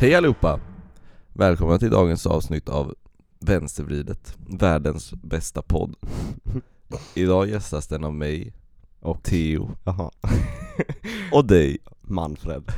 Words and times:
Hej 0.00 0.14
allihopa! 0.14 0.60
Välkomna 1.32 1.78
till 1.78 1.90
dagens 1.90 2.26
avsnitt 2.26 2.68
av 2.68 2.94
Vänstervridet, 3.40 4.36
världens 4.48 5.14
bästa 5.22 5.62
podd. 5.62 5.94
Idag 7.14 7.48
gästas 7.48 7.86
den 7.86 8.04
av 8.04 8.14
mig, 8.14 8.52
Och 9.00 9.22
Theo 9.22 9.70
Jaha, 9.84 10.10
och 11.32 11.44
dig. 11.44 11.78
Manfred 12.00 12.72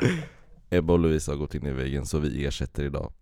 Ebba 0.70 0.92
och 0.92 0.98
Louise 0.98 1.30
har 1.30 1.36
gått 1.36 1.54
in 1.54 1.66
i 1.66 1.72
väggen 1.72 2.06
så 2.06 2.18
vi 2.18 2.46
ersätter 2.46 2.84
idag. 2.84 3.12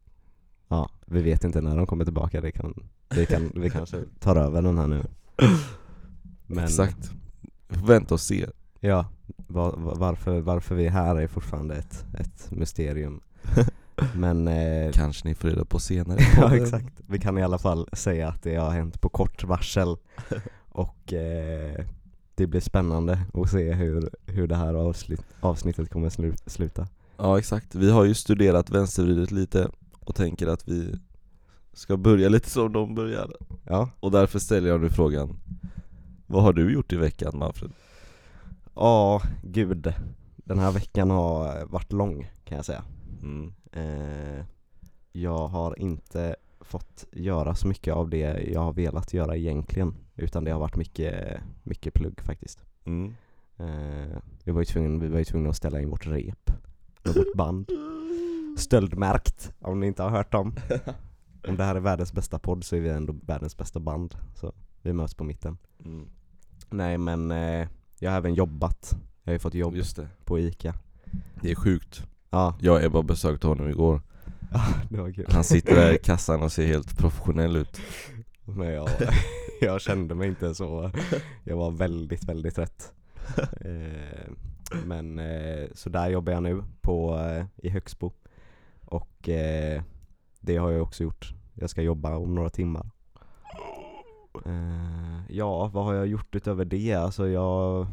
Ja, 0.68 0.90
vi 1.06 1.22
vet 1.22 1.44
inte 1.44 1.60
när 1.60 1.76
de 1.76 1.86
kommer 1.86 2.04
tillbaka, 2.04 2.40
det 2.40 2.52
kan, 2.52 2.88
det 3.08 3.26
kan, 3.26 3.52
vi 3.54 3.70
kanske 3.70 4.04
tar 4.20 4.36
över 4.36 4.62
den 4.62 4.78
här 4.78 4.86
nu 4.86 5.02
Men, 6.46 6.64
Exakt. 6.64 7.10
Vänta 7.68 8.14
och 8.14 8.20
se. 8.20 8.46
Ja, 8.84 9.06
va- 9.46 9.74
va- 9.76 9.94
varför, 9.96 10.40
varför 10.40 10.74
vi 10.74 10.86
är 10.86 10.90
här 10.90 11.16
är 11.16 11.26
fortfarande 11.26 11.74
ett, 11.74 12.04
ett 12.18 12.50
mysterium. 12.50 13.20
Men, 14.14 14.48
eh, 14.48 14.92
Kanske 14.92 15.28
ni 15.28 15.34
får 15.34 15.48
reda 15.48 15.64
på 15.64 15.78
senare 15.78 16.18
ja 16.36 16.56
exakt, 16.56 16.94
vi 17.06 17.18
kan 17.18 17.38
i 17.38 17.42
alla 17.42 17.58
fall 17.58 17.88
säga 17.92 18.28
att 18.28 18.42
det 18.42 18.54
har 18.56 18.70
hänt 18.70 19.00
på 19.00 19.08
kort 19.08 19.44
varsel. 19.44 19.96
Och 20.68 21.12
eh, 21.12 21.84
det 22.34 22.46
blir 22.46 22.60
spännande 22.60 23.18
att 23.34 23.50
se 23.50 23.72
hur, 23.72 24.10
hur 24.26 24.46
det 24.46 24.56
här 24.56 24.74
avslut, 24.74 25.22
avsnittet 25.40 25.90
kommer 25.90 26.08
slu- 26.08 26.42
sluta. 26.48 26.86
Ja 27.16 27.38
exakt, 27.38 27.74
vi 27.74 27.90
har 27.90 28.04
ju 28.04 28.14
studerat 28.14 28.70
vänstervridet 28.70 29.30
lite 29.30 29.68
och 30.00 30.14
tänker 30.14 30.46
att 30.46 30.68
vi 30.68 30.94
ska 31.72 31.96
börja 31.96 32.28
lite 32.28 32.50
som 32.50 32.72
de 32.72 32.94
började. 32.94 33.34
Ja, 33.64 33.90
Och 34.00 34.10
därför 34.10 34.38
ställer 34.38 34.68
jag 34.68 34.80
nu 34.80 34.90
frågan. 34.90 35.36
Vad 36.26 36.42
har 36.42 36.52
du 36.52 36.72
gjort 36.72 36.92
i 36.92 36.96
veckan 36.96 37.38
Manfred? 37.38 37.72
Ja 38.74 39.22
gud 39.42 39.94
Den 40.36 40.58
här 40.58 40.72
veckan 40.72 41.10
har 41.10 41.66
varit 41.66 41.92
lång 41.92 42.30
kan 42.44 42.56
jag 42.56 42.64
säga 42.64 42.84
Mm. 43.22 43.52
Eh, 43.72 44.44
jag 45.12 45.48
har 45.48 45.78
inte 45.78 46.36
fått 46.60 47.04
göra 47.12 47.54
så 47.54 47.66
mycket 47.68 47.94
av 47.94 48.08
det 48.10 48.50
jag 48.52 48.60
har 48.60 48.72
velat 48.72 49.14
göra 49.14 49.36
egentligen 49.36 49.94
Utan 50.16 50.44
det 50.44 50.50
har 50.50 50.60
varit 50.60 50.76
mycket, 50.76 51.40
mycket 51.62 51.94
plugg 51.94 52.20
faktiskt 52.20 52.64
Mm. 52.84 53.14
eh, 53.56 54.18
vi, 54.44 54.52
var 54.52 54.60
ju 54.60 54.64
tvungna, 54.64 55.04
vi 55.04 55.08
var 55.08 55.18
ju 55.18 55.24
tvungna 55.24 55.50
att 55.50 55.56
ställa 55.56 55.80
in 55.80 55.90
vårt 55.90 56.06
rep 56.06 56.50
med 57.04 57.14
vårt 57.14 57.34
band 57.34 57.68
Stöldmärkt, 58.58 59.52
om 59.60 59.80
ni 59.80 59.86
inte 59.86 60.02
har 60.02 60.10
hört 60.10 60.32
dem 60.32 60.54
Om 61.48 61.56
det 61.56 61.64
här 61.64 61.74
är 61.74 61.80
världens 61.80 62.12
bästa 62.12 62.38
podd 62.38 62.64
så 62.64 62.76
är 62.76 62.80
vi 62.80 62.88
ändå 62.88 63.14
världens 63.26 63.56
bästa 63.56 63.80
band 63.80 64.14
Så 64.34 64.52
vi 64.82 64.92
möts 64.92 65.14
på 65.14 65.24
mitten 65.24 65.58
Mm. 65.84 66.08
Nej 66.70 66.98
men 66.98 67.30
eh, 67.30 67.68
jag 68.02 68.10
har 68.10 68.18
även 68.18 68.34
jobbat. 68.34 68.96
Jag 69.22 69.30
har 69.30 69.32
ju 69.32 69.38
fått 69.38 69.54
jobb 69.54 69.76
Just 69.76 69.96
det, 69.96 70.08
på 70.24 70.38
ICA. 70.38 70.74
Det 71.40 71.50
är 71.50 71.54
sjukt. 71.54 72.06
Ja, 72.30 72.56
Jag 72.60 72.74
och 72.74 72.82
Ebba 72.82 73.02
besökte 73.02 73.46
honom 73.46 73.68
igår. 73.68 74.00
Det 74.90 75.00
var 75.00 75.12
kul. 75.12 75.26
Han 75.28 75.44
sitter 75.44 75.74
där 75.74 75.94
i 75.94 75.98
kassan 75.98 76.42
och 76.42 76.52
ser 76.52 76.66
helt 76.66 76.98
professionell 76.98 77.56
ut. 77.56 77.80
Men 78.44 78.68
jag, 78.68 78.88
jag 79.60 79.80
kände 79.80 80.14
mig 80.14 80.28
inte 80.28 80.54
så, 80.54 80.90
jag 81.44 81.56
var 81.56 81.70
väldigt, 81.70 82.24
väldigt 82.24 82.58
rätt 82.58 82.92
eh, 83.60 84.30
Men 84.84 85.18
eh, 85.18 85.68
så 85.74 85.88
där 85.88 86.10
jobbar 86.10 86.32
jag 86.32 86.42
nu 86.42 86.62
på, 86.80 87.18
eh, 87.18 87.46
i 87.56 87.68
Högsbo. 87.68 88.12
Och 88.84 89.28
eh, 89.28 89.82
det 90.40 90.56
har 90.56 90.70
jag 90.70 90.82
också 90.82 91.02
gjort. 91.02 91.34
Jag 91.54 91.70
ska 91.70 91.82
jobba 91.82 92.16
om 92.16 92.34
några 92.34 92.50
timmar 92.50 92.90
Ja, 95.28 95.66
vad 95.66 95.84
har 95.84 95.94
jag 95.94 96.06
gjort 96.06 96.34
utöver 96.34 96.64
det? 96.64 96.94
Alltså 96.94 97.28
jag, 97.28 97.86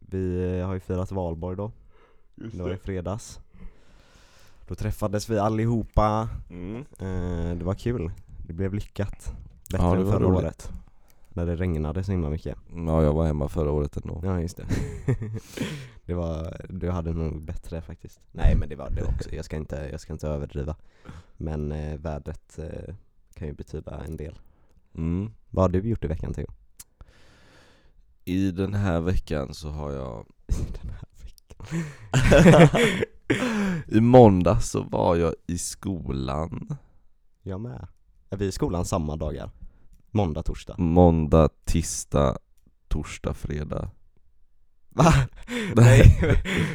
vi 0.00 0.60
har 0.60 0.74
ju 0.74 0.80
firat 0.80 1.12
valborg 1.12 1.56
då. 1.56 1.72
Det 2.34 2.62
var 2.62 2.70
i 2.70 2.76
fredags. 2.76 3.40
Då 4.68 4.74
träffades 4.74 5.28
vi 5.30 5.38
allihopa. 5.38 6.28
Mm. 6.50 6.76
eh, 6.98 7.58
Det 7.58 7.64
var 7.64 7.74
kul, 7.74 8.10
det 8.46 8.52
blev 8.52 8.74
lyckat. 8.74 9.34
Bättre 9.70 9.86
Ja, 9.86 9.94
det 9.94 10.00
än 10.00 10.06
förra 10.06 10.24
roligt. 10.24 10.38
året. 10.44 10.70
När 11.28 11.46
det 11.46 11.56
regnade 11.56 12.04
så 12.04 12.12
himla 12.12 12.30
mycket. 12.30 12.56
Ja 12.86 13.02
jag 13.02 13.12
var 13.12 13.26
hemma 13.26 13.48
förra 13.48 13.70
året 13.70 13.96
ändå. 13.96 14.20
Ja 14.24 14.40
just 14.40 14.56
det. 14.56 14.64
Det 16.06 16.14
var, 16.14 16.56
du 16.68 16.90
hade 16.90 17.12
nog 17.12 17.42
bättre 17.44 17.82
faktiskt. 17.82 18.20
Nej 18.32 18.56
men 18.56 18.68
det 18.68 18.76
var 18.76 18.90
det 18.90 19.02
också, 19.02 19.34
jag 19.34 19.44
ska 19.44 19.56
inte, 19.56 19.88
jag 19.92 20.00
ska 20.00 20.12
inte 20.12 20.28
överdriva. 20.28 20.76
Men 21.36 21.72
eh, 21.72 21.98
vädret 21.98 22.58
eh, 22.58 22.94
kan 23.34 23.48
ju 23.48 23.54
betyda 23.54 24.00
en 24.06 24.16
del 24.16 24.38
mm. 24.94 25.32
Vad 25.50 25.64
har 25.64 25.68
du 25.68 25.88
gjort 25.88 26.04
i 26.04 26.08
veckan 26.08 26.34
Theo? 26.34 26.46
I 28.24 28.50
den 28.50 28.74
här 28.74 29.00
veckan 29.00 29.54
så 29.54 29.70
har 29.70 29.92
jag 29.92 30.26
Den 30.82 30.90
här 30.90 31.08
veckan 31.24 33.02
I 33.96 34.00
måndag 34.00 34.60
så 34.60 34.82
var 34.82 35.16
jag 35.16 35.34
i 35.46 35.58
skolan 35.58 36.76
Jag 37.42 37.60
med 37.60 37.88
Är 38.30 38.36
vi 38.36 38.46
i 38.46 38.52
skolan 38.52 38.84
samma 38.84 39.16
dagar? 39.16 39.50
Måndag, 40.10 40.42
torsdag? 40.42 40.74
Måndag, 40.78 41.48
tisdag, 41.64 42.38
torsdag, 42.88 43.34
fredag 43.34 43.90
Va? 44.94 45.12
Nej. 45.76 46.18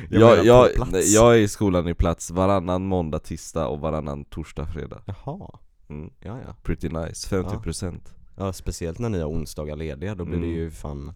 jag 0.09 0.37
jag, 0.37 0.45
jag, 0.45 0.91
nej, 0.91 1.13
jag 1.13 1.35
är 1.35 1.39
i 1.39 1.47
skolan 1.47 1.87
i 1.87 1.93
plats 1.93 2.31
varannan 2.31 2.85
måndag, 2.85 3.19
tisdag 3.19 3.67
och 3.67 3.79
varannan 3.79 4.25
torsdag, 4.25 4.65
fredag 4.65 5.01
Jaha, 5.05 5.59
mm. 5.89 6.09
ja 6.19 6.39
ja. 6.47 6.55
Pretty 6.63 6.89
nice, 6.89 7.35
50% 7.35 7.99
Ja. 8.39 8.53
Speciellt 8.53 8.99
när 8.99 9.09
ni 9.09 9.19
har 9.19 9.29
onsdagar 9.29 9.75
lediga, 9.75 10.15
då 10.15 10.25
blir 10.25 10.37
det 10.37 10.45
Mm. 10.45 10.55
ju 10.57 10.71
fan 10.71 11.13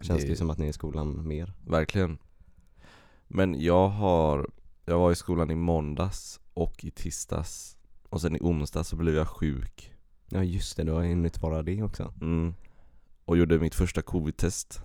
Känns 0.00 0.20
det 0.20 0.26
ju 0.26 0.32
Det- 0.32 0.36
som 0.38 0.50
att 0.50 0.58
ni 0.58 0.64
är 0.66 0.70
i 0.70 0.72
skolan 0.72 1.28
mer. 1.28 1.52
Verkligen. 1.66 2.18
Men 3.28 3.60
jag 3.60 3.88
har, 3.88 4.50
jag 4.84 4.98
var 4.98 5.12
i 5.12 5.14
skolan 5.14 5.50
i 5.50 5.54
måndags 5.54 6.40
och 6.54 6.84
i 6.84 6.90
tisdags. 6.90 7.76
Och 8.08 8.20
sen 8.20 8.36
i 8.36 8.38
onsdag 8.42 8.84
så 8.84 8.96
blev 8.96 9.14
jag 9.14 9.28
sjuk. 9.28 9.92
Ja 10.28 10.42
just 10.42 10.76
det, 10.76 10.84
du 10.84 10.92
har 10.92 11.02
hunnit 11.04 11.42
vara 11.42 11.62
det 11.62 11.82
också. 11.82 12.14
Mm. 12.20 12.54
Och 13.24 13.36
gjorde 13.36 13.58
mitt 13.58 13.74
första 13.74 14.02
covid-test. 14.02 14.80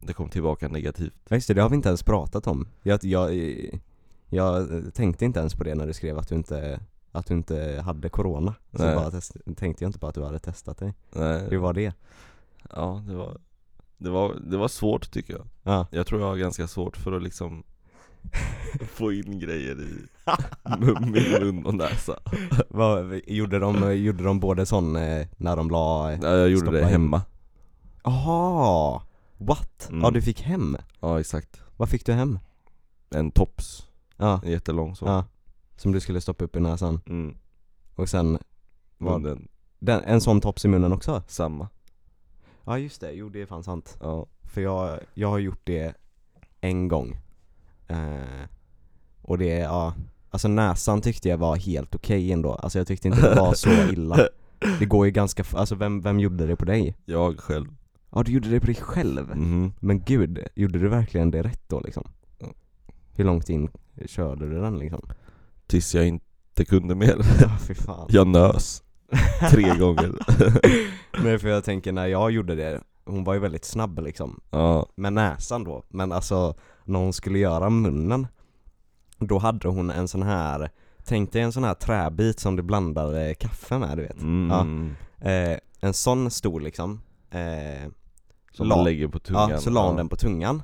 Det 0.00 0.12
kom 0.12 0.28
tillbaka 0.28 0.68
negativt. 0.68 1.14
Ja 1.28 1.36
just 1.36 1.48
det, 1.48 1.54
det 1.54 1.62
har 1.62 1.68
vi 1.68 1.76
inte 1.76 1.88
ens 1.88 2.02
pratat 2.02 2.46
om. 2.46 2.68
Jag, 2.82 3.04
jag, 3.04 3.30
jag 4.28 4.68
tänkte 4.94 5.24
inte 5.24 5.40
ens 5.40 5.54
på 5.54 5.64
det 5.64 5.74
när 5.74 5.86
du 5.86 5.92
skrev 5.92 6.18
att 6.18 6.28
du 6.28 6.34
inte, 6.34 6.80
att 7.14 7.26
du 7.26 7.34
inte 7.34 7.82
hade 7.84 8.08
corona. 8.08 8.54
Så 8.72 8.84
Nej. 8.84 8.94
bara 8.94 9.10
test, 9.10 9.36
tänkte 9.56 9.84
jag 9.84 9.88
inte 9.88 9.98
på 9.98 10.06
att 10.06 10.14
du 10.14 10.24
hade 10.24 10.38
testat 10.38 10.78
dig. 10.78 10.94
Nej, 11.12 11.46
Hur 11.50 11.58
var 11.58 11.72
det? 11.72 11.94
Ja 12.70 13.02
det 13.06 13.14
var, 13.14 13.38
det 13.98 14.10
var, 14.10 14.34
det 14.34 14.56
var 14.56 14.68
svårt 14.68 15.10
tycker 15.10 15.32
jag. 15.34 15.46
Ja, 15.62 15.86
Jag 15.90 16.06
tror 16.06 16.20
jag 16.20 16.28
har 16.28 16.36
ganska 16.36 16.68
svårt 16.68 16.96
för 16.96 17.12
att 17.12 17.22
liksom 17.22 17.64
Få 18.88 19.12
in 19.12 19.38
grejer 19.38 19.80
i 19.82 20.06
min 21.06 21.30
mun 21.30 21.66
och 21.66 21.74
näsa. 21.74 22.18
Vad, 22.68 23.20
gjorde, 23.26 23.58
de, 23.58 23.96
gjorde 23.96 24.24
de 24.24 24.40
både 24.40 24.66
sån 24.66 24.96
eh, 24.96 25.26
när 25.36 25.56
de 25.56 25.70
la 25.70 26.12
ja, 26.12 26.36
Jag 26.36 26.48
gjorde 26.50 26.70
det 26.70 26.84
hemma. 26.84 27.22
Aha, 28.02 29.02
what? 29.38 29.88
Mm. 29.90 30.02
Ja 30.02 30.10
du 30.10 30.22
fick 30.22 30.42
hem? 30.42 30.76
Ja 31.00 31.20
exakt. 31.20 31.60
Vad 31.76 31.88
fick 31.88 32.06
du 32.06 32.12
hem? 32.12 32.38
En 33.10 33.30
tops, 33.30 33.88
Ja, 34.16 34.40
en 34.44 34.50
jättelång 34.50 34.96
så 34.96 35.04
ja 35.06 35.24
Som 35.76 35.92
du 35.92 36.00
skulle 36.00 36.20
stoppa 36.20 36.44
upp 36.44 36.56
i 36.56 36.60
näsan 36.60 37.00
mm. 37.06 37.36
och 37.94 38.08
sen 38.08 38.38
Vad? 38.98 39.20
Munnen, 39.22 39.48
den, 39.78 40.02
en 40.04 40.20
sån 40.20 40.40
tops 40.40 40.64
i 40.64 40.68
munnen 40.68 40.92
också? 40.92 41.22
samma 41.26 41.68
Ja 42.64 42.78
just 42.78 43.00
det, 43.00 43.12
jo 43.12 43.28
det 43.28 43.42
är 43.42 43.46
fan 43.46 43.64
sant 43.64 43.96
Ja, 44.00 44.26
För 44.42 44.60
jag, 44.60 44.98
jag 45.14 45.28
har 45.28 45.38
gjort 45.38 45.60
det 45.64 45.94
en 46.60 46.88
gång 46.88 47.16
eh, 47.88 48.48
Och 49.22 49.38
det, 49.38 49.58
ja 49.58 49.94
Alltså 50.30 50.48
näsan 50.48 51.00
tyckte 51.00 51.28
jag 51.28 51.38
var 51.38 51.56
helt 51.56 51.94
okej 51.94 52.32
ändå, 52.32 52.52
alltså 52.54 52.78
jag 52.78 52.86
tyckte 52.86 53.08
inte 53.08 53.30
det 53.30 53.40
var 53.40 53.54
så 53.54 53.70
illa 53.70 54.16
Det 54.78 54.84
går 54.86 55.06
ju 55.06 55.12
ganska, 55.12 55.42
f- 55.42 55.54
alltså 55.54 55.74
vem, 55.74 56.00
vem 56.00 56.20
gjorde 56.20 56.46
det 56.46 56.56
på 56.56 56.64
dig? 56.64 56.96
jag 57.04 57.40
själv 57.40 57.66
Ja 58.10 58.22
du 58.22 58.32
gjorde 58.32 58.48
det 58.48 58.60
på 58.60 58.66
dig 58.66 58.74
själv? 58.74 59.36
Mhm. 59.36 59.72
Men 59.80 60.00
gud, 60.00 60.38
gjorde 60.54 60.78
du 60.78 60.88
verkligen 60.88 61.30
det 61.30 61.42
rätt 61.42 61.68
då 61.68 61.80
liksom? 61.80 62.08
Hur 63.16 63.24
långt 63.24 63.48
in 63.48 63.68
körde 64.06 64.48
du 64.50 64.60
den 64.60 64.78
liksom? 64.78 65.00
Tills 65.66 65.94
jag 65.94 66.06
inte 66.06 66.64
kunde 66.64 66.94
mer. 66.94 67.16
Ja 67.40 67.50
fy 67.66 67.74
fan. 67.74 68.06
Jag 68.10 68.26
nös 68.26 68.82
tre 69.50 69.74
gånger. 69.78 70.12
Nej 71.22 71.38
för 71.38 71.48
jag 71.48 71.64
tänker 71.64 71.92
när 71.92 72.06
jag 72.06 72.30
gjorde 72.30 72.54
det, 72.54 72.80
hon 73.06 73.24
var 73.24 73.34
ju 73.34 73.40
väldigt 73.40 73.64
snabb 73.64 73.98
liksom. 73.98 74.40
Ja, 74.50 74.86
med 74.94 75.12
näsan 75.12 75.64
då, 75.64 75.84
men 75.88 76.12
alltså 76.12 76.54
när 76.84 76.98
hon 76.98 77.12
skulle 77.12 77.38
göra 77.38 77.70
munnen 77.70 78.26
Då 79.18 79.38
hade 79.38 79.68
hon 79.68 79.90
en 79.90 80.08
sån 80.08 80.22
här, 80.22 80.70
tänk 81.04 81.32
dig 81.32 81.42
en 81.42 81.52
sån 81.52 81.64
här 81.64 81.74
träbit 81.74 82.40
som 82.40 82.56
du 82.56 82.62
blandar 82.62 83.14
eh, 83.28 83.34
kaffe 83.34 83.78
med 83.78 83.96
du 83.98 84.02
vet. 84.02 84.20
Mm. 84.22 84.94
Ja. 85.20 85.30
eh, 85.30 85.58
En 85.80 85.94
sån 85.94 86.30
stor 86.30 86.60
liksom. 86.60 87.00
Eh, 87.30 87.90
Som 88.52 88.66
la- 88.68 88.76
man 88.76 88.84
lägger 88.84 89.08
på 89.08 89.18
tungan. 89.18 89.50
Ja, 89.50 89.58
så 89.58 89.70
la 89.70 89.86
hon 89.86 89.96
den 89.96 90.08
på 90.08 90.16
tungan 90.16 90.62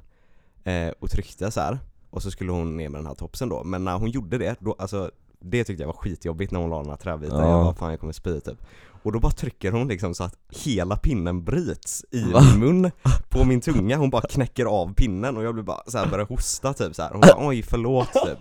eh, 0.65 0.89
och 1.01 1.11
tryckte 1.11 1.51
så 1.51 1.61
här 1.61 1.79
och 2.11 2.23
så 2.23 2.31
skulle 2.31 2.53
hon 2.53 2.77
ner 2.77 2.89
med 2.89 2.99
den 2.99 3.07
här 3.07 3.15
topsen 3.15 3.49
då, 3.49 3.65
men 3.65 3.85
när 3.85 3.99
hon 3.99 4.11
gjorde 4.11 4.39
det, 4.39 4.57
då, 4.61 4.77
alltså 4.79 5.11
det 5.41 5.65
tyckte 5.65 5.83
jag 5.83 5.87
var 5.89 5.95
skitjobbigt 5.95 6.53
när 6.53 6.61
hon 6.61 6.71
la 6.71 6.79
den 6.81 6.91
här 6.91 6.97
träbiten, 6.97 7.39
Ja. 7.39 7.49
jag 7.51 7.65
bara 7.65 7.75
fan 7.75 7.91
jag 7.91 8.01
kommer 8.01 8.13
spy 8.13 8.41
typ 8.41 8.59
Och 9.03 9.13
då 9.13 9.21
bara 9.21 9.33
trycker 9.33 9.73
hon 9.73 9.89
liksom 9.89 10.15
så 10.15 10.25
att 10.25 10.37
hela 10.65 10.97
pinnen 10.97 11.45
bryts 11.45 12.05
i 12.11 12.25
min 12.25 12.59
mun, 12.61 12.91
på 13.29 13.45
min 13.45 13.61
tunga, 13.61 13.97
hon 13.97 14.11
bara 14.11 14.23
knäcker 14.23 14.65
av 14.67 14.95
pinnen 14.95 15.37
och 15.37 15.43
jag 15.45 15.55
blir 15.55 15.65
bara 15.65 15.83
så 15.87 15.99
här 15.99 16.07
börjar 16.11 16.27
hosta 16.27 16.73
typ 16.73 16.95
så 16.95 17.03
här. 17.03 17.11
hon 17.13 17.21
bara 17.21 17.49
oj 17.49 17.63
förlåt 17.63 18.13
typ 18.13 18.39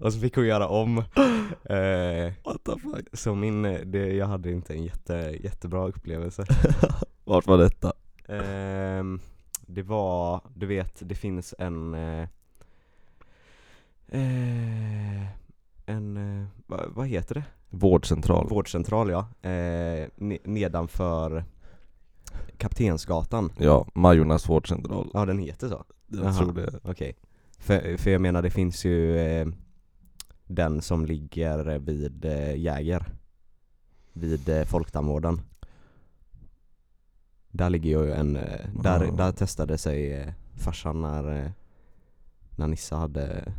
och 0.00 0.12
så 0.12 0.20
fick 0.20 0.36
hon 0.36 0.46
göra 0.46 0.68
om. 0.68 0.98
Eh, 1.64 2.32
What 2.44 2.64
the 2.64 2.72
fuck? 2.80 3.06
så 3.12 3.34
min, 3.34 3.64
eh, 3.64 3.80
det, 3.80 4.12
jag 4.12 4.26
hade 4.26 4.50
inte 4.50 4.74
en 4.74 4.84
jätte, 4.84 5.14
jättebra 5.42 5.88
upplevelse. 5.88 6.44
Vart 7.24 7.46
var 7.46 7.58
detta? 7.58 7.92
Ehm, 8.28 9.20
det 9.66 9.82
var, 9.82 10.40
du 10.54 10.66
vet, 10.66 10.96
det 11.08 11.14
finns 11.14 11.54
en 11.58 11.94
eh, 11.94 12.28
eh, 14.12 15.26
En, 15.86 16.16
eh, 16.40 16.46
vad, 16.66 16.90
vad 16.94 17.06
heter 17.06 17.34
det? 17.34 17.44
Vårdcentral. 17.70 18.48
Vårdcentral 18.48 19.10
ja, 19.10 19.20
eh, 19.42 20.08
ne- 20.16 20.38
nedanför 20.48 21.44
Kaptensgatan 22.56 23.52
Ja, 23.58 23.86
Majornas 23.94 24.48
vårdcentral. 24.48 25.10
Ja 25.14 25.26
den 25.26 25.38
heter 25.38 25.68
så? 25.68 25.84
Jag 26.06 26.24
Jaha. 26.24 26.32
tror 26.38 26.52
det. 26.52 26.80
Okej 26.84 27.16
för, 27.58 27.96
för 27.96 28.10
jag 28.10 28.20
menar 28.20 28.42
det 28.42 28.50
finns 28.50 28.84
ju 28.84 29.18
eh, 29.18 29.46
Den 30.46 30.82
som 30.82 31.06
ligger 31.06 31.78
vid 31.78 32.24
eh, 32.24 32.56
Jäger 32.56 33.06
Vid 34.12 34.48
eh, 34.48 34.64
Folktandvården 34.64 35.40
Där 37.50 37.70
ligger 37.70 37.90
ju 37.90 38.12
en, 38.12 38.36
eh, 38.36 38.66
där, 38.82 39.08
Ah. 39.08 39.10
där 39.10 39.32
testade 39.32 39.78
sig 39.78 40.12
eh, 40.12 40.32
farsan 40.56 41.00
när, 41.02 41.44
eh, 41.44 41.50
när 42.56 42.68
Nissa 42.68 42.96
hade 42.96 43.52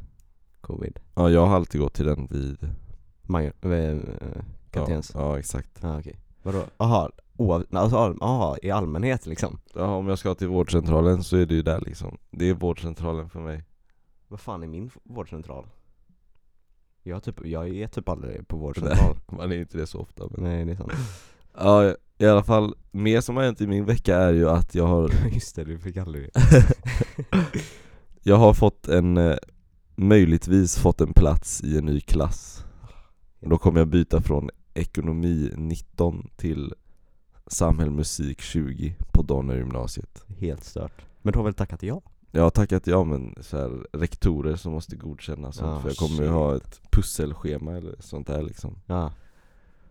covid 0.64 1.00
Ja, 1.16 1.30
jag 1.30 1.46
har 1.46 1.56
alltid 1.56 1.82
gått 1.82 1.94
till 1.94 2.06
den 2.06 2.28
vid... 2.32 2.64
Eh, 3.64 3.72
eh, 3.72 3.98
Ja? 4.76 4.86
Ja, 4.90 5.02
ja 5.14 5.40
exakt. 5.40 5.84
ah, 5.84 6.00
okej 6.00 6.20
Vadå? 6.44 6.64
Jaha, 6.78 7.10
oav- 7.38 7.78
alltså, 7.78 7.98
all- 7.98 8.22
aha, 8.22 8.58
i 8.62 8.72
allmänhet 8.72 9.26
liksom? 9.26 9.60
Ja, 9.74 9.96
om 9.96 10.08
jag 10.08 10.20
ska 10.20 10.36
till 10.36 10.48
vårdcentralen 10.48 11.24
så 11.24 11.38
är 11.38 11.46
det 11.46 11.56
ju 11.56 11.62
där 11.62 11.82
liksom. 11.82 12.18
Det 12.32 12.50
är 12.50 12.54
vårdcentralen 12.54 13.30
för 13.30 13.40
mig. 13.40 13.64
Vad 14.28 14.40
fan 14.40 14.64
är 14.64 14.68
min 14.68 14.92
vårdcentral? 15.04 15.66
Jag, 17.04 17.24
typ, 17.24 17.46
jag 17.46 17.70
är 17.70 17.88
typ 17.88 18.10
aldrig 18.10 18.48
på 18.48 18.58
vårdcentral 18.64 19.16
Man 19.32 19.52
är 19.52 19.56
inte 19.58 19.78
det 19.78 19.88
så 19.88 20.00
ofta 20.00 20.24
men... 20.32 20.44
Nej 20.44 20.66
det 20.66 20.72
är 20.72 20.76
sant 20.76 20.92
Ja, 21.58 21.96
i 22.18 22.26
alla 22.26 22.44
fall, 22.44 22.76
mer 22.92 23.22
som 23.22 23.38
har 23.38 23.44
hänt 23.44 23.62
i 23.62 23.68
min 23.68 23.86
vecka 23.86 24.18
är 24.18 24.34
ju 24.34 24.50
att 24.50 24.76
jag 24.76 24.88
har 24.88 25.12
Just 25.34 25.56
det, 25.56 25.64
du 25.64 25.80
fick 25.80 25.98
aldrig 25.98 26.30
Jag 28.24 28.36
har 28.36 28.54
fått 28.54 28.88
en, 28.88 29.18
eh, 29.18 29.38
möjligtvis 29.96 30.78
fått 30.78 31.02
en 31.02 31.14
plats 31.14 31.64
i 31.64 31.78
en 31.78 31.86
ny 31.86 32.02
klass. 32.02 32.66
Och 33.40 33.50
Då 33.50 33.58
kommer 33.58 33.80
jag 33.80 33.88
byta 33.88 34.22
från 34.22 34.50
ekonomi 34.74 35.52
19 35.58 36.30
till 36.36 36.74
samhäll 37.48 37.92
musik 37.92 38.42
20 38.42 38.96
på 39.14 39.22
Donner 39.22 39.56
gymnasiet. 39.56 40.24
Helt 40.40 40.64
stört. 40.64 41.06
Men 41.22 41.34
du 41.34 41.40
har 41.40 41.44
väl 41.44 41.54
tackat 41.54 41.84
ja? 41.84 42.02
Jag 42.32 42.44
har 42.44 42.50
tackat 42.50 42.88
ja 42.88 43.04
men 43.04 43.36
så 43.42 43.58
här, 43.58 43.88
rektorer 43.94 44.56
som 44.56 44.72
måste 44.74 44.96
godkänna 44.96 45.52
sånt 45.52 45.68
Ah, 45.70 45.80
för 45.80 45.90
jag 45.90 45.98
kommer 45.98 46.16
ju 46.16 46.22
shit. 46.22 46.30
ha 46.30 46.56
ett 46.56 46.82
pusselschema 46.92 47.72
eller 47.72 47.96
sånt 48.00 48.28
där 48.28 48.42
liksom. 48.42 48.76
Ja. 48.86 49.12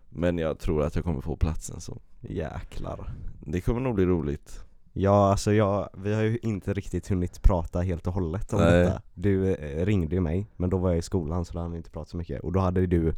Men 0.09 0.37
jag 0.37 0.59
tror 0.59 0.83
att 0.83 0.95
jag 0.95 1.03
kommer 1.03 1.21
få 1.21 1.35
platsen 1.35 1.81
så. 1.81 2.01
Jäklar. 2.21 3.13
Det 3.45 3.61
kommer 3.61 3.79
nog 3.81 3.95
bli 3.95 4.05
roligt 4.05 4.63
Ja 4.95 5.31
alltså 5.31 5.53
jag, 5.53 5.89
vi 5.97 6.13
har 6.13 6.21
ju 6.21 6.37
inte 6.41 6.73
riktigt 6.73 7.07
hunnit 7.07 7.41
prata 7.41 7.81
helt 7.81 8.07
och 8.07 8.13
hållet 8.13 8.53
om 8.53 8.59
Nej. 8.59 8.71
detta. 8.83 9.01
Du 9.13 9.53
eh, 9.53 9.85
ringde 9.85 10.15
ju 10.15 10.21
mig, 10.21 10.47
men 10.55 10.69
då 10.69 10.77
var 10.77 10.89
jag 10.89 10.97
i 10.97 11.01
skolan 11.01 11.45
så 11.45 11.53
då 11.53 11.59
hade 11.59 11.71
vi 11.71 11.77
inte 11.77 11.89
pratat 11.89 12.09
så 12.09 12.17
mycket. 12.17 12.41
Och 12.41 12.51
då 12.51 12.59
hade 12.59 12.87
du 12.87 13.13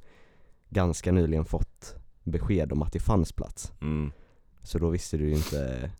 ganska 0.69 1.11
nyligen 1.11 1.45
fått 1.45 1.95
besked 2.23 2.71
om 2.71 2.81
att 2.81 2.93
det 2.93 2.99
fanns 2.99 3.31
plats. 3.31 3.73
Mm. 3.81 4.11
Så 4.63 4.79
då 4.79 4.89
visste 4.89 5.17
du 5.17 5.25
ju 5.29 5.35
inte. 5.35 5.91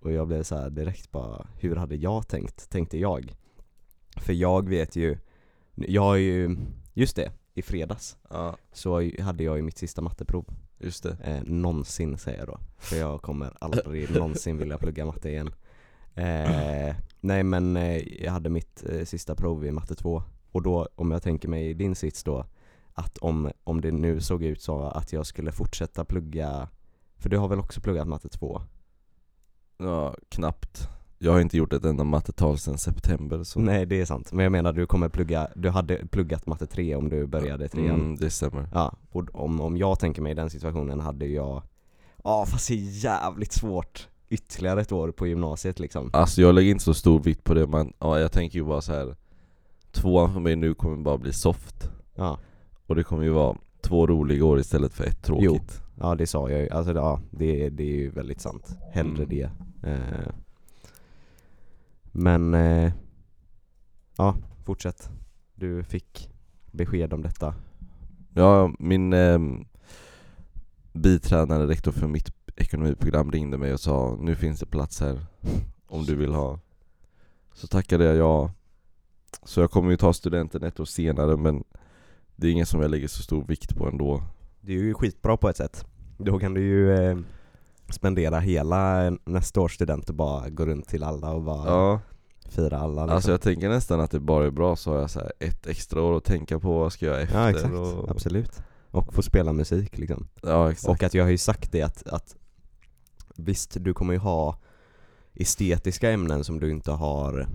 Och 0.00 0.12
jag 0.12 0.28
blev 0.28 0.42
så 0.42 0.56
här 0.56 0.70
direkt 0.70 1.10
bara, 1.10 1.46
hur 1.58 1.76
hade 1.76 1.96
jag 1.96 2.28
tänkt? 2.28 2.70
Tänkte 2.70 2.98
jag. 2.98 3.34
För 4.16 4.32
jag 4.32 4.68
vet 4.68 4.96
ju 4.96 5.18
Jag 5.74 6.02
har 6.02 6.16
ju, 6.16 6.56
just 6.94 7.16
det, 7.16 7.32
i 7.54 7.62
fredags 7.62 8.16
Ja, 8.30 8.56
Så 8.72 9.20
hade 9.20 9.44
jag 9.44 9.56
ju 9.56 9.62
mitt 9.62 9.78
sista 9.78 10.02
matteprov 10.02 10.44
just 10.80 11.02
det. 11.02 11.16
Eh, 11.24 11.42
Någonsin 11.44 12.18
säger 12.18 12.38
jag 12.38 12.48
då. 12.48 12.58
För 12.78 12.96
jag 12.96 13.22
kommer 13.22 13.52
aldrig 13.60 14.10
någonsin 14.16 14.58
vilja 14.58 14.78
plugga 14.78 15.06
matte 15.06 15.28
igen. 15.28 15.50
Eh, 16.14 16.96
Nej 17.20 17.42
men 17.42 17.76
eh, 17.76 18.22
jag 18.24 18.32
hade 18.32 18.50
mitt 18.50 18.84
eh, 18.88 19.04
sista 19.04 19.34
prov 19.34 19.64
i 19.66 19.70
matte 19.70 19.94
2 19.94 20.22
Och 20.52 20.62
då, 20.62 20.88
om 20.94 21.10
jag 21.10 21.22
tänker 21.22 21.48
mig 21.48 21.70
i 21.70 21.74
din 21.74 21.94
sits 21.94 22.24
då 22.24 22.44
Att 22.92 23.18
om, 23.18 23.50
om 23.64 23.80
det 23.80 23.90
nu 23.92 24.20
såg 24.20 24.42
ut 24.42 24.62
så 24.62 24.82
att 24.82 25.12
jag 25.12 25.26
skulle 25.26 25.52
fortsätta 25.52 26.04
plugga 26.04 26.68
För 27.16 27.28
du 27.28 27.38
har 27.38 27.48
väl 27.48 27.58
också 27.58 27.80
pluggat 27.80 28.08
matte 28.08 28.28
2? 28.28 28.62
Ja, 29.78 30.14
knappt 30.28 30.88
Jag 31.22 31.32
har 31.32 31.40
inte 31.40 31.56
gjort 31.56 31.72
ett 31.72 31.84
enda 31.84 32.04
mattetal 32.04 32.58
sedan 32.58 32.78
september 32.78 33.44
så 33.44 33.60
Nej 33.60 33.86
det 33.86 34.00
är 34.00 34.04
sant, 34.04 34.32
men 34.32 34.42
jag 34.42 34.52
menar 34.52 34.72
du 34.72 34.86
kommer 34.86 35.08
plugga, 35.08 35.48
du 35.56 35.70
hade 35.70 36.06
pluggat 36.06 36.46
matte 36.46 36.66
3 36.66 36.94
om 36.96 37.08
du 37.08 37.26
började 37.26 37.68
trean. 37.68 37.94
Mm, 38.00 38.16
det 38.16 38.30
stämmer. 38.30 38.68
Ja, 38.74 38.92
och 39.10 39.24
om, 39.32 39.60
om 39.60 39.76
jag 39.76 39.98
tänker 39.98 40.22
mig 40.22 40.34
den 40.34 40.50
situationen 40.50 41.00
hade 41.00 41.26
jag 41.26 41.62
Ja 42.24 42.46
fast 42.46 42.68
det 42.68 42.74
är 42.74 43.04
jävligt 43.04 43.52
svårt 43.52 44.08
Ytterligare 44.28 44.80
ett 44.80 44.92
år 44.92 45.10
på 45.10 45.26
gymnasiet 45.26 45.78
liksom. 45.80 46.10
Alltså 46.12 46.40
jag 46.42 46.54
lägger 46.54 46.70
inte 46.70 46.84
så 46.84 46.94
stor 46.94 47.20
vikt 47.20 47.44
på 47.44 47.54
det 47.54 47.66
men 47.66 47.92
ja, 47.98 48.18
jag 48.20 48.32
tänker 48.32 48.58
ju 48.58 48.64
bara 48.64 48.80
så 48.80 48.92
här. 48.92 49.16
Tvåan 49.92 50.32
för 50.32 50.40
mig 50.40 50.56
nu 50.56 50.74
kommer 50.74 50.96
bara 50.96 51.18
bli 51.18 51.32
soft. 51.32 51.90
Ja, 52.14 52.38
Och 52.86 52.96
det 52.96 53.02
kommer 53.02 53.22
ju 53.22 53.30
vara 53.30 53.56
två 53.80 54.06
roliga 54.06 54.44
år 54.44 54.60
istället 54.60 54.92
för 54.92 55.04
ett 55.04 55.22
tråkigt. 55.22 55.82
Ja 56.00 56.14
det 56.14 56.26
sa 56.26 56.50
jag 56.50 56.60
ju, 56.60 56.70
alltså 56.70 56.92
ja, 56.92 57.20
det, 57.30 57.68
det 57.68 57.82
är 57.82 57.96
ju 57.96 58.10
väldigt 58.10 58.40
sant. 58.40 58.78
Hellre 58.92 59.24
Mm. 59.24 59.28
det. 59.28 59.50
Eh, 59.88 60.32
Men 62.12 62.54
eh, 62.54 62.92
Ja, 64.20 64.36
fortsätt. 64.64 65.10
Du 65.54 65.84
fick 65.84 66.30
besked 66.70 67.12
om 67.12 67.22
detta. 67.22 67.54
Ja, 68.34 68.72
min 68.78 69.12
eh, 69.12 69.38
biträdande 70.92 71.66
rektor 71.66 71.92
för 71.92 72.06
mitt 72.06 72.32
ekonomiprogram 72.56 73.32
ringde 73.32 73.58
mig 73.58 73.72
och 73.72 73.80
sa 73.80 74.16
Nu 74.20 74.34
finns 74.34 74.60
det 74.60 74.66
plats 74.66 75.00
här 75.00 75.26
om 75.86 76.04
du 76.04 76.16
vill 76.16 76.32
ha. 76.32 76.58
Så 77.52 77.66
tackade 77.66 78.04
jag 78.04 78.16
ja. 78.16 78.52
Så 79.42 79.60
jag 79.60 79.70
kommer 79.70 79.90
ju 79.90 79.96
ta 79.96 80.12
studenten 80.12 80.62
ett 80.62 80.80
år 80.80 80.84
senare 80.84 81.36
men 81.36 81.64
Det 82.36 82.46
är 82.46 82.52
inget 82.52 82.68
som 82.68 82.80
jag 82.80 82.90
lägger 82.90 83.08
så 83.08 83.22
stor 83.22 83.44
vikt 83.44 83.76
på 83.76 83.88
ändå. 83.88 84.22
Det 84.60 84.72
är 84.72 84.76
ju 84.76 84.94
skitbra 84.94 85.36
på 85.36 85.48
ett 85.48 85.56
sätt. 85.56 85.86
Då 86.18 86.38
kan 86.38 86.54
du 86.54 86.60
ju 86.60 86.92
eh, 86.92 87.18
spendera 87.90 88.38
hela 88.38 89.10
nästa 89.24 89.60
års 89.60 89.74
student 89.74 90.08
och 90.08 90.14
bara 90.14 90.48
gå 90.48 90.66
runt 90.66 90.88
till 90.88 91.04
alla 91.04 91.30
och 91.32 91.42
bara 91.42 91.66
Ja, 91.66 92.00
fira 92.48 92.78
alla 92.78 93.02
liksom. 93.02 93.16
alltså 93.16 93.30
jag 93.30 93.40
tänker 93.40 93.68
nästan 93.68 94.00
att 94.00 94.10
det 94.10 94.20
bara 94.20 94.46
är 94.46 94.50
bra 94.50 94.76
så 94.76 94.90
har 94.90 94.98
jag 94.98 95.10
så 95.10 95.20
ett 95.38 95.66
extra 95.66 96.02
år 96.02 96.16
att 96.16 96.24
tänka 96.24 96.60
på 96.60 96.72
vad 96.74 96.84
jag 96.84 96.92
ska 96.92 97.06
göra 97.06 97.20
efter 97.20 97.38
Ja 97.38 97.50
exakt, 97.50 97.74
och, 97.74 98.10
absolut. 98.10 98.62
Och 98.90 99.14
få 99.14 99.22
spela 99.22 99.52
musik 99.52 99.98
liksom. 99.98 100.28
Ja 100.42 100.70
exakt. 100.70 100.88
Och 100.88 101.02
att 101.02 101.14
jag 101.14 101.24
har 101.24 101.30
ju 101.30 101.38
sagt 101.38 101.72
det 101.72 101.82
att, 101.82 102.06
att 102.06 102.36
Visst, 103.36 103.76
du 103.80 103.94
kommer 103.94 104.12
ju 104.12 104.18
ha 104.18 104.58
estetiska 105.34 106.10
ämnen 106.10 106.44
som 106.44 106.60
du 106.60 106.70
inte 106.70 106.90
har, 106.90 107.46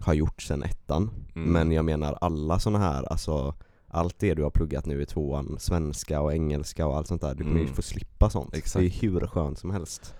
har 0.00 0.14
gjort 0.14 0.42
sen 0.42 0.62
ettan. 0.62 1.10
Mm. 1.34 1.52
Men 1.52 1.72
jag 1.72 1.84
menar 1.84 2.18
alla 2.20 2.58
såna 2.58 2.78
här, 2.78 3.12
alltså 3.12 3.54
Allt 3.94 4.18
det 4.18 4.34
du 4.34 4.42
har 4.42 4.50
pluggat 4.50 4.86
nu 4.86 5.02
i 5.02 5.06
tvåan, 5.06 5.56
svenska 5.58 6.20
och 6.20 6.32
engelska 6.32 6.86
och 6.86 6.96
allt 6.96 7.06
sånt 7.06 7.20
där 7.22 7.34
Du 7.34 7.42
kommer 7.44 7.56
ju 7.58 7.62
Mm. 7.62 7.74
få 7.74 7.82
slippa 7.82 8.30
sånt 8.30 8.54
Exakt. 8.56 8.80
Det 8.80 8.86
är 8.86 9.10
hur 9.10 9.26
skönt 9.26 9.58
som 9.58 9.70
helst 9.70 10.14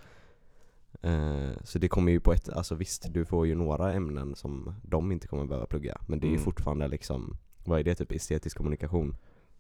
eh, 1.03 1.51
Så 1.65 1.79
det 1.79 1.89
kommer 1.89 2.13
ju 2.13 2.21
på 2.21 2.33
ett, 2.33 2.49
alltså 2.49 2.75
visst 2.75 3.07
du 3.15 3.25
får 3.25 3.47
ju 3.47 3.55
några 3.55 3.93
ämnen 3.93 4.35
som 4.35 4.75
de 4.83 5.13
inte 5.13 5.29
kommer 5.29 5.45
behöva 5.47 5.67
plugga 5.67 5.99
Men 6.07 6.21
det 6.21 6.27
är 6.27 6.29
ju 6.29 6.35
Mm. 6.35 6.45
fortfarande 6.45 6.89
liksom, 6.89 7.37
vad 7.65 7.81
är 7.81 7.85
det 7.85 7.95
typ, 7.95 8.13
estetisk 8.13 8.57
kommunikation? 8.57 9.17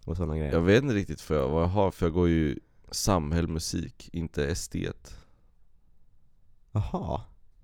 Och 0.07 0.16
sådana 0.16 0.38
grejer 0.38 0.52
Jag 0.52 0.61
vet 0.61 0.83
inte 0.83 0.95
riktigt 0.95 1.21
för 1.21 1.49
vad 1.49 1.62
jag 1.62 1.69
har, 1.69 1.90
för 1.90 2.07
jag 2.07 2.12
går 2.12 2.28
ju 2.28 2.59
samhällsmusik, 2.90 4.11
inte 4.12 4.47
estet 4.47 5.16
Jaha 6.73 7.21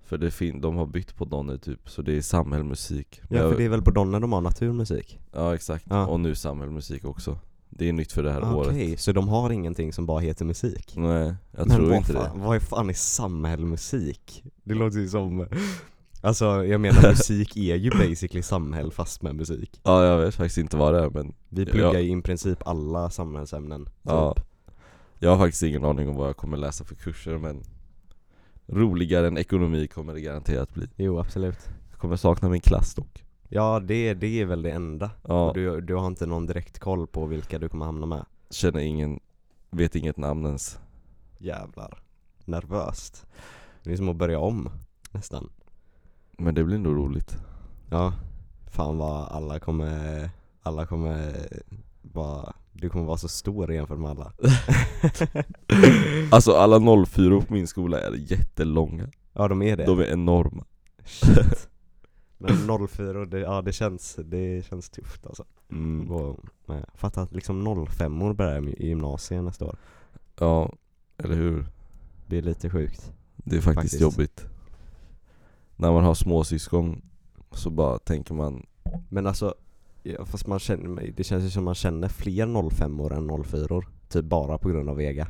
För 0.08 0.18
det 0.18 0.30
fin- 0.30 0.60
de 0.60 0.76
har 0.76 0.86
bytt 0.86 1.16
på 1.16 1.24
Donner 1.24 1.56
typ, 1.56 1.90
så 1.90 2.02
det 2.02 2.16
är 2.16 2.20
samhällsmusik 2.22 3.20
Men 3.28 3.36
Ja 3.38 3.42
jag, 3.44 3.52
för 3.52 3.58
det 3.58 3.64
är 3.64 3.68
väl 3.68 3.82
på 3.82 3.90
Donner 3.90 4.20
de 4.20 4.32
har 4.32 4.40
naturmusik? 4.40 5.18
Ja 5.32 5.54
exakt, 5.54 5.86
Ja. 5.90 6.06
och 6.06 6.20
nu 6.20 6.34
samhällsmusik 6.34 7.04
också 7.04 7.38
Det 7.70 7.88
är 7.88 7.92
nytt 7.92 8.12
för 8.12 8.22
det 8.22 8.32
här 8.32 8.40
Okej, 8.54 8.86
året 8.90 9.00
så 9.00 9.12
de 9.12 9.28
har 9.28 9.50
ingenting 9.50 9.92
som 9.92 10.06
bara 10.06 10.20
heter 10.20 10.44
musik? 10.44 10.92
Nej, 10.96 11.34
jag 11.56 11.66
Men 11.68 11.76
tror 11.76 11.86
vad 11.88 11.96
inte 11.96 12.12
fan, 12.12 12.38
det 12.38 12.44
vad 12.44 12.56
är 12.56 12.60
fan 12.60 12.88
är 12.90 12.94
samhällsmusik? 12.94 14.44
Det 14.64 14.74
låter 14.74 14.98
ju 14.98 15.08
som 15.08 15.46
Alltså 16.20 16.64
jag 16.64 16.80
menar 16.80 17.02
musik 17.08 17.56
är 17.56 17.76
ju 17.76 17.90
basically 17.90 18.42
samhäll 18.42 18.92
fast 18.92 19.22
med 19.22 19.34
musik 19.34 19.80
Ja 19.84 20.04
jag 20.04 20.18
vet 20.18 20.34
faktiskt 20.34 20.58
inte 20.58 20.76
vad 20.76 20.94
det 20.94 21.00
är 21.00 21.10
men 21.10 21.34
Vi 21.48 21.66
pluggar 21.66 22.00
ju 22.00 22.18
i 22.18 22.22
princip 22.22 22.66
alla 22.66 23.10
samhällsämnen 23.10 23.84
typ. 23.84 23.94
Ja. 24.02 24.36
Jag 25.18 25.30
har 25.30 25.38
faktiskt 25.38 25.62
ingen 25.62 25.84
aning 25.84 26.08
om 26.08 26.16
vad 26.16 26.28
jag 26.28 26.36
kommer 26.36 26.56
läsa 26.56 26.84
för 26.84 26.94
kurser 26.94 27.38
men 27.38 27.62
Roligare 28.68 29.26
än 29.26 29.38
ekonomi 29.38 29.86
kommer 29.86 30.14
det 30.14 30.20
garanterat 30.20 30.74
bli. 30.74 30.88
Jo 30.96 31.18
absolut. 31.18 31.68
Jag 31.90 31.98
kommer 31.98 32.16
sakna 32.16 32.48
min 32.48 32.60
klass 32.60 32.94
dock. 32.94 33.24
Ja 33.48 33.80
det, 33.80 34.14
det 34.14 34.40
är 34.40 34.46
väl 34.46 34.62
det 34.62 34.70
enda. 34.70 35.10
Ja, 35.22 35.52
du, 35.54 35.80
du 35.80 35.94
har 35.94 36.06
inte 36.06 36.26
någon 36.26 36.46
direkt 36.46 36.78
koll 36.78 37.06
på 37.06 37.26
vilka 37.26 37.58
du 37.58 37.68
kommer 37.68 37.86
hamna 37.86 38.06
med. 38.06 38.24
Känner 38.50 38.80
ingen, 38.80 39.20
vet 39.70 39.94
inget 39.96 40.16
namn 40.16 40.46
ens. 40.46 40.78
Jävlar. 41.38 42.02
Nervöst. 42.44 43.26
Det 43.82 43.92
är 43.92 43.96
som 43.96 44.08
att 44.08 44.16
börja 44.16 44.38
om 44.38 44.68
nästan. 45.10 45.50
Men 46.32 46.54
det 46.54 46.64
blir 46.64 46.78
nog 46.78 46.96
roligt. 46.96 47.36
Ja. 47.90 48.12
Fan 48.70 48.98
vad 48.98 49.28
alla 49.28 49.58
kommer 49.58 50.30
alla 50.68 50.86
kommer 50.86 51.32
vara, 52.02 52.52
du 52.80 52.88
kommer 52.88 53.04
vara 53.04 53.16
så 53.16 53.28
stor 53.28 53.72
jämfört 53.72 53.98
med 53.98 54.10
alla 54.10 54.32
Alltså 56.30 56.52
alla 56.52 57.06
04 57.06 57.40
på 57.40 57.52
min 57.52 57.66
skola 57.66 58.00
är 58.00 58.32
jättelånga, 58.32 59.08
Ja 59.32 59.48
de 59.48 59.62
är 59.62 59.76
det 59.76 59.84
de 59.84 60.00
är 60.00 60.04
enorma 60.12 60.64
Shit. 61.04 61.68
Men 62.38 62.88
04, 62.88 63.24
det, 63.24 63.38
ja 63.38 63.62
det 63.62 63.72
känns, 63.72 64.18
det 64.24 64.66
känns 64.66 64.90
tufft 64.90 65.26
alltså 65.26 65.44
mm. 65.70 66.08
Fatta 66.94 67.22
att 67.22 67.32
liksom 67.32 67.86
05 67.88 68.22
år 68.22 68.34
börjar 68.34 68.68
i 68.68 68.88
gymnasiet 68.88 69.44
nästa 69.44 69.64
år 69.64 69.76
Ja, 70.38 70.72
eller 71.16 71.34
hur? 71.34 71.66
Det 72.26 72.38
är 72.38 72.42
lite 72.42 72.70
sjukt 72.70 73.12
Det 73.36 73.56
är 73.56 73.60
faktiskt, 73.60 73.74
Faktiskt. 73.74 74.02
jobbigt 74.02 74.46
När 75.76 75.92
man 75.92 76.04
har 76.04 76.14
småsyskon 76.14 77.02
så 77.50 77.70
bara 77.70 77.98
tänker 77.98 78.34
man 78.34 78.66
Men 79.08 79.26
alltså, 79.26 79.54
ja, 80.18 80.24
fast 80.24 80.46
man 80.46 80.58
känner, 80.58 81.12
det 81.16 81.24
känns 81.24 81.44
ju 81.44 81.50
som 81.50 81.64
man 81.64 81.74
känner 81.74 82.08
fler 82.08 82.70
05 82.70 83.00
år 83.00 83.12
än 83.14 83.44
04 83.44 83.74
år 83.76 83.88
Typ 84.08 84.24
bara 84.24 84.58
på 84.58 84.68
grund 84.68 84.88
av 84.88 84.96
Vega. 84.96 85.28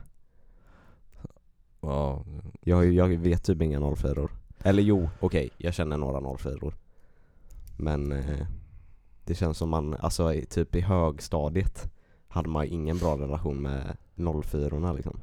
Ja, 1.80 2.24
Jag, 2.60 2.92
jag 2.92 3.08
vet 3.08 3.44
typ 3.44 3.62
inga 3.62 3.94
04 3.96 4.22
år 4.22 4.30
Eller 4.62 4.82
jo, 4.82 5.08
okej, 5.20 5.50
jag 5.58 5.74
känner 5.74 5.96
några 5.96 6.36
04 6.36 6.56
år 6.66 6.74
Men 7.78 8.12
eh, 8.12 8.46
det 9.24 9.34
känns 9.34 9.58
som 9.58 9.68
man, 9.68 9.94
alltså 9.94 10.32
i- 10.34 10.46
typ 10.46 10.74
i 10.74 10.80
högstadiet 10.80 11.90
Hade 12.28 12.48
man 12.48 12.64
ju 12.66 12.70
ingen 12.72 12.98
bra 12.98 13.16
relation 13.18 13.62
med 13.62 13.96
04 14.44 14.92
liksom. 14.92 15.20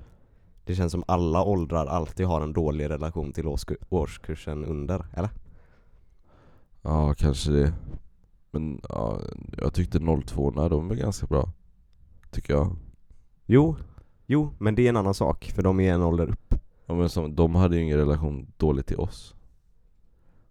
Det 0.65 0.75
känns 0.75 0.91
som 0.91 1.03
alla 1.07 1.43
åldrar 1.43 1.85
alltid 1.85 2.25
har 2.25 2.41
en 2.41 2.53
dålig 2.53 2.89
relation 2.89 3.31
till 3.33 3.45
årsku- 3.45 3.83
årskursen 3.89 4.65
under, 4.65 5.05
eller? 5.13 5.29
ja 6.81 7.13
kanske 7.13 7.51
det 7.51 7.73
Men 8.55 8.81
ja, 8.89 9.19
jag 9.57 9.73
tyckte 9.73 9.99
02 10.25 10.51
när 10.51 10.69
de 10.69 10.91
är 10.91 10.95
ganska 10.95 11.25
bra 11.27 11.49
Tycker 12.31 12.53
jag. 12.53 12.75
Jo, 13.45 13.75
jo, 14.25 14.53
men 14.57 14.75
det 14.75 14.85
är 14.85 14.89
en 14.89 14.97
annan 14.97 15.13
sak 15.13 15.51
för 15.55 15.61
de 15.61 15.79
är 15.79 15.93
en 15.93 16.01
ålder 16.01 16.29
upp. 16.29 16.55
Ja, 16.85 16.93
men 16.93 17.09
som, 17.09 17.35
De 17.35 17.55
hade 17.55 17.75
ju 17.75 17.81
ingen 17.81 17.97
relation 17.97 18.47
dåligt 18.57 18.87
till 18.87 18.99
oss. 18.99 19.35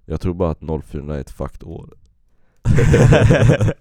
Jag 0.05 0.21
tror 0.21 0.35
bara 0.35 0.51
att 0.51 0.85
04 0.85 1.17
är 1.17 1.21
ett 1.21 1.31
fucked 1.31 1.63
år. 1.63 1.95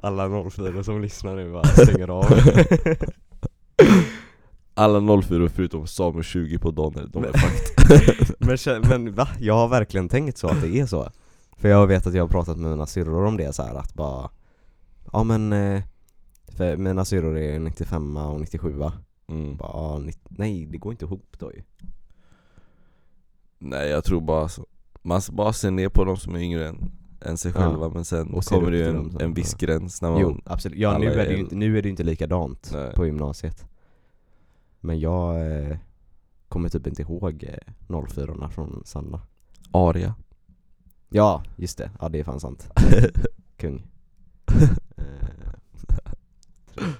Alla 0.00 0.50
04 0.50 0.84
som 0.84 1.02
lyssnar 1.02 1.36
nu 1.36 1.52
bara 1.52 1.64
stänger 1.64 2.08
av. 2.08 2.24
Alla 4.74 5.22
04 5.22 5.48
förutom 5.48 5.86
Samuel 5.86 6.24
20 6.24 6.58
på 6.58 6.70
Donner, 6.70 7.06
de 7.12 7.24
är 7.24 7.32
fucked. 7.32 8.36
Men, 8.66 8.88
men 8.88 9.14
va? 9.14 9.28
Jag 9.40 9.54
har 9.54 9.68
verkligen 9.68 10.08
tänkt 10.08 10.38
så 10.38 10.48
att 10.48 10.60
det 10.60 10.78
är 10.78 10.86
så 10.86 11.10
För 11.56 11.68
jag 11.68 11.86
vet 11.86 12.06
att 12.06 12.14
jag 12.14 12.22
har 12.22 12.28
pratat 12.28 12.58
med 12.58 12.70
mina 12.70 12.86
syrror 12.86 13.24
om 13.24 13.36
det 13.36 13.54
så 13.54 13.62
här 13.62 13.74
att 13.74 13.94
bara 13.94 14.30
Ja 15.12 15.24
men 15.24 15.52
eh, 15.52 15.82
För 16.48 16.76
mina 16.76 17.04
syrror 17.04 17.38
är 17.38 17.58
95 17.58 18.16
och 18.16 18.40
97 18.40 18.72
mm. 19.28 19.56
bara, 19.56 19.70
ja, 19.72 20.00
Nej 20.28 20.66
det 20.66 20.78
går 20.78 20.92
inte 20.92 21.04
ihop 21.04 21.36
då 21.38 21.52
ju 21.52 21.62
Nej 23.58 23.88
jag 23.88 24.04
tror 24.04 24.20
bara 24.20 24.48
så. 24.48 24.66
Man 25.02 25.20
bara 25.32 25.52
se 25.52 25.70
ner 25.70 25.88
på 25.88 26.04
de 26.04 26.16
som 26.16 26.34
är 26.34 26.38
yngre 26.38 26.68
än, 26.68 26.90
än 27.20 27.36
sig 27.36 27.52
Ja. 27.54 27.60
själva 27.60 27.88
men 27.88 28.04
sen 28.04 28.34
Och 28.34 28.44
ser 28.44 28.56
kommer 28.56 28.70
det 28.70 28.76
ju 28.78 28.88
en, 28.88 28.94
dem 28.94 29.18
en 29.20 29.34
viss 29.34 29.56
Ja. 29.58 29.66
gräns 29.66 30.02
när 30.02 30.10
man 30.10 30.20
Jo 30.20 30.40
absolut, 30.44 30.78
ja 30.78 30.98
nu 30.98 31.06
är, 31.06 31.16
det 31.26 31.32
ju 31.32 31.38
inte, 31.38 31.54
nu 31.56 31.78
är 31.78 31.82
det 31.82 31.88
inte 31.88 32.02
likadant 32.04 32.70
Nej. 32.72 32.94
på 32.94 33.06
gymnasiet 33.06 33.66
Men 34.80 35.00
jag 35.00 35.52
eh, 35.52 35.76
kommer 36.48 36.68
typ 36.68 36.86
inte 36.86 37.02
ihåg 37.02 37.44
eh, 37.88 38.04
04 38.08 38.48
från 38.48 38.82
Sanna 38.84 39.20
aria 39.70 40.14
Ja, 41.16 41.42
just 41.56 41.78
det, 41.78 41.90
ja 42.00 42.08
det 42.08 42.20
är 42.20 42.24
fan 42.24 42.40
sant. 42.40 42.70
Kung. 43.56 43.86
Eh, 44.96 45.04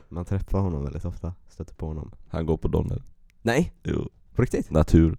Man 0.08 0.24
träffar 0.24 0.58
honom 0.60 0.82
väldigt 0.84 1.04
ofta, 1.04 1.34
stöter 1.48 1.74
på 1.74 1.86
honom. 1.86 2.12
Han 2.28 2.46
går 2.46 2.56
på 2.56 2.68
Donner. 2.68 3.02
Nej, 3.42 3.72
Jo, 3.82 4.08
på 4.34 4.42
riktigt? 4.42 4.70
natur. 4.70 5.18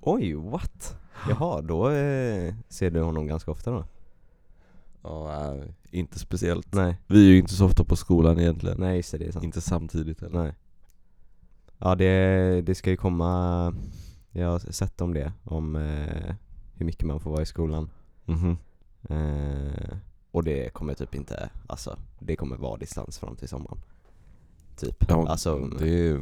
Oj, 0.00 0.34
what? 0.34 0.96
Jaha, 1.28 1.60
då 1.62 1.90
eh, 1.90 2.54
ser 2.68 2.90
du 2.90 3.00
honom 3.02 3.26
ganska 3.26 3.50
ofta 3.50 3.70
då? 3.70 3.84
Ja, 5.02 5.52
nej, 5.54 5.74
inte 5.90 6.18
speciellt. 6.18 6.74
Nej, 6.74 7.00
Vi 7.06 7.26
är 7.26 7.30
ju 7.32 7.38
inte 7.38 7.54
så 7.54 7.64
ofta 7.66 7.84
på 7.84 7.96
skolan 7.96 8.38
egentligen. 8.40 8.80
Nej 8.80 8.96
just 8.96 9.12
det, 9.12 9.18
det 9.18 9.26
är 9.26 9.32
sant. 9.32 9.44
Inte 9.44 9.60
samtidigt 9.60 10.20
heller. 10.20 10.42
Nej. 10.42 10.54
Ja 11.78 11.94
det, 11.94 12.62
det 12.66 12.74
ska 12.74 12.90
ju 12.90 12.96
komma, 12.96 13.74
jag 14.30 14.48
har 14.50 14.58
sett 14.58 15.00
om 15.00 15.14
det, 15.14 15.32
om 15.44 15.76
eh, 15.76 16.34
hur 16.74 16.86
mycket 16.86 17.06
man 17.06 17.20
får 17.20 17.30
vara 17.30 17.42
i 17.42 17.46
skolan 17.46 17.90
Mhm. 18.26 18.56
eh, 19.08 19.96
Och 20.30 20.44
det 20.44 20.72
kommer 20.72 20.94
typ 20.94 21.14
inte, 21.14 21.50
alltså 21.66 21.98
det 22.18 22.36
kommer 22.36 22.56
vara 22.56 22.76
distans 22.76 23.18
fram 23.18 23.36
till 23.36 23.48
sommaren. 23.48 23.78
Typ, 24.76 25.04
Ja, 25.08 25.28
alltså 25.28 25.58
det 25.78 26.20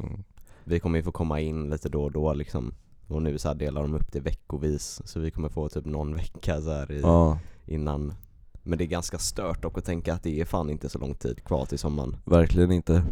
vi 0.65 0.81
kommer 0.81 0.99
ju 0.99 1.03
få 1.03 1.13
komma 1.13 1.41
in 1.41 1.71
lite 1.71 1.89
då 1.89 2.05
och 2.05 2.13
då 2.13 2.33
liksom. 2.35 2.75
Och 3.09 3.23
nu 3.23 3.39
så 3.39 3.49
här 3.49 3.55
delar 3.55 3.83
de 3.83 3.95
upp 3.95 4.13
det 4.13 4.21
veckovis 4.21 5.03
Så 5.05 5.21
vi 5.21 5.31
kommer 5.31 5.49
få 5.49 5.69
typ 5.69 5.85
någon 5.85 6.15
vecka 6.23 6.61
så 6.61 6.71
här 6.73 6.93
i, 6.93 7.01
ja, 7.01 7.39
innan. 7.67 8.15
Men 8.63 8.79
det 8.79 8.85
är 8.85 8.89
ganska 8.89 9.19
stört 9.19 9.63
dock 9.63 9.79
att 9.79 9.85
tänka 9.85 10.15
att 10.15 10.23
det 10.23 10.41
är 10.41 10.45
fan 10.45 10.71
inte 10.71 10.89
så 10.89 10.99
lång 10.99 11.15
tid 11.15 11.45
kvar 11.45 11.67
till 11.67 11.79
sommaren. 11.79 12.17
Verkligen 12.25 12.73
inte. 12.73 13.05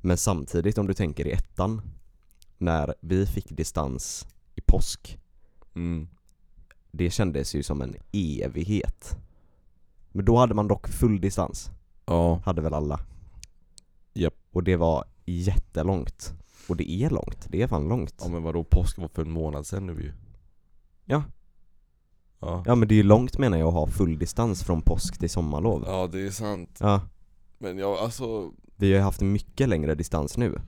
Men 0.00 0.16
samtidigt 0.16 0.78
om 0.78 0.86
du 0.86 0.94
tänker 0.94 1.26
i 1.26 1.32
ettan 1.32 1.82
När 2.58 2.94
vi 3.00 3.26
fick 3.26 3.48
distans 3.56 4.26
i 4.54 4.60
påsk 4.60 5.18
mm. 5.74 6.08
Det 6.98 7.10
kändes 7.10 7.54
ju 7.54 7.62
som 7.62 7.82
en 7.82 7.94
evighet. 8.12 9.16
Men 10.12 10.24
då 10.24 10.36
hade 10.36 10.54
man 10.54 10.68
dock 10.68 10.88
full 10.88 11.20
distans. 11.20 11.70
Ja, 12.06 12.40
Hade 12.44 12.62
väl 12.62 12.74
alla? 12.74 13.00
Japp. 14.14 14.34
Och 14.52 14.62
det 14.64 14.76
var 14.76 15.04
jättelångt. 15.24 16.32
Och 16.68 16.76
det 16.76 16.90
är 16.90 17.10
långt, 17.10 17.46
det 17.48 17.62
är 17.62 17.66
fan 17.66 17.88
långt. 17.88 18.14
Ja 18.20 18.28
men 18.28 18.42
vadå, 18.42 18.64
påsk 18.64 18.98
var 18.98 19.08
för 19.08 19.22
en 19.22 19.30
månad 19.30 19.66
sedan 19.66 19.86
nu 19.86 19.92
ju. 19.92 20.12
Ja. 21.04 21.22
Ja, 22.40 22.62
Ja 22.66 22.74
men 22.74 22.88
det 22.88 22.94
är 22.94 22.96
ju 22.96 23.02
långt 23.02 23.38
menar 23.38 23.58
jag 23.58 23.68
att 23.68 23.74
ha 23.74 23.86
full 23.86 24.18
distans 24.18 24.62
från 24.64 24.82
påsk 24.82 25.18
till 25.18 25.30
sommarlov. 25.30 25.82
Ja 25.86 26.06
det 26.12 26.26
är 26.26 26.30
sant. 26.30 26.78
Ja, 26.80 27.00
Men 27.58 27.78
jag, 27.78 27.98
alltså 27.98 28.52
vi 28.76 28.90
har 28.90 28.96
ju 28.98 29.02
haft 29.02 29.20
mycket 29.20 29.68
längre 29.68 29.94
distans 29.94 30.36
nu. 30.36 30.60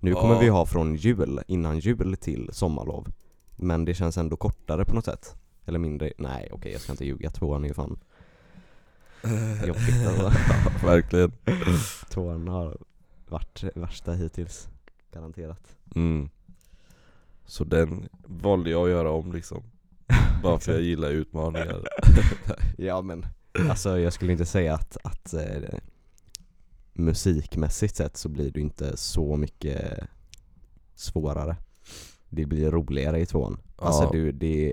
Nu 0.00 0.10
Ja. 0.10 0.20
kommer 0.20 0.40
vi 0.40 0.48
ha 0.48 0.66
från 0.66 0.96
jul, 0.96 1.40
innan 1.46 1.78
jul 1.78 2.16
till 2.20 2.50
sommarlov. 2.52 3.08
Men 3.56 3.84
det 3.84 3.94
känns 3.94 4.18
ändå 4.18 4.36
kortare 4.36 4.84
på 4.84 4.94
något 4.94 5.04
sätt 5.04 5.34
Eller 5.68 5.78
mindre, 5.78 6.12
nej 6.18 6.48
okej 6.52 6.72
jag 6.72 6.80
ska 6.80 6.92
inte 6.92 7.04
ljuga, 7.04 7.30
tvåan 7.30 7.64
är 7.64 7.68
ju 7.68 7.74
fan 7.74 7.98
jobbigt 9.66 10.06
alltså. 10.06 10.22
Ja, 10.82 10.86
Verkligen. 10.86 11.32
Tvåan 12.10 12.48
har 12.48 12.78
varit 13.28 13.64
värsta 13.74 14.12
hittills, 14.12 14.68
garanterat. 15.12 15.76
Mm. 15.94 16.28
Så 17.46 17.64
den 17.64 18.08
valde 18.26 18.70
jag 18.70 18.84
att 18.84 18.90
göra 18.90 19.10
om 19.10 19.32
liksom. 19.32 19.62
Bara 20.42 20.58
för 20.58 20.72
jag 20.72 20.82
gillar 20.82 21.10
utmaningar. 21.10 21.88
Ja 22.78 23.02
men, 23.02 23.26
alltså 23.70 23.98
jag 23.98 24.12
skulle 24.12 24.32
inte 24.32 24.46
säga 24.46 24.74
att, 24.74 24.96
att 25.04 25.34
eh, 25.34 25.78
musikmässigt 26.92 27.96
sett 27.96 28.16
så 28.16 28.28
blir 28.28 28.50
det 28.50 28.60
inte 28.60 28.96
så 28.96 29.36
mycket 29.36 30.00
svårare. 30.94 31.56
Det 32.28 32.46
blir 32.46 32.70
roligare 32.70 33.20
i 33.20 33.26
tvåan. 33.26 33.60
Alltså 33.76 34.02
Ja. 34.02 34.10
du, 34.12 34.32
det 34.32 34.72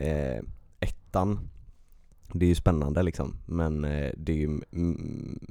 eh, 0.00 0.42
Ettan. 0.80 1.48
Det 2.32 2.44
är 2.44 2.48
ju 2.48 2.54
spännande 2.54 3.02
liksom 3.02 3.36
men 3.46 3.84
eh, 3.84 4.12
det 4.16 4.32
är 4.32 4.36
ju 4.36 4.60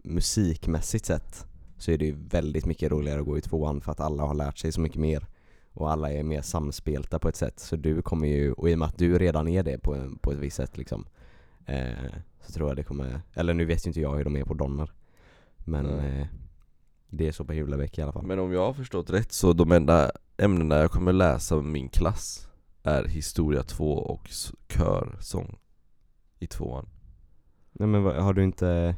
musikmässigt 0.03 1.05
sett 1.05 1.45
så 1.77 1.91
är 1.91 1.97
det 1.97 2.05
ju 2.05 2.15
väldigt 2.29 2.65
mycket 2.65 2.91
roligare 2.91 3.19
att 3.19 3.25
gå 3.25 3.37
i 3.37 3.41
tvåan 3.41 3.81
för 3.81 3.91
att 3.91 3.99
alla 3.99 4.23
har 4.23 4.35
lärt 4.35 4.57
sig 4.57 4.71
så 4.71 4.81
mycket 4.81 4.99
mer 4.99 5.27
och 5.73 5.91
alla 5.91 6.11
är 6.11 6.23
mer 6.23 6.41
samspelta 6.41 7.19
på 7.19 7.29
ett 7.29 7.35
sätt. 7.35 7.59
Så 7.59 7.75
du 7.75 8.01
kommer 8.01 8.27
ju, 8.27 8.51
och 8.51 8.69
i 8.69 8.73
och 8.75 8.79
med 8.79 8.87
att 8.87 8.97
du 8.97 9.19
redan 9.19 9.47
är 9.47 9.63
det 9.63 9.77
på, 9.77 10.17
på 10.21 10.31
ett 10.31 10.37
visst 10.37 10.57
sätt 10.57 10.77
liksom 10.77 11.05
eh, 11.65 12.13
Så 12.41 12.53
tror 12.53 12.69
jag 12.69 12.77
det 12.77 12.83
kommer, 12.83 13.21
eller 13.33 13.53
nu 13.53 13.65
vet 13.65 13.85
ju 13.85 13.89
inte 13.89 14.01
jag 14.01 14.15
hur 14.15 14.23
de 14.23 14.35
är 14.35 14.43
på 14.43 14.53
Donner 14.53 14.91
Men 15.57 15.85
Nej. 15.85 16.21
eh, 16.21 16.27
det 17.09 17.27
är 17.27 17.31
så 17.31 17.45
på 17.45 17.53
Hulebäck 17.53 17.97
i 17.97 18.01
alla 18.01 18.11
fall. 18.11 18.25
Men 18.25 18.39
om 18.39 18.53
jag 18.53 18.65
har 18.65 18.73
förstått 18.73 19.09
rätt 19.09 19.31
så 19.31 19.53
de 19.53 19.71
enda 19.71 20.11
ämnena 20.37 20.77
jag 20.77 20.91
kommer 20.91 21.13
läsa 21.13 21.55
med 21.55 21.65
min 21.65 21.89
klass 21.89 22.48
är 22.83 23.03
historia 23.03 23.63
2 23.63 23.93
och 23.93 24.29
körsång 24.69 25.57
i 26.39 26.47
tvåan 26.47 26.89
Nej 27.71 27.87
men 27.87 28.03
har 28.03 28.33
du 28.33 28.43
inte 28.43 28.95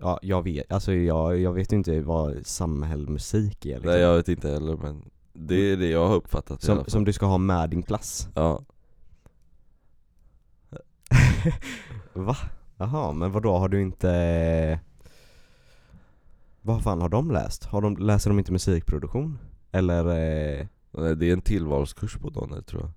Ja 0.00 0.18
jag 0.22 0.42
vet, 0.42 0.72
alltså 0.72 0.92
jag, 0.92 1.40
jag 1.40 1.52
vet 1.52 1.72
inte 1.72 2.00
vad 2.00 2.46
samhällsmusik 2.46 3.66
är 3.66 3.74
liksom. 3.74 3.90
Nej 3.90 4.00
jag 4.00 4.16
vet 4.16 4.28
inte 4.28 4.50
heller 4.50 4.76
men 4.76 5.10
det 5.32 5.54
är 5.54 5.76
det 5.76 5.88
jag 5.88 6.08
har 6.08 6.14
uppfattat 6.14 6.50
i 6.50 6.52
alla 6.52 6.76
som, 6.76 6.84
fall. 6.84 6.90
som 6.90 7.04
du 7.04 7.12
ska 7.12 7.26
ha 7.26 7.38
med 7.38 7.70
din 7.70 7.82
klass 7.82 8.28
Ja, 8.34 8.64
Va? 12.12 12.36
Jaha, 12.76 13.12
men 13.12 13.32
vad 13.32 13.42
då 13.42 13.56
har 13.56 13.68
du 13.68 13.82
inte 13.82 14.80
Vad 16.62 16.82
fan 16.82 17.00
har 17.00 17.08
de 17.08 17.30
läst? 17.30 17.64
Har 17.64 17.82
de, 17.82 17.96
läser 17.96 18.30
de 18.30 18.38
inte 18.38 18.52
musikproduktion? 18.52 19.38
Eller, 19.72 20.06
eh, 20.60 20.66
Nej, 20.90 21.16
det 21.16 21.28
är 21.28 21.32
en 21.32 21.40
tillvalskurs 21.40 22.16
på 22.16 22.30
Donner 22.30 22.62
tror 22.62 22.82
jag 22.82 22.92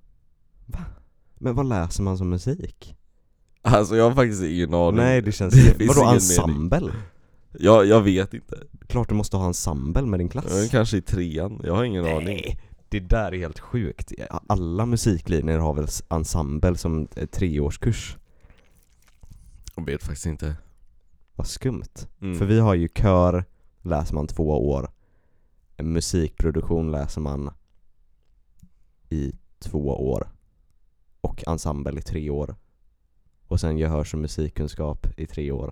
men 1.41 1.55
vad 1.55 1.69
läser 1.69 2.03
man 2.03 2.17
som 2.17 2.29
musik? 2.29 2.95
Alltså 3.61 3.95
jag 3.95 4.03
har 4.03 4.15
faktiskt 4.15 4.43
ingen 4.43 4.73
aning 4.73 4.95
Nej 4.95 5.21
det 5.21 5.31
känns, 5.31 5.53
Det 5.77 5.87
vadå 5.87 6.05
ensemble? 6.05 6.91
jag, 7.51 7.85
jag 7.85 8.01
vet 8.01 8.33
inte, 8.33 8.57
Klart 8.87 9.09
du 9.09 9.15
måste 9.15 9.37
ha 9.37 9.47
ensemble 9.47 10.01
med 10.01 10.19
din 10.19 10.29
klass 10.29 10.65
är 10.65 10.67
kanske 10.69 10.97
i 10.97 11.01
trean, 11.01 11.61
jag 11.63 11.75
har 11.75 11.83
ingen 11.83 12.05
aning 12.05 12.25
Nej, 12.25 12.61
det 12.89 12.99
där 12.99 13.33
är 13.33 13.37
helt 13.37 13.59
sjukt. 13.59 14.11
Alla 14.47 14.85
musiklinjer 14.85 15.59
har 15.59 15.73
väl 15.73 15.87
ensemble 16.09 16.77
som 16.77 17.07
treårskurs? 17.31 18.17
Jag 19.75 19.85
vet 19.85 20.03
faktiskt 20.03 20.25
inte 20.25 20.55
Vad 21.35 21.47
skumt. 21.47 22.07
mm. 22.21 22.37
För 22.37 22.45
vi 22.45 22.59
har 22.59 22.73
ju 22.73 22.87
kör, 22.87 23.45
läser 23.81 24.15
man 24.15 24.27
två 24.27 24.69
år. 24.69 24.89
Musikproduktion 25.77 26.91
läser 26.91 27.21
man 27.21 27.49
i 29.11 29.33
två 29.59 30.11
år. 30.11 30.27
Och 31.21 31.43
ensemble 31.47 31.99
i 31.99 32.01
tre 32.01 32.29
år. 32.29 32.55
Och 33.47 33.59
sen 33.59 33.77
gehörs 33.77 34.13
och 34.13 34.19
musikkunskap 34.19 35.07
i 35.17 35.27
tre 35.27 35.51
år. 35.51 35.71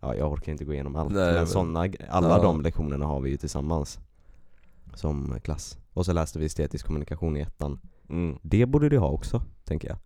Ja, 0.00 0.14
jag 0.14 0.32
orkar 0.32 0.52
inte 0.52 0.64
gå 0.64 0.72
igenom 0.72 0.96
allt. 0.96 1.12
Nej, 1.12 1.24
men 1.26 1.34
men- 1.34 1.46
såna, 1.46 1.80
alla 2.08 2.28
Ja. 2.36 2.42
de 2.42 2.60
lektionerna 2.62 3.06
har 3.06 3.20
vi 3.20 3.30
ju 3.30 3.36
tillsammans. 3.36 3.98
Som 4.94 5.40
klass. 5.40 5.78
Och 5.92 6.06
så 6.06 6.12
läste 6.12 6.38
vi 6.38 6.46
estetisk 6.46 6.86
kommunikation 6.86 7.36
i 7.36 7.40
ettan. 7.40 7.80
Mm. 8.08 8.38
Det 8.42 8.66
borde 8.66 8.88
du 8.88 8.98
ha 8.98 9.08
också, 9.08 9.42
tänker 9.64 9.88
jag. 9.88 9.98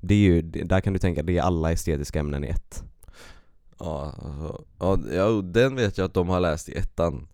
Det 0.00 0.14
är 0.14 0.18
ju, 0.18 0.42
där 0.42 0.80
kan 0.80 0.92
du 0.92 0.98
tänka, 0.98 1.22
det 1.22 1.38
är 1.38 1.42
alla 1.42 1.72
estetiska 1.72 2.20
ämnen 2.20 2.44
i 2.44 2.48
ett. 2.48 2.84
Ja, 3.78 4.14
alltså, 4.22 4.64
ja, 5.14 5.26
den 5.44 5.74
vet 5.76 5.98
jag 5.98 6.04
att 6.04 6.14
de 6.14 6.28
har 6.28 6.40
läst 6.40 6.68
i 6.68 6.72
ettan 6.74 7.28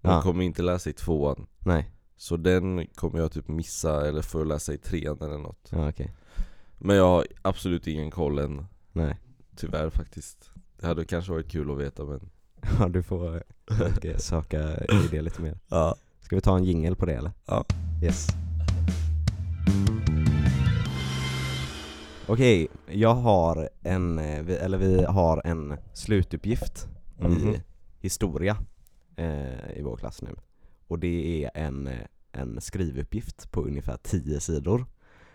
De 0.00 0.10
Ja. 0.12 0.22
kommer 0.22 0.44
inte 0.44 0.62
läsa 0.62 0.90
i 0.90 0.92
tvåan 0.92 1.46
Nej, 1.58 1.90
Så 2.16 2.36
den 2.36 2.86
kommer 2.94 3.18
jag 3.18 3.32
typ 3.32 3.48
missa 3.48 4.08
eller 4.08 4.22
få 4.22 4.44
läsa 4.44 4.72
i 4.74 4.78
trean 4.78 5.16
eller 5.20 5.38
något 5.38 5.68
ja 5.70 5.88
okej. 5.88 6.14
Men 6.78 6.96
jag 6.96 7.08
har 7.08 7.26
absolut 7.42 7.86
ingen 7.86 8.10
koll 8.10 8.38
än 8.38 8.66
Nej. 8.92 9.16
Tyvärr 9.56 9.90
faktiskt 9.90 10.50
Det 10.80 10.86
hade 10.86 11.04
kanske 11.04 11.32
varit 11.32 11.48
kul 11.50 11.70
att 11.70 11.78
veta 11.78 12.04
men 12.04 12.30
Ja, 12.78 12.88
du 12.88 13.02
får 13.02 13.42
söka, 13.78 14.18
söka 14.18 14.76
i 14.84 15.08
det 15.10 15.22
lite 15.22 15.42
mer. 15.42 15.58
Ja 15.68 15.96
Ska 16.20 16.36
vi 16.36 16.42
ta 16.42 16.56
en 16.56 16.64
jingel 16.64 16.96
på 16.96 17.06
det 17.06 17.14
eller? 17.14 17.32
Ja. 17.46 17.64
Yes. 18.02 18.26
Okej, 22.28 22.68
jag 22.86 23.14
har 23.14 23.68
en, 23.82 24.18
eh, 24.18 24.64
eller 24.64 24.78
vi 24.78 25.04
har 25.04 25.42
en 25.46 25.76
slutuppgift 25.92 26.88
Mhm. 27.18 27.48
i 27.48 27.60
historia 28.00 28.56
eh, 29.16 29.70
i 29.78 29.82
vår 29.82 29.96
klass 29.96 30.22
nu. 30.22 30.30
Och 30.88 30.98
det 30.98 31.44
är 31.44 31.50
en, 31.54 31.86
eh, 31.86 31.98
en 32.32 32.60
skrivuppgift 32.60 33.50
på 33.52 33.62
ungefär 33.62 33.96
10 34.02 34.40
sidor 34.40 34.86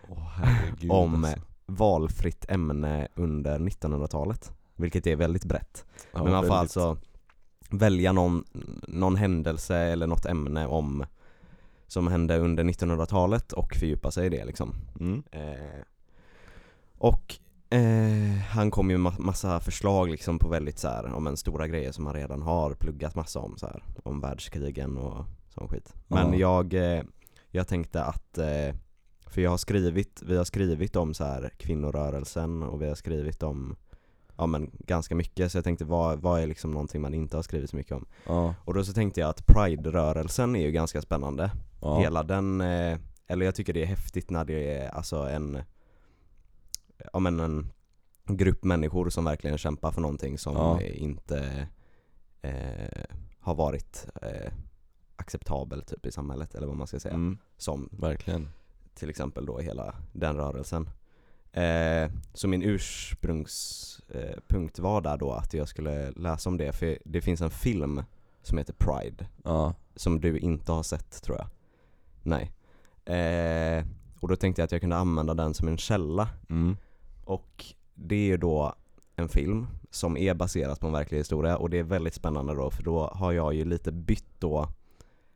Åh 0.08 0.28
herregud 0.36 0.90
Om, 0.90 1.24
alltså. 1.24 1.40
valfritt 1.66 2.44
ämne 2.50 3.08
under 3.14 3.58
1900-talet. 3.58 4.52
Vilket 4.76 5.06
är 5.06 5.16
väldigt 5.16 5.44
brett. 5.44 5.84
Ja, 6.12 6.22
Men 6.24 6.32
man 6.32 6.42
får 6.42 6.54
väldigt. 6.54 6.60
alltså 6.60 6.96
välja 7.70 8.12
någon, 8.12 8.44
någon 8.88 9.16
händelse 9.16 9.76
eller 9.76 10.06
något 10.06 10.26
ämne 10.26 10.66
om 10.66 11.04
som 11.86 12.06
hände 12.08 12.38
under 12.38 12.64
1900-talet 12.64 13.52
och 13.52 13.74
fördjupa 13.74 14.10
sig 14.10 14.26
i 14.26 14.28
det 14.28 14.44
liksom. 14.44 14.74
mm. 15.00 15.22
Eh, 15.30 15.82
och 16.98 17.34
eh, 17.70 18.38
han 18.50 18.70
kom 18.70 18.90
ju 18.90 18.98
med 18.98 19.12
ma- 19.12 19.20
massa 19.20 19.60
förslag 19.60 20.10
liksom 20.10 20.38
på 20.38 20.48
väldigt 20.48 20.78
så 20.78 20.88
här, 20.88 21.12
om 21.12 21.26
en 21.26 21.36
stora 21.36 21.66
grejer 21.68 21.92
som 21.92 22.06
han 22.06 22.14
redan 22.14 22.42
har 22.42 22.74
pluggat 22.74 23.14
massa 23.14 23.40
om 23.40 23.56
så 23.58 23.66
här, 23.66 23.82
om 24.02 24.20
världskrigen 24.20 24.96
och 24.98 25.24
sån 25.52 25.68
skit. 25.68 25.94
Men 26.08 26.32
Ja. 26.32 26.38
jag, 26.38 26.74
eh, 26.98 27.02
jag 27.50 27.68
tänkte 27.68 28.04
att, 28.04 28.38
eh, 28.38 28.74
för 29.26 29.40
jag 29.40 29.50
har 29.50 29.56
skrivit, 29.58 30.22
vi 30.26 30.36
har 30.36 30.44
skrivit 30.44 30.96
om 30.96 31.14
så 31.14 31.24
här 31.24 31.50
kvinnorörelsen 31.58 32.62
och 32.62 32.82
vi 32.82 32.88
har 32.88 32.94
skrivit 32.94 33.42
om 33.42 33.76
Ja 34.36 34.46
men 34.46 34.70
ganska 34.78 35.14
mycket, 35.14 35.52
så 35.52 35.58
jag 35.58 35.64
tänkte 35.64 35.84
vad, 35.84 36.20
vad 36.20 36.40
är 36.40 36.46
liksom 36.46 36.70
någonting 36.70 37.00
man 37.00 37.14
inte 37.14 37.36
har 37.36 37.42
skrivit 37.42 37.70
så 37.70 37.76
mycket 37.76 37.92
om? 37.92 38.06
Ja, 38.26 38.54
Och 38.64 38.74
då 38.74 38.84
så 38.84 38.92
tänkte 38.92 39.20
jag 39.20 39.28
att 39.30 39.46
Pride-rörelsen 39.46 40.56
är 40.56 40.60
ju 40.60 40.70
ganska 40.72 41.02
spännande 41.02 41.50
ja. 41.80 41.98
Hela 41.98 42.22
den, 42.22 42.60
eh, 42.60 42.98
eller 43.26 43.44
jag 43.46 43.54
tycker 43.54 43.72
det 43.72 43.82
är 43.82 43.86
häftigt 43.86 44.30
när 44.30 44.44
det 44.44 44.78
är 44.78 44.88
alltså 44.88 45.16
en 45.16 45.58
Ja 47.12 47.18
men 47.18 47.40
en 47.40 47.70
grupp 48.24 48.64
människor 48.64 49.10
som 49.10 49.24
verkligen 49.24 49.58
kämpar 49.58 49.90
för 49.92 50.00
någonting 50.00 50.38
som 50.38 50.54
Ja. 50.56 50.80
inte 50.82 51.68
eh, 52.42 53.02
har 53.40 53.54
varit 53.54 54.06
eh, 54.22 54.52
acceptabel 55.22 55.82
typ 55.82 56.06
i 56.06 56.12
samhället 56.12 56.54
eller 56.54 56.66
vad 56.66 56.76
man 56.76 56.86
ska 56.86 57.00
säga. 57.00 57.14
Mm, 57.14 57.38
Som 57.56 57.88
verkligen. 57.92 58.48
till 58.94 59.10
exempel 59.10 59.46
då 59.46 59.58
hela 59.58 59.94
den 60.12 60.36
rörelsen. 60.36 60.90
Eh, 61.52 62.10
Så 62.34 62.48
min 62.48 62.62
ursprungspunkt 62.62 64.78
eh, 64.78 64.82
var 64.84 65.00
där 65.00 65.16
då 65.16 65.32
att 65.32 65.54
jag 65.54 65.68
skulle 65.68 66.10
läsa 66.10 66.50
om 66.50 66.56
det 66.56 66.72
för 66.72 66.98
det 67.04 67.20
finns 67.20 67.40
en 67.40 67.50
film 67.50 68.02
som 68.42 68.58
heter 68.58 68.74
Pride. 68.78 69.26
Ja, 69.44 69.74
som 69.96 70.20
du 70.20 70.38
inte 70.38 70.72
har 70.72 70.82
sett 70.82 71.22
tror 71.22 71.36
jag. 71.38 71.46
Nej. 72.22 72.52
Eh, 73.16 73.84
Och 74.20 74.28
då 74.28 74.36
tänkte 74.36 74.62
jag 74.62 74.66
att 74.66 74.72
jag 74.72 74.80
kunde 74.80 74.96
använda 74.96 75.34
den 75.34 75.54
som 75.54 75.68
en 75.68 75.78
källa. 75.78 76.28
Mm. 76.50 76.76
och 77.24 77.64
det 77.94 78.14
är 78.14 78.26
ju 78.26 78.36
då 78.36 78.74
en 79.16 79.28
film 79.28 79.66
som 79.90 80.16
är 80.16 80.34
baserat 80.34 80.80
på 80.80 80.86
en 80.86 80.92
verklig 80.92 81.18
historia 81.18 81.56
och 81.56 81.70
det 81.70 81.78
är 81.78 81.82
väldigt 81.82 82.14
spännande 82.14 82.54
då 82.54 82.70
för 82.70 82.82
då 82.82 83.06
har 83.06 83.32
jag 83.32 83.54
ju 83.54 83.64
lite 83.64 83.92
bytt 83.92 84.24
då 84.38 84.68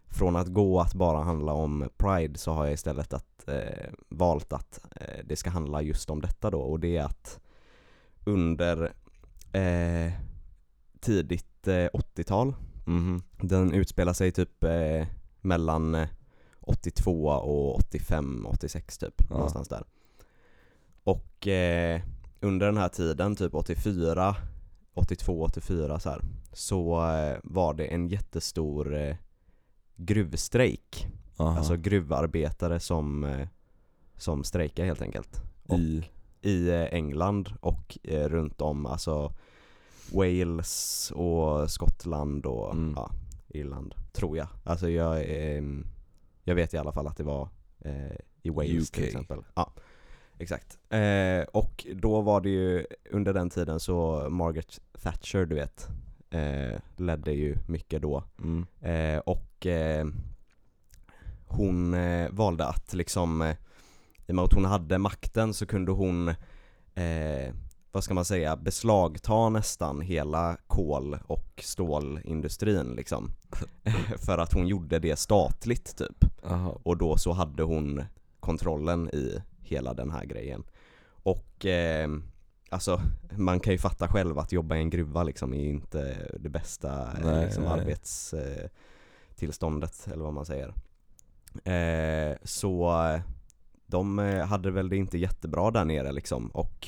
Från 0.09 0.37
att 0.37 0.49
gå 0.49 0.81
att 0.81 0.95
bara 0.95 1.19
handla 1.23 1.53
om 1.53 1.89
Pride 1.97 2.39
så 2.39 2.53
har 2.53 2.65
jag 2.65 2.75
istället 2.75 3.13
att, 3.13 3.49
eh, 3.49 3.91
valt 4.09 4.53
att 4.53 4.81
eh, 5.01 5.25
det 5.25 5.37
ska 5.37 5.51
handla 5.51 5.83
just 5.83 6.11
om 6.11 6.21
detta 6.21 6.51
då 6.51 6.61
och 6.61 6.81
det 6.81 6.97
är 6.97 7.05
att 7.05 7.41
under 8.25 8.93
eh, 9.53 10.13
tidigt 11.01 11.69
eh, 11.69 11.87
80-tal 11.93 12.55
Mhm. 12.87 13.23
den 13.41 13.73
utspelar 13.73 14.13
sig 14.13 14.33
typ 14.33 14.65
eh, 14.65 15.07
mellan 15.41 15.95
eh, 15.95 16.09
82 16.61 17.27
och 17.29 17.75
85, 17.77 18.47
86 18.47 18.99
typ, 18.99 19.15
Ja. 19.29 19.35
någonstans 19.35 19.69
där. 19.69 19.85
Och 21.05 21.47
eh, 21.49 22.01
under 22.41 22.67
den 22.67 22.77
här 22.77 22.89
tiden, 22.89 23.37
typ 23.37 23.55
84, 23.55 24.37
82, 24.95 25.43
84 25.43 26.01
så 26.01 26.11
här, 26.11 26.21
så 26.53 27.11
eh, 27.13 27.39
var 27.45 27.75
det 27.75 27.85
en 27.87 28.09
jättestor 28.09 28.95
eh, 28.97 29.17
gruvstrejk. 29.97 31.07
Aha. 31.37 31.59
Alltså 31.59 31.77
gruvarbetare 31.77 32.81
som, 32.81 33.25
eh, 33.25 33.49
som 34.17 34.45
strejkar 34.45 34.85
helt 34.85 35.03
enkelt. 35.03 35.41
Och 35.67 35.79
I, 35.79 36.11
i 36.43 36.69
eh, 36.69 36.83
England 36.95 37.53
och 37.61 37.99
eh, 38.03 38.29
runt 38.29 38.61
om, 38.61 38.87
alltså 38.87 39.33
Wales 40.13 41.11
och 41.15 41.71
Skottland 41.71 42.47
och 42.47 42.73
Mm. 42.73 42.93
ja, 42.97 43.11
Irland, 43.49 43.95
tror 44.13 44.37
jag. 44.37 44.49
Alltså 44.65 44.89
jag, 44.91 45.25
ehm, 45.27 45.87
jag 46.45 46.55
vet 46.55 46.75
i 46.75 46.77
alla 46.77 46.93
fall 46.93 47.07
att 47.07 47.17
det 47.17 47.25
var 47.25 47.49
eh, 47.81 48.17
i 48.43 48.51
Wales 48.51 48.91
till 48.91 49.03
UK. 49.03 49.07
exempel. 49.09 49.39
Ja, 49.55 49.73
exakt. 50.39 50.79
Eh, 50.93 51.43
och 51.53 51.87
då 51.95 52.21
var 52.21 52.41
det 52.41 52.51
ju, 52.51 52.87
under 53.11 53.33
den 53.35 53.51
tiden 53.51 53.81
så 53.81 54.27
Margaret 54.31 54.81
Thatcher, 55.03 55.45
du 55.47 55.55
vet, 55.55 55.89
eh, 56.31 56.81
ledde 56.97 57.33
ju 57.33 57.57
mycket 57.67 58.03
då. 58.03 58.25
mm. 58.39 58.67
Eh, 58.81 59.19
och 59.19 59.67
eh, 59.67 60.07
hon 61.47 61.95
eh, 61.95 62.31
valde 62.31 62.67
att 62.67 62.95
liksom, 62.95 63.43
eh, 63.43 63.57
i 64.27 64.33
och 64.33 64.35
med 64.35 64.45
att 64.45 64.53
hon 64.53 64.65
hade 64.65 64.99
makten 64.99 65.55
så 65.55 65.67
kunde 65.67 65.93
hon, 65.93 66.29
eh, 66.95 67.55
vad 67.93 68.05
ska 68.05 68.15
man 68.15 68.25
säga, 68.25 68.57
beslagta 68.57 69.49
nästan 69.49 70.01
hela 70.01 70.57
kol 70.67 71.19
och 71.27 71.63
stålindustrin 71.63 72.95
liksom. 72.97 73.31
För 74.27 74.39
att 74.39 74.53
hon 74.53 74.67
gjorde 74.67 74.99
det 74.99 75.19
statligt 75.19 75.97
typ. 75.97 76.25
Aha. 76.45 76.81
Och 76.83 76.97
då 76.97 77.17
så 77.17 77.33
hade 77.33 77.63
hon 77.63 78.05
kontrollen 78.41 79.09
i 79.11 79.43
hela 79.63 79.95
den 79.95 80.11
här 80.11 80.25
grejen. 80.25 80.65
Och 81.09 81.67
eh, 81.67 82.09
alltså 82.71 83.01
man 83.31 83.61
kan 83.61 83.73
ju 83.73 83.79
fatta 83.79 84.09
själv 84.09 84.39
att 84.39 84.53
jobba 84.53 84.77
i 84.77 84.79
en 84.79 84.91
gruva 84.91 85.23
liksom 85.23 85.55
är 85.55 85.65
inte 85.65 86.29
det 86.41 86.49
bästa 86.49 87.13
eh, 87.13 87.19
Nej, 87.25 87.45
liksom, 87.45 87.65
nej. 87.65 87.73
arbetstillståndet 87.73 90.07
eh, 90.07 90.13
eller 90.13 90.25
vad 90.25 90.35
man 90.35 90.47
säger. 90.47 90.75
Eh, 91.65 92.37
så 92.45 92.93
de 93.87 94.19
eh, 94.19 94.47
hade 94.47 94.71
väl 94.71 94.89
det 94.89 94.97
inte 94.97 95.19
jättebra 95.19 95.71
där 95.71 95.85
nere 95.85 96.13
liksom 96.13 96.49
och 96.49 96.87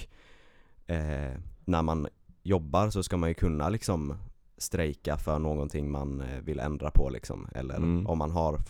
eh, 0.87 1.33
när 1.65 1.83
man 1.83 2.09
jobbar 2.43 2.91
så 2.91 3.03
ska 3.03 3.17
man 3.17 3.29
ju 3.29 3.35
kunna 3.35 3.69
liksom 3.69 4.15
strejka 4.59 5.17
för 5.17 5.39
någonting 5.39 5.91
man 5.91 6.23
vill 6.43 6.61
ändra 6.61 6.91
på 6.91 7.09
liksom 7.11 7.49
eller 7.55 7.77
Mm. 7.77 8.07
om 8.07 8.19
man 8.19 8.31
har 8.31 8.61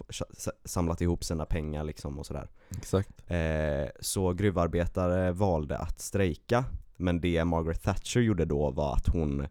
samlat 0.65 1.01
ihop 1.01 1.25
sina 1.25 1.45
pengar 1.45 1.85
liksom 1.85 2.19
och 2.19 2.27
sådär. 2.27 2.49
Exakt 2.77 3.11
Eh, 3.31 3.89
så 4.01 4.33
gruvarbetare 4.33 5.33
valde 5.33 5.79
att 5.79 6.01
strejka 6.01 6.65
men 6.99 7.21
det 7.21 7.45
Margaret 7.45 7.83
Thatcher 7.83 8.21
gjorde 8.21 8.45
då 8.45 8.71
var 8.71 8.95
att 8.95 9.07
hon 9.09 9.47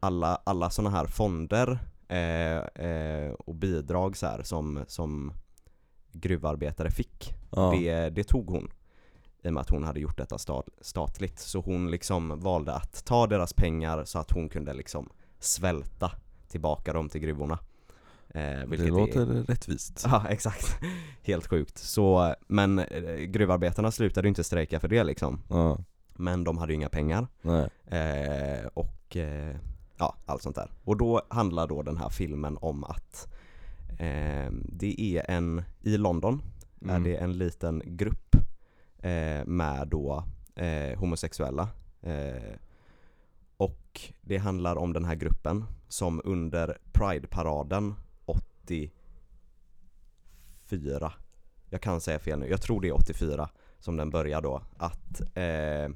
alla, 0.00 0.40
alla 0.44 0.70
sådana 0.70 0.96
här 0.96 1.06
fonder 1.06 1.78
eh, 2.08 2.86
eh, 2.86 3.32
och 3.32 3.54
bidrag 3.54 4.16
så 4.16 4.26
här, 4.26 4.42
som, 4.42 4.84
som 4.86 5.32
gruvarbetare 6.12 6.90
fick 6.90 7.34
ja. 7.50 7.74
det, 7.78 8.10
det 8.10 8.24
tog 8.24 8.50
hon 8.50 8.70
I 9.42 9.48
och 9.48 9.52
med 9.52 9.60
att 9.60 9.70
hon 9.70 9.84
hade 9.84 10.00
gjort 10.00 10.18
detta 10.18 10.38
stat, 10.38 10.68
statligt. 10.80 11.38
Så 11.38 11.60
hon 11.60 11.90
liksom 11.90 12.40
valde 12.40 12.74
att 12.74 13.04
ta 13.04 13.26
deras 13.26 13.52
pengar 13.52 14.04
så 14.04 14.18
att 14.18 14.30
hon 14.30 14.48
kunde 14.48 14.74
liksom 14.74 15.08
svälta 15.38 16.10
tillbaka 16.48 16.92
dem 16.92 17.08
till 17.08 17.20
gruvorna. 17.20 17.58
Eh, 18.28 18.40
Det 18.40 18.66
vilket 18.66 18.88
låter 18.88 19.20
är, 19.20 19.42
rättvist. 19.42 20.02
Ja 20.04 20.24
exakt, 20.30 20.78
helt 21.22 21.46
sjukt. 21.46 21.78
Så, 21.78 22.34
men 22.46 22.78
eh, 22.78 23.14
gruvarbetarna 23.14 23.90
slutade 23.90 24.28
inte 24.28 24.44
strejka 24.44 24.80
för 24.80 24.88
det 24.88 25.04
liksom. 25.04 25.42
Ja, 25.48 25.78
Men 26.18 26.44
de 26.44 26.58
hade 26.58 26.72
ju 26.72 26.76
inga 26.76 26.88
pengar. 26.88 27.26
Eh, 27.86 28.66
och 28.74 29.16
eh, 29.16 29.56
ja, 29.96 30.16
allt 30.26 30.42
sånt 30.42 30.56
där. 30.56 30.70
Och 30.84 30.96
då 30.96 31.22
handlar 31.28 31.66
då 31.66 31.82
den 31.82 31.96
här 31.96 32.08
filmen 32.08 32.58
om 32.60 32.84
att 32.84 33.28
eh, 33.98 34.50
det 34.62 35.00
är 35.00 35.30
en, 35.30 35.62
i 35.82 35.96
London 35.96 36.42
är 36.80 36.88
Mm. 36.90 37.02
det 37.02 37.16
en 37.16 37.38
liten 37.38 37.82
grupp 37.84 38.36
eh, 38.98 39.44
med 39.46 39.88
då 39.88 40.24
eh, 40.54 40.98
homosexuella. 40.98 41.68
Eh, 42.02 42.52
och 43.56 44.00
det 44.20 44.36
handlar 44.36 44.76
om 44.76 44.92
den 44.92 45.04
här 45.04 45.14
gruppen 45.14 45.64
som 45.88 46.20
under 46.24 46.78
Pride-paraden 46.92 47.94
84 48.24 51.12
Jag 51.70 51.80
kan 51.80 52.00
säga 52.00 52.18
fel 52.18 52.38
nu, 52.38 52.48
jag 52.48 52.62
tror 52.62 52.80
det 52.80 52.88
är 52.88 52.94
84 52.94 53.48
som 53.78 53.96
den 53.96 54.10
börjar 54.10 54.42
då. 54.42 54.62
Att 54.76 55.20
eh, 55.20 55.88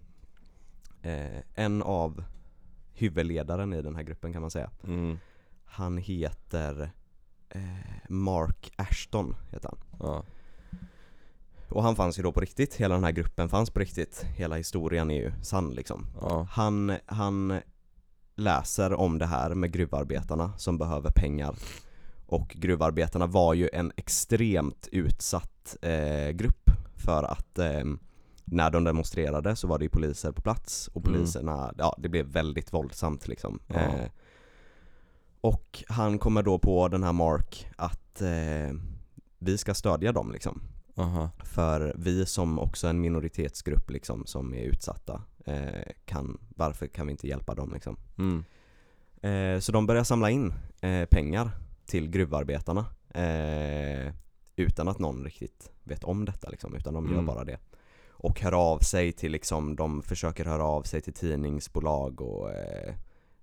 eh, 1.03 1.43
en 1.55 1.83
av 1.83 2.25
huvudledaren 2.93 3.73
i 3.73 3.83
den 3.83 3.97
här 3.97 4.03
gruppen 4.03 4.33
kan 4.33 4.41
man 4.41 4.51
säga 4.51 4.71
Mm. 4.85 5.19
Han 5.65 5.99
heter 5.99 6.91
eh, 7.49 7.61
Mark 8.09 8.73
Ashton 8.77 9.37
heter 9.51 9.69
han. 9.69 9.79
Ja. 10.01 10.25
Och 11.69 11.83
han 11.83 11.97
fanns 11.97 12.19
ju 12.19 12.23
då 12.23 12.33
på 12.33 12.41
riktigt, 12.41 12.75
hela 12.75 12.95
den 12.95 13.05
här 13.05 13.13
gruppen 13.13 13.49
fanns 13.49 13.71
på 13.71 13.81
riktigt. 13.81 14.27
Hela 14.37 14.57
historien 14.57 15.11
är 15.11 15.15
ju 15.15 15.33
sann 15.43 15.71
liksom. 15.71 16.07
Ja. 16.21 16.47
Han, 16.51 16.97
han 17.07 17.61
läser 18.35 18.93
om 18.93 19.19
det 19.19 19.27
här 19.27 19.55
med 19.55 19.73
gruvarbetarna 19.73 20.53
som 20.59 20.79
behöver 20.79 21.11
pengar. 21.11 21.55
Och 22.27 22.49
gruvarbetarna 22.49 23.27
var 23.27 23.55
ju 23.55 23.69
en 23.73 23.93
extremt 23.97 24.89
utsatt 24.93 25.77
eh, 25.83 26.31
grupp 26.31 26.71
för 26.97 27.23
att 27.23 27.59
eh, 27.59 27.85
när 28.51 28.71
de 28.71 28.85
demonstrerade 28.85 29.57
så 29.57 29.67
var 29.69 29.79
det 29.79 29.85
ju 29.85 29.89
poliser 29.89 30.33
på 30.33 30.43
plats 30.43 30.89
och 30.89 31.07
Mm. 31.07 31.19
poliserna, 31.19 31.75
ja 31.79 31.97
det 31.99 32.09
blev 32.09 32.27
väldigt 32.27 32.73
våldsamt 32.73 33.29
liksom. 33.29 33.59
Ja. 33.67 33.75
Eh, 33.75 34.11
och 35.41 35.85
han 35.89 36.19
kommer 36.19 36.43
då 36.43 36.59
på 36.59 36.89
den 36.89 37.03
här 37.03 37.13
Mark 37.13 37.69
att 37.77 38.21
eh, 38.23 38.77
vi 39.39 39.59
ska 39.59 39.75
stödja 39.75 40.13
dem 40.13 40.33
liksom. 40.33 40.63
Aha. 40.97 41.31
För 41.45 41.95
vi 41.99 42.27
som 42.27 42.59
också 42.59 42.87
en 42.89 43.01
minoritetsgrupp 43.01 43.91
liksom 43.91 44.27
som 44.27 44.55
är 44.55 44.63
utsatta 44.63 45.23
eh, 45.45 45.93
kan, 46.05 46.39
varför 46.57 46.87
kan 46.87 47.07
vi 47.07 47.11
inte 47.13 47.29
hjälpa 47.29 47.55
dem 47.55 47.73
liksom? 47.75 47.97
Mm. 48.19 48.45
Eh, 49.23 49.61
så 49.61 49.73
de 49.73 49.87
börjar 49.87 50.05
samla 50.05 50.31
in 50.31 50.53
eh, 50.81 51.05
pengar 51.05 51.51
till 51.87 52.09
gruvarbetarna 52.11 52.87
eh, 53.15 54.13
utan 54.57 54.89
att 54.89 54.99
någon 54.99 55.25
riktigt 55.25 55.71
vet 55.85 56.05
om 56.05 56.25
detta 56.25 56.49
liksom, 56.49 56.75
utan 56.75 56.95
de 56.95 57.05
gör 57.07 57.13
Mm. 57.13 57.27
bara 57.27 57.45
det. 57.45 57.59
Och 58.23 58.41
hör 58.41 58.53
av 58.73 58.79
sig 58.79 59.13
till 59.13 59.33
liksom, 59.33 59.77
de 59.77 60.03
försöker 60.03 60.45
höra 60.45 60.65
av 60.65 60.83
sig 60.83 61.01
till 61.01 61.13
tidningsbolag 61.13 62.21
och 62.21 62.51
eh, 62.53 62.95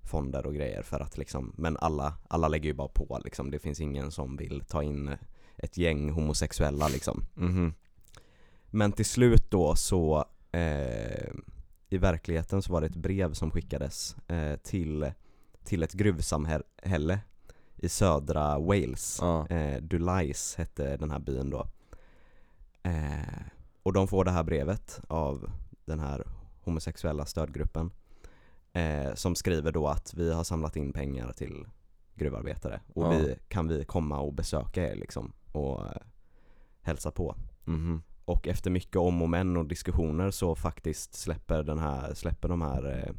fonder 0.01 0.45
och 0.45 0.53
grejer 0.53 0.81
för 0.81 0.99
att 0.99 1.17
liksom, 1.17 1.53
men 1.57 1.77
alla, 1.77 2.13
alla 2.27 2.47
lägger 2.47 2.65
ju 2.69 2.73
bara 2.73 2.87
på 2.87 3.19
liksom, 3.23 3.51
det 3.51 3.59
finns 3.59 3.79
ingen 3.79 4.11
som 4.11 4.37
vill 4.37 4.61
ta 4.67 4.83
in 4.83 5.15
ett 5.57 5.77
gäng 5.77 6.09
homosexuella 6.09 6.87
liksom. 6.87 7.25
Mhm. 7.35 7.73
Men 8.69 8.91
till 8.91 9.05
slut 9.05 9.51
då 9.51 9.75
så 9.75 10.25
eh, 10.51 11.27
I 11.89 11.97
verkligheten 11.97 12.61
så 12.61 12.73
var 12.73 12.81
det 12.81 12.87
ett 12.87 12.95
brev 12.95 13.33
som 13.33 13.51
skickades 13.51 14.15
eh, 14.27 14.55
till, 14.55 15.11
till 15.63 15.83
ett 15.83 15.93
gruvsamhälle 15.93 17.19
i 17.75 17.89
södra 17.89 18.59
Wales 18.59 19.17
Ja. 19.21 19.47
eh, 19.47 19.81
Dulais 19.81 20.55
hette 20.55 20.97
den 20.97 21.11
här 21.11 21.19
byn 21.19 21.49
då 21.49 21.67
eh, 22.83 23.41
Och 23.87 23.93
de 23.93 24.07
får 24.07 24.25
det 24.25 24.31
här 24.31 24.43
brevet 24.43 25.01
av 25.07 25.49
den 25.85 25.99
här 25.99 26.23
homosexuella 26.63 27.25
stödgruppen 27.25 27.91
eh, 28.73 29.13
Som 29.13 29.35
skriver 29.35 29.71
då 29.71 29.87
att 29.87 30.13
vi 30.13 30.33
har 30.33 30.43
samlat 30.43 30.75
in 30.75 30.93
pengar 30.93 31.31
till 31.31 31.67
gruvarbetare 32.15 32.81
och 32.93 33.03
Ja. 33.05 33.09
vi, 33.09 33.35
kan 33.47 33.67
vi 33.67 33.85
komma 33.85 34.19
och 34.19 34.33
besöka 34.33 34.91
er 34.91 34.95
liksom 34.95 35.33
och 35.51 35.85
eh, 35.85 36.01
hälsa 36.81 37.11
på 37.11 37.35
Mhm. 37.65 38.01
och 38.25 38.47
efter 38.47 38.71
mycket 38.71 38.95
om 38.95 39.21
och 39.21 39.29
men 39.29 39.57
och 39.57 39.65
diskussioner 39.65 40.31
så 40.31 40.55
faktiskt 40.55 41.13
släpper 41.15 41.63
den 41.63 41.79
här, 41.79 42.13
släpper 42.13 42.47
de 42.49 42.61
här, 42.61 43.03
eh, 43.07 43.13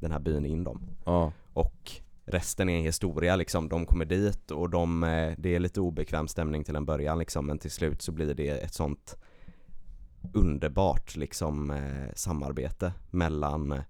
den 0.00 0.12
här 0.12 0.20
byn 0.20 0.46
in 0.46 0.64
dem. 0.64 0.80
Ja. 1.04 1.32
Och 1.52 1.90
resten 2.24 2.68
är 2.68 2.80
historia 2.82 3.36
liksom, 3.36 3.68
de 3.68 3.86
kommer 3.86 4.04
dit 4.04 4.50
och 4.50 4.70
de, 4.70 5.04
eh, 5.04 5.34
det 5.38 5.54
är 5.54 5.58
lite 5.58 5.80
obekväm 5.80 6.28
stämning 6.28 6.64
till 6.64 6.76
en 6.76 6.84
början 6.86 7.18
liksom 7.18 7.46
men 7.46 7.58
till 7.58 7.70
slut 7.70 8.02
så 8.02 8.12
blir 8.12 8.34
det 8.34 8.48
ett 8.48 8.74
sånt 8.74 9.16
underbart 10.32 11.16
liksom 11.16 11.70
eh, 11.70 12.12
samarbete 12.14 12.92
mellan 13.10 13.72
eh, 13.72 13.80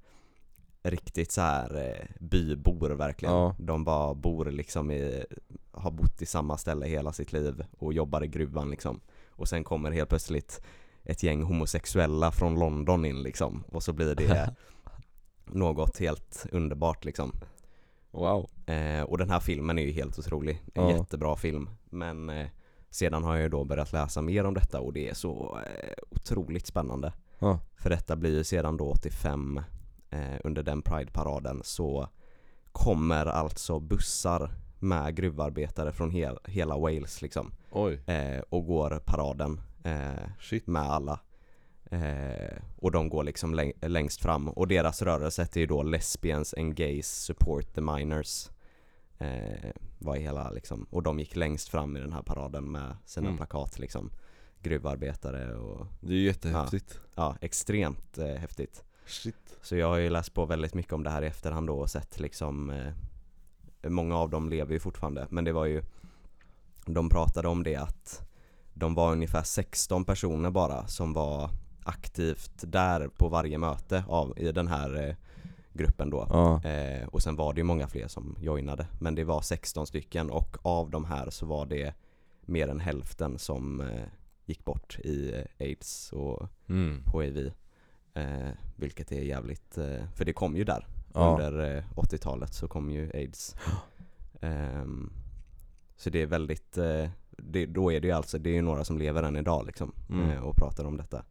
riktigt 0.83 1.33
så 1.33 1.41
här 1.41 1.89
eh, 1.89 2.07
bybor 2.21 2.91
verkligen. 2.91 3.35
Ja. 3.35 3.55
De 3.59 3.85
bara 3.85 4.15
bor 4.15 4.45
liksom 4.45 4.91
i, 4.91 5.25
har 5.73 5.91
bott 5.91 6.23
i 6.23 6.27
samma 6.27 6.57
ställe 6.59 6.87
hela 6.87 7.13
sitt 7.13 7.33
liv 7.33 7.65
och 7.79 7.93
jobbar 7.93 8.25
i 8.25 8.27
gruvan 8.27 8.71
liksom. 8.71 9.01
Och 9.31 9.49
sen 9.49 9.65
kommer 9.65 9.91
helt 9.91 10.09
plötsligt 10.09 10.61
ett 11.05 11.23
gäng 11.23 11.43
homosexuella 11.43 12.33
från 12.33 12.59
London 12.59 13.05
in 13.05 13.23
liksom 13.23 13.65
och 13.69 13.83
så 13.83 13.93
blir 13.93 14.15
det 14.15 14.55
något 15.45 15.99
helt 15.99 16.47
underbart 16.53 17.05
liksom. 17.05 17.33
Wow. 18.11 18.51
Eh, 18.67 19.03
och 19.03 19.19
den 19.19 19.31
här 19.31 19.41
filmen 19.41 19.79
är 19.79 19.83
ju 19.83 19.93
helt 19.93 20.19
otrolig, 20.19 20.63
en 20.75 20.85
Ja. 20.89 20.97
jättebra 20.97 21.37
film. 21.37 21.71
Men 21.91 22.31
eh, 22.31 22.47
sedan 22.91 23.25
har 23.25 23.35
jag 23.35 23.43
ju 23.43 23.49
då 23.49 23.65
börjat 23.65 23.93
läsa 23.93 24.23
mer 24.23 24.45
om 24.45 24.55
detta 24.55 24.81
och 24.81 24.93
det 24.93 25.09
är 25.09 25.15
så 25.15 25.59
eh, 25.67 25.93
otroligt 26.11 26.67
spännande. 26.67 27.13
Ja. 27.39 27.59
För 27.77 27.91
detta 27.91 28.17
blir 28.17 28.37
ju 28.37 28.45
sedan 28.45 28.77
då 28.77 28.91
85 28.91 29.61
eh, 30.11 30.21
under 30.45 30.63
den 30.63 30.83
Pride-paraden 30.83 31.61
så 31.65 32.09
kommer 32.73 33.27
alltså 33.27 33.81
bussar 33.81 34.51
med 34.79 35.15
gruvarbetare 35.17 35.93
från 35.93 36.11
hel, 36.11 36.39
hela 36.45 36.77
Wales 36.79 37.23
liksom 37.23 37.53
eh, 38.07 38.41
och 38.49 38.67
går 38.67 39.01
paraden 39.05 39.61
eh, 39.85 40.63
med 40.65 40.83
alla. 40.83 41.21
Eh, 41.91 42.57
och 42.77 42.93
de 42.93 43.09
går 43.09 43.25
liksom 43.25 43.55
läng- 43.55 43.87
längst 43.89 44.21
fram 44.23 44.49
och 44.49 44.69
deras 44.69 45.03
rörelse 45.03 45.43
heter 45.43 45.61
ju 45.61 45.67
då 45.67 45.83
Lesbians 45.83 46.55
and 46.55 46.75
Gays 46.77 47.25
Support 47.25 47.75
the 47.75 47.81
Miners. 47.81 48.51
Eh, 49.19 49.71
var 49.99 50.17
i 50.17 50.21
hela 50.23 50.51
liksom, 50.51 50.87
och 50.91 51.03
de 51.03 51.19
gick 51.19 51.37
längst 51.37 51.69
fram 51.69 51.97
i 51.97 52.01
den 52.01 52.13
här 52.13 52.23
paraden 52.23 52.73
med 52.73 52.97
sina 53.05 53.27
Mm. 53.27 53.37
plakat 53.37 53.79
liksom. 53.79 54.11
Gruvarbetare 54.63 55.55
och 55.55 55.87
Det 56.01 56.13
är 56.13 56.17
ju 56.17 56.25
jättehäftigt. 56.25 57.01
ja, 57.15 57.37
extremt 57.41 58.19
eh, 58.19 58.27
häftigt. 58.27 58.85
Shit. 59.07 59.57
Så 59.63 59.77
jag 59.77 59.87
har 59.87 59.97
ju 59.97 60.11
läst 60.11 60.35
på 60.35 60.47
väldigt 60.47 60.75
mycket 60.75 60.93
om 60.93 61.03
det 61.03 61.11
här 61.11 61.23
i 61.23 61.27
efterhand 61.27 61.67
då 61.67 61.79
och 61.79 61.91
sett 61.91 62.21
liksom 62.21 62.71
eh, 62.71 62.93
Många 63.91 64.17
av 64.17 64.31
dem 64.31 64.49
lever 64.49 64.73
ju 64.73 64.81
fortfarande 64.81 65.27
men 65.31 65.45
det 65.45 65.53
var 65.53 65.65
ju 65.65 65.83
De 66.87 67.09
pratade 67.09 67.49
om 67.49 67.63
det 67.63 67.77
att 67.77 68.29
De 68.75 68.95
var 68.95 69.13
ungefär 69.13 69.43
16 69.43 70.05
personer 70.05 70.51
bara 70.51 70.87
som 70.87 71.13
var 71.13 71.51
aktivt 71.85 72.53
där 72.63 73.09
på 73.09 73.29
varje 73.29 73.59
möte 73.59 74.05
av, 74.09 74.39
i 74.39 74.53
den 74.53 74.69
här 74.69 75.09
eh, 75.09 75.15
gruppen 75.73 76.11
då 76.11 76.27
Ja. 76.31 76.65
eh, 76.71 77.09
Och 77.09 77.23
sen 77.23 77.37
var 77.37 77.53
det 77.55 77.59
ju 77.61 77.65
många 77.65 77.89
fler 77.89 78.09
som 78.09 78.37
joinade 78.41 78.87
Men 79.01 79.15
det 79.15 79.25
var 79.25 79.41
16 79.41 79.87
stycken 79.87 80.31
och 80.31 80.57
av 80.63 80.91
de 80.91 81.05
här 81.05 81.31
så 81.31 81.47
var 81.47 81.67
det 81.67 81.95
mer 82.41 82.69
än 82.69 82.81
hälften 82.81 83.39
som 83.39 83.81
eh, 83.81 84.03
gick 84.45 84.65
bort 84.65 84.99
i 85.05 85.33
eh, 85.35 85.67
aids 85.67 86.13
och 86.13 86.49
Mm. 86.69 87.03
HIV 87.13 87.53
eh, 88.15 88.49
Vilket 88.77 89.13
är 89.13 89.23
jävligt, 89.23 89.79
eh, 89.79 90.05
för 90.15 90.25
det 90.25 90.33
kom 90.33 90.57
ju 90.57 90.65
där 90.65 90.87
Ja. 91.15 91.33
Under 91.33 91.77
eh, 91.77 91.85
80-talet 91.97 92.55
så 92.55 92.69
kom 92.69 92.91
ju 92.91 93.11
AIDS 93.15 93.57
Ehm, 94.41 95.13
Så 95.97 96.11
det 96.11 96.23
är 96.23 96.27
väldigt, 96.27 96.79
eh, 96.79 97.09
det, 97.31 97.67
då 97.67 97.93
är 97.93 98.01
det 98.01 98.07
ju 98.07 98.13
alltså, 98.13 98.39
det 98.39 98.51
är 98.51 98.55
ju 98.55 98.63
några 98.63 98.85
som 98.85 98.99
lever 98.99 99.23
än 99.23 99.37
idag 99.37 99.67
liksom 99.67 99.93
Mm. 100.11 100.31
eh, 100.31 100.41
och 100.41 100.57
pratar 100.57 100.85
om 100.85 100.97
detta 100.97 101.25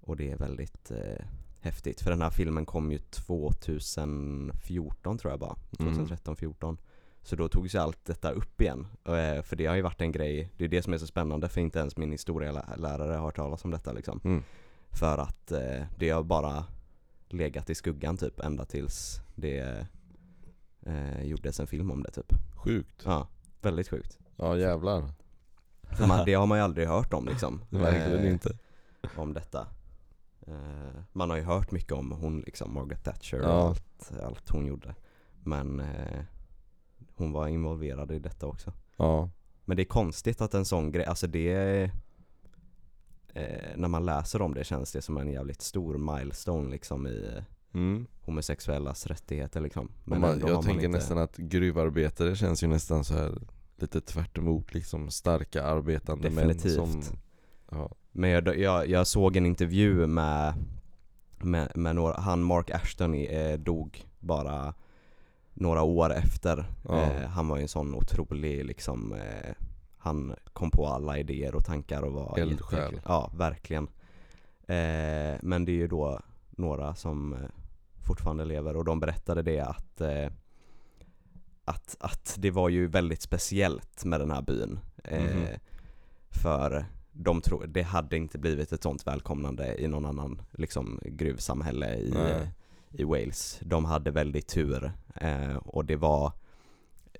Och 0.00 0.16
det 0.16 0.30
är 0.32 0.36
väldigt 0.36 0.90
eh, 0.90 1.24
häftigt 1.60 2.00
för 2.00 2.10
den 2.10 2.22
här 2.22 2.30
filmen 2.30 2.66
kom 2.66 2.92
ju 2.92 2.98
2014 2.98 5.18
tror 5.18 5.32
jag 5.32 5.40
bara, 5.40 5.56
Mm. 5.78 5.94
2013-14 6.06 6.76
Så 7.22 7.36
då 7.36 7.48
togs 7.48 7.74
ju 7.74 7.78
allt 7.78 8.04
detta 8.04 8.30
upp 8.30 8.60
igen, 8.60 8.86
eh, 9.04 9.42
för 9.42 9.56
det 9.56 9.66
har 9.66 9.76
ju 9.76 9.82
varit 9.82 10.00
en 10.00 10.12
grej, 10.12 10.52
det 10.56 10.64
är 10.64 10.68
det 10.68 10.82
som 10.82 10.92
är 10.92 10.98
så 10.98 11.06
spännande 11.06 11.48
för 11.48 11.60
inte 11.60 11.78
ens 11.78 11.96
min 11.96 12.12
historielärare 12.12 13.12
har 13.12 13.22
hört 13.24 13.36
talas 13.36 13.64
om 13.64 13.70
detta 13.70 13.92
liksom 13.92 14.20
Mm. 14.24 14.42
för 14.90 15.18
att 15.18 15.52
eh, 15.52 15.82
det 15.98 16.10
har 16.10 16.22
bara 16.22 16.64
legat 17.28 17.70
i 17.70 17.74
skuggan 17.74 18.16
typ 18.16 18.40
ända 18.40 18.64
tills 18.64 19.20
det 19.34 19.86
eh, 20.86 21.22
gjordes 21.22 21.60
en 21.60 21.66
film 21.66 21.90
om 21.90 22.02
det 22.02 22.10
typ. 22.10 22.32
Sjukt. 22.56 23.02
Ja, 23.04 23.28
väldigt 23.62 23.88
sjukt. 23.88 24.18
Ja 24.36 24.56
jävlar. 24.56 25.10
Man, 26.08 26.22
det 26.26 26.34
har 26.34 26.46
man 26.46 26.58
ju 26.58 26.64
aldrig 26.64 26.88
hört 26.88 27.12
om 27.14 27.26
liksom. 27.28 27.60
Verkligen 27.70 28.24
eh, 28.24 28.30
inte. 28.32 28.58
Om 29.16 29.34
detta. 29.34 29.66
Eh, 30.48 31.02
man 31.12 31.30
har 31.30 31.36
ju 31.36 31.42
hört 31.42 31.70
mycket 31.70 31.92
om 31.92 32.12
hon 32.12 32.40
liksom, 32.40 32.74
Margaret 32.74 33.04
Thatcher 33.04 33.38
och 33.38 33.44
Ja. 33.48 33.68
allt, 33.68 34.12
allt 34.22 34.48
hon 34.48 34.66
gjorde. 34.66 34.94
Men 35.44 35.80
eh, 35.80 36.20
hon 37.14 37.32
var 37.32 37.48
involverad 37.48 38.10
i 38.12 38.18
detta 38.18 38.46
också. 38.46 38.72
Ja, 38.96 39.30
Men 39.64 39.76
det 39.76 39.82
är 39.82 39.84
konstigt 39.84 40.40
att 40.40 40.54
en 40.54 40.64
sån 40.64 40.92
grej, 40.92 41.04
alltså 41.04 41.26
det 41.26 41.90
eh, 43.34 43.76
När 43.76 43.88
man 43.88 44.06
läser 44.06 44.42
om 44.42 44.54
det 44.54 44.64
känns 44.64 44.92
det 44.92 45.02
som 45.02 45.16
en 45.16 45.30
jävligt 45.30 45.62
stor 45.62 45.98
milestone 45.98 46.70
liksom 46.70 47.06
i 47.06 47.42
mm. 47.74 48.06
homosexuellas 48.20 49.06
rättigheter 49.06 49.60
liksom. 49.60 49.88
Men 50.04 50.20
man, 50.20 50.40
jag 50.40 50.62
tänker 50.62 50.84
inte- 50.84 50.98
nästan 50.98 51.18
att 51.18 51.36
gruvarbetare 51.36 52.36
känns 52.36 52.62
ju 52.62 52.66
nästan 52.66 53.04
så 53.04 53.14
här 53.14 53.38
lite 53.76 54.00
tvärt 54.00 54.38
emot 54.38 54.74
liksom 54.74 55.10
starka 55.10 55.62
arbetande 55.62 56.28
Definitivt. 56.28 56.76
män 56.78 57.02
som 57.02 57.16
ja, 57.70 57.90
Men 58.18 58.30
jag, 58.30 58.58
jag, 58.58 58.88
jag 58.88 59.06
såg 59.06 59.36
en 59.36 59.46
intervju 59.46 60.06
med, 60.06 60.54
med, 61.38 61.72
med 61.76 61.94
några, 61.96 62.20
han 62.20 62.42
Mark 62.42 62.70
Ashton 62.70 63.14
eh, 63.14 63.58
dog 63.58 64.04
bara 64.18 64.74
några 65.54 65.82
år 65.82 66.12
efter. 66.14 66.64
Ja. 66.88 67.02
Eh, 67.02 67.28
han 67.28 67.48
var 67.48 67.56
ju 67.56 67.62
en 67.62 67.68
sån 67.68 67.94
otrolig 67.94 68.64
liksom, 68.64 69.12
eh, 69.12 69.54
han 69.98 70.34
kom 70.52 70.70
på 70.70 70.86
alla 70.86 71.18
idéer 71.18 71.54
och 71.54 71.64
tankar 71.64 72.02
och 72.02 72.12
var 72.12 72.38
Eldsjäl. 72.38 73.00
Ja, 73.04 73.30
verkligen. 73.34 73.84
Eh, 74.66 75.38
men 75.42 75.64
det 75.64 75.72
är 75.72 75.76
ju 75.76 75.88
då 75.88 76.20
några 76.50 76.94
som 76.94 77.32
eh, 77.32 77.38
fortfarande 78.06 78.44
lever 78.44 78.76
och 78.76 78.84
de 78.84 79.00
berättade 79.00 79.42
det 79.42 79.60
att 79.60 80.00
eh, 80.00 80.30
att, 81.64 81.96
att 82.00 82.34
det 82.38 82.50
var 82.50 82.68
ju 82.68 82.86
väldigt 82.86 83.22
speciellt 83.22 84.04
med 84.04 84.20
den 84.20 84.30
här 84.30 84.42
byn. 84.42 84.78
Eh, 85.04 85.24
Mhm. 85.24 85.46
För 86.30 86.86
de 87.20 87.40
tror, 87.40 87.66
det 87.66 87.82
hade 87.82 88.16
inte 88.16 88.38
blivit 88.38 88.72
ett 88.72 88.82
sånt 88.82 89.06
välkomnande 89.06 89.76
i 89.82 89.88
någon 89.88 90.04
annan 90.06 90.42
liksom, 90.52 91.00
gruvsamhälle 91.04 91.94
i, 91.96 92.10
Nej. 92.14 92.50
i 92.90 93.04
Wales. 93.04 93.58
De 93.62 93.84
hade 93.84 94.10
väldigt 94.10 94.48
tur 94.48 94.92
eh, 95.14 95.56
och 95.56 95.84
det 95.84 95.96
var 95.96 96.32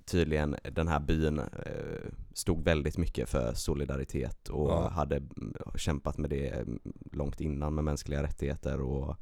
tydligen 0.05 0.57
den 0.73 0.89
här 0.89 1.01
byn 1.01 1.39
eh, 1.39 2.11
stod 2.35 2.65
väldigt 2.65 2.99
mycket 2.99 3.29
för 3.29 3.55
solidaritet 3.55 4.49
och 4.49 4.71
Ja. 4.71 4.89
hade 4.89 5.17
mm, 5.17 5.55
kämpat 5.77 6.19
med 6.19 6.31
det 6.31 6.49
mm, 6.49 6.79
långt 7.13 7.41
innan 7.41 7.75
med 7.75 7.85
mänskliga 7.85 8.23
rättigheter 8.23 8.81
och 8.81 9.17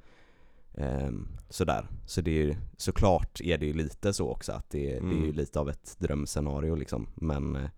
ehm, 0.75 1.29
sådär. 1.49 1.87
Så 2.07 2.21
det 2.21 2.31
är 2.31 2.45
ju, 2.45 2.55
såklart 2.77 3.41
är 3.41 3.59
det 3.59 3.67
ju 3.67 3.73
lite 3.73 4.13
så 4.13 4.29
också 4.31 4.53
att 4.53 4.71
det, 4.71 4.79
det 4.87 4.97
är 4.97 5.01
ju 5.01 5.17
Mm. 5.25 5.33
lite 5.37 5.61
av 5.61 5.69
ett 5.71 5.97
drömscenario 5.99 6.75
liksom 6.75 7.09
men 7.15 7.57
eh, 7.57 7.71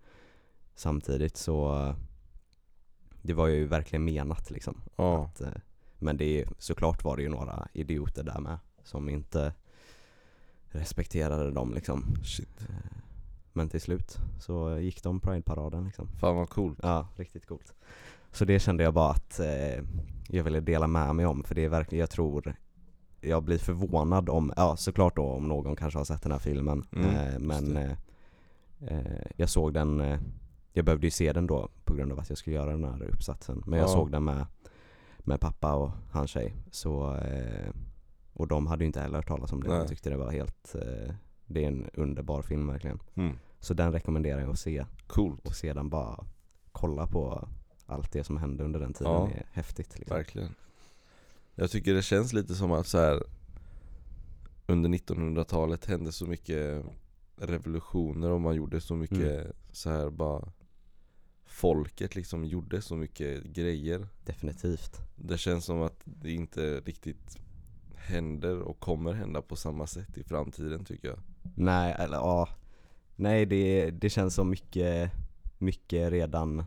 samtidigt 0.75 1.37
så 1.37 1.75
eh, 1.75 1.95
det 3.29 3.33
var 3.33 3.47
ju 3.47 3.67
verkligen 3.67 4.05
menat 4.05 4.51
liksom. 4.51 4.81
ja, 4.95 5.23
Att, 5.25 5.41
eh, 5.41 5.47
men 5.99 6.17
det 6.17 6.41
är, 6.41 6.47
såklart 6.57 7.03
var 7.03 7.17
det 7.17 7.23
ju 7.23 7.29
några 7.29 7.67
idioter 7.73 8.23
där 8.23 8.39
med 8.39 8.57
som 8.83 9.09
inte 9.09 9.53
respekterade 10.63 11.51
dem 11.51 11.73
liksom. 11.73 12.15
shit. 12.23 12.67
Men 13.53 13.69
till 13.69 13.81
slut 13.81 14.17
så 14.39 14.77
gick 14.77 15.03
de 15.03 15.19
Pride-paraden 15.19 15.85
liksom. 15.85 16.07
Fan 16.07 16.35
vad 16.35 16.49
coolt. 16.49 16.79
Ja, 16.83 17.07
riktigt 17.15 17.45
coolt. 17.45 17.73
Så 18.31 18.45
det 18.45 18.59
kände 18.59 18.83
jag 18.83 18.93
bara 18.93 19.11
att 19.11 19.39
eh, 19.39 19.83
jag 20.27 20.43
ville 20.43 20.59
dela 20.59 20.87
med 20.87 21.15
mig 21.15 21.25
om 21.25 21.43
för 21.43 21.55
det 21.55 21.65
är 21.65 21.69
verkligen, 21.69 21.99
jag 21.99 22.09
tror 22.09 22.55
jag 23.21 23.43
blir 23.43 23.57
förvånad 23.57 24.29
om, 24.29 24.53
ja 24.55 24.77
såklart 24.77 25.15
då 25.15 25.23
om 25.23 25.47
någon 25.47 25.75
kanske 25.75 25.99
har 25.99 26.05
sett 26.05 26.21
den 26.21 26.31
här 26.31 26.39
filmen 26.39 26.85
Mm, 26.91 27.15
eh, 27.15 27.39
Men 27.39 27.77
eh, 27.77 27.91
eh, 28.87 29.25
jag 29.35 29.49
såg 29.49 29.73
den, 29.73 30.01
eh, 30.01 30.19
jag 30.73 30.85
behövde 30.85 31.07
ju 31.07 31.11
se 31.11 31.33
den 31.33 31.47
då 31.47 31.69
på 31.83 31.93
grund 31.95 32.11
av 32.11 32.19
att 32.19 32.29
jag 32.29 32.37
skulle 32.37 32.55
göra 32.55 32.71
den 32.71 32.83
här 32.83 33.03
uppsatsen 33.03 33.63
Men 33.65 33.79
jag 33.79 33.89
Ja. 33.89 33.93
såg 33.93 34.11
den 34.11 34.23
med, 34.23 34.45
med 35.19 35.39
pappa 35.39 35.73
och 35.75 35.91
hans 36.11 36.29
tjej 36.31 36.55
så, 36.71 37.15
eh, 37.15 37.69
Och 38.33 38.47
de 38.47 38.67
hade 38.67 38.83
ju 38.83 38.87
inte 38.87 38.99
heller 39.01 39.15
hört 39.15 39.27
talas 39.27 39.53
om 39.53 39.63
det, 39.63 39.69
de 39.69 39.77
Nej. 39.77 39.87
tyckte 39.87 40.09
det 40.09 40.17
var 40.17 40.31
helt, 40.31 40.75
eh, 40.75 41.13
det 41.45 41.63
är 41.63 41.67
en 41.67 41.89
underbar 41.93 42.41
film 42.41 42.67
verkligen 42.67 42.99
Mm. 43.15 43.35
Så 43.59 43.73
den 43.73 43.91
rekommenderar 43.91 44.39
jag 44.41 44.49
att 44.49 44.59
se 44.59 44.85
Coolt, 45.07 45.47
och 45.47 45.55
sedan 45.55 45.89
bara 45.89 46.25
kolla 46.71 47.07
på 47.07 47.47
allt 47.85 48.11
det 48.11 48.23
som 48.23 48.37
hände 48.37 48.63
under 48.63 48.79
den 48.79 48.93
tiden 48.93 49.13
Ja. 49.13 49.27
är 49.29 49.45
häftigt 49.51 49.99
liksom. 49.99 50.17
verkligen. 50.17 50.55
Jag 51.55 51.71
tycker 51.71 51.93
det 51.93 52.01
känns 52.01 52.33
lite 52.33 52.55
som 52.55 52.71
att 52.71 52.87
så 52.87 52.97
här 52.97 53.23
under 54.67 54.89
1900-talet 54.89 55.85
hände 55.85 56.11
så 56.11 56.25
mycket 56.25 56.85
revolutioner 57.37 58.29
och 58.31 58.41
man 58.41 58.55
gjorde 58.55 58.81
så 58.81 58.95
mycket 58.95 59.17
Mm. 59.41 59.51
så 59.71 59.89
här 59.89 60.09
bara 60.09 60.51
Folket 61.49 62.15
liksom 62.15 62.45
gjorde 62.45 62.81
så 62.81 62.95
mycket 62.95 63.43
grejer 63.43 64.07
Definitivt. 64.25 64.97
Det 65.15 65.37
känns 65.37 65.65
som 65.65 65.81
att 65.81 66.01
det 66.05 66.31
inte 66.31 66.79
riktigt 66.79 67.37
händer 67.95 68.59
och 68.59 68.79
kommer 68.79 69.13
hända 69.13 69.41
på 69.41 69.55
samma 69.55 69.87
sätt 69.87 70.17
i 70.17 70.23
framtiden 70.23 70.85
tycker 70.85 71.07
jag 71.07 71.19
Nej, 71.55 71.95
eller 71.99 72.17
ja. 72.17 72.49
Nej, 73.15 73.45
det, 73.45 73.91
det 73.91 74.09
känns 74.09 74.35
som 74.35 74.49
mycket, 74.49 75.11
mycket 75.57 76.11
redan 76.11 76.63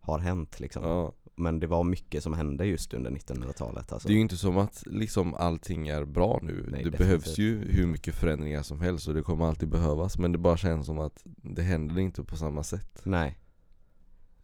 har 0.00 0.18
hänt 0.18 0.60
liksom. 0.60 0.82
ja. 0.84 1.12
Men 1.36 1.60
det 1.60 1.66
var 1.66 1.84
mycket 1.84 2.22
som 2.22 2.32
hände 2.32 2.66
just 2.66 2.94
under 2.94 3.10
1900-talet 3.10 3.92
alltså. 3.92 4.08
Det 4.08 4.12
är 4.12 4.16
ju 4.16 4.20
inte 4.20 4.36
som 4.36 4.56
att 4.58 4.82
liksom 4.86 5.34
allting 5.34 5.88
är 5.88 6.04
bra 6.04 6.40
nu 6.42 6.52
Nej, 6.52 6.62
Det 6.84 6.90
definitivt. 6.90 6.98
behövs 6.98 7.38
ju 7.38 7.72
hur 7.72 7.86
mycket 7.86 8.14
förändringar 8.14 8.62
som 8.62 8.80
helst 8.80 9.08
och 9.08 9.14
det 9.14 9.22
kommer 9.22 9.44
alltid 9.46 9.68
behövas 9.68 10.18
Men 10.18 10.32
det 10.32 10.38
bara 10.38 10.56
känns 10.56 10.86
som 10.86 10.98
att 10.98 11.22
det 11.24 11.62
händer 11.62 11.98
inte 12.00 12.24
på 12.24 12.36
samma 12.36 12.62
sätt 12.62 13.00
Nej. 13.02 13.38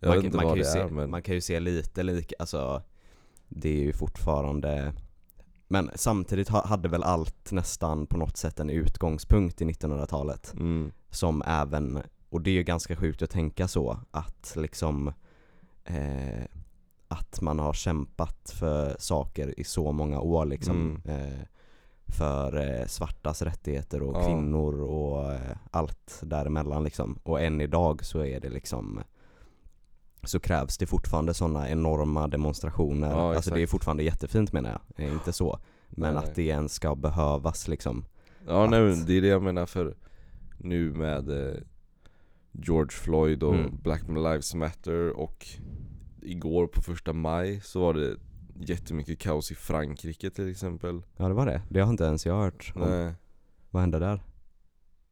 Jag 0.00 0.08
man, 0.08 0.16
vet 0.16 0.22
kan- 0.22 0.26
inte 0.26 0.36
man, 0.36 0.44
vad 0.46 0.52
kan 0.52 0.56
ju 0.58 0.62
det 0.62 0.68
se, 0.70 0.78
är 0.78 0.88
men 0.88 1.10
man 1.10 1.22
kan 1.22 1.34
ju 1.34 1.40
se 1.40 1.60
lite 1.60 2.02
lika, 2.02 2.34
alltså 2.38 2.82
Det 3.48 3.68
är 3.68 3.82
ju 3.82 3.92
fortfarande 3.92 4.92
Men 5.68 5.90
samtidigt 5.94 6.48
ha- 6.48 6.66
hade 6.66 6.88
väl 6.88 7.02
allt 7.02 7.52
nästan 7.52 8.06
på 8.06 8.16
något 8.16 8.36
sätt 8.36 8.60
en 8.60 8.70
utgångspunkt 8.70 9.60
i 9.60 9.64
1900-talet 9.64 10.52
mm, 10.54 10.92
som 11.10 11.42
även, 11.46 12.02
och 12.30 12.40
det 12.40 12.50
är 12.50 12.54
ju 12.54 12.62
ganska 12.62 12.96
sjukt 12.96 13.22
att 13.22 13.30
tänka 13.30 13.68
så, 13.68 13.98
att 14.10 14.52
liksom 14.56 15.12
eh, 15.84 16.44
att 17.08 17.40
man 17.40 17.58
har 17.58 17.72
kämpat 17.72 18.50
för 18.60 18.96
saker 18.98 19.60
i 19.60 19.64
så 19.64 19.92
många 19.92 20.20
år 20.20 20.44
liksom 20.46 21.00
eh, 21.04 21.46
för 22.06 22.80
eh, 22.80 22.86
svartas 22.86 23.42
rättigheter 23.42 24.02
och 24.02 24.16
Ja. 24.16 24.24
kvinnor 24.26 24.80
och 24.82 25.32
eh, 25.32 25.56
allt 25.70 26.20
däremellan 26.22 26.84
liksom. 26.84 27.18
Och 27.22 27.40
än 27.40 27.60
idag 27.60 28.04
så 28.04 28.24
är 28.24 28.40
det 28.40 28.48
liksom 28.48 29.00
så 30.26 30.40
krävs 30.40 30.78
det 30.78 30.86
fortfarande 30.86 31.34
sådana 31.34 31.68
enorma 31.70 32.28
demonstrationer. 32.28 33.10
Ja, 33.10 33.34
alltså 33.34 33.54
det 33.54 33.62
är 33.62 33.66
fortfarande 33.66 34.02
jättefint 34.02 34.52
menar 34.52 34.70
jag, 34.96 35.06
eh, 35.06 35.12
inte 35.12 35.32
så. 35.32 35.58
Men 35.88 36.14
Nej, 36.14 36.18
att 36.18 36.24
nej. 36.24 36.32
det 36.36 36.42
ens 36.46 36.72
ska 36.74 36.94
behövas 36.94 37.68
liksom. 37.68 38.04
Ja 38.46 38.66
nej, 38.66 38.90
att- 38.90 38.96
men 38.98 39.06
det 39.06 39.12
är 39.16 39.20
det 39.22 39.28
jag 39.28 39.42
menar 39.42 39.66
för 39.66 39.96
nu 40.58 40.92
med 40.92 41.28
eh, 41.48 41.54
George 42.52 42.90
Floyd 42.90 43.42
och 43.42 43.54
Mm. 43.54 43.76
Black 43.82 44.02
Lives 44.08 44.54
Matter 44.54 45.10
och 45.10 45.46
igår 46.22 46.66
på 46.66 46.82
första 46.82 47.12
maj 47.12 47.60
så 47.60 47.80
var 47.80 47.94
det 47.94 48.16
jättemycket 48.60 49.18
kaos 49.18 49.50
i 49.50 49.54
Frankrike 49.54 50.30
till 50.30 50.50
exempel 50.50 51.02
Ja 51.16 51.28
det 51.28 51.34
var 51.34 51.46
det, 51.46 51.62
det 51.68 51.80
har 51.80 51.90
inte 51.90 52.04
ens 52.04 52.26
jag 52.26 52.34
hört 52.42 52.72
om. 52.74 52.80
Nej, 52.82 53.12
Vad 53.70 53.80
hände 53.82 53.98
där? 53.98 54.22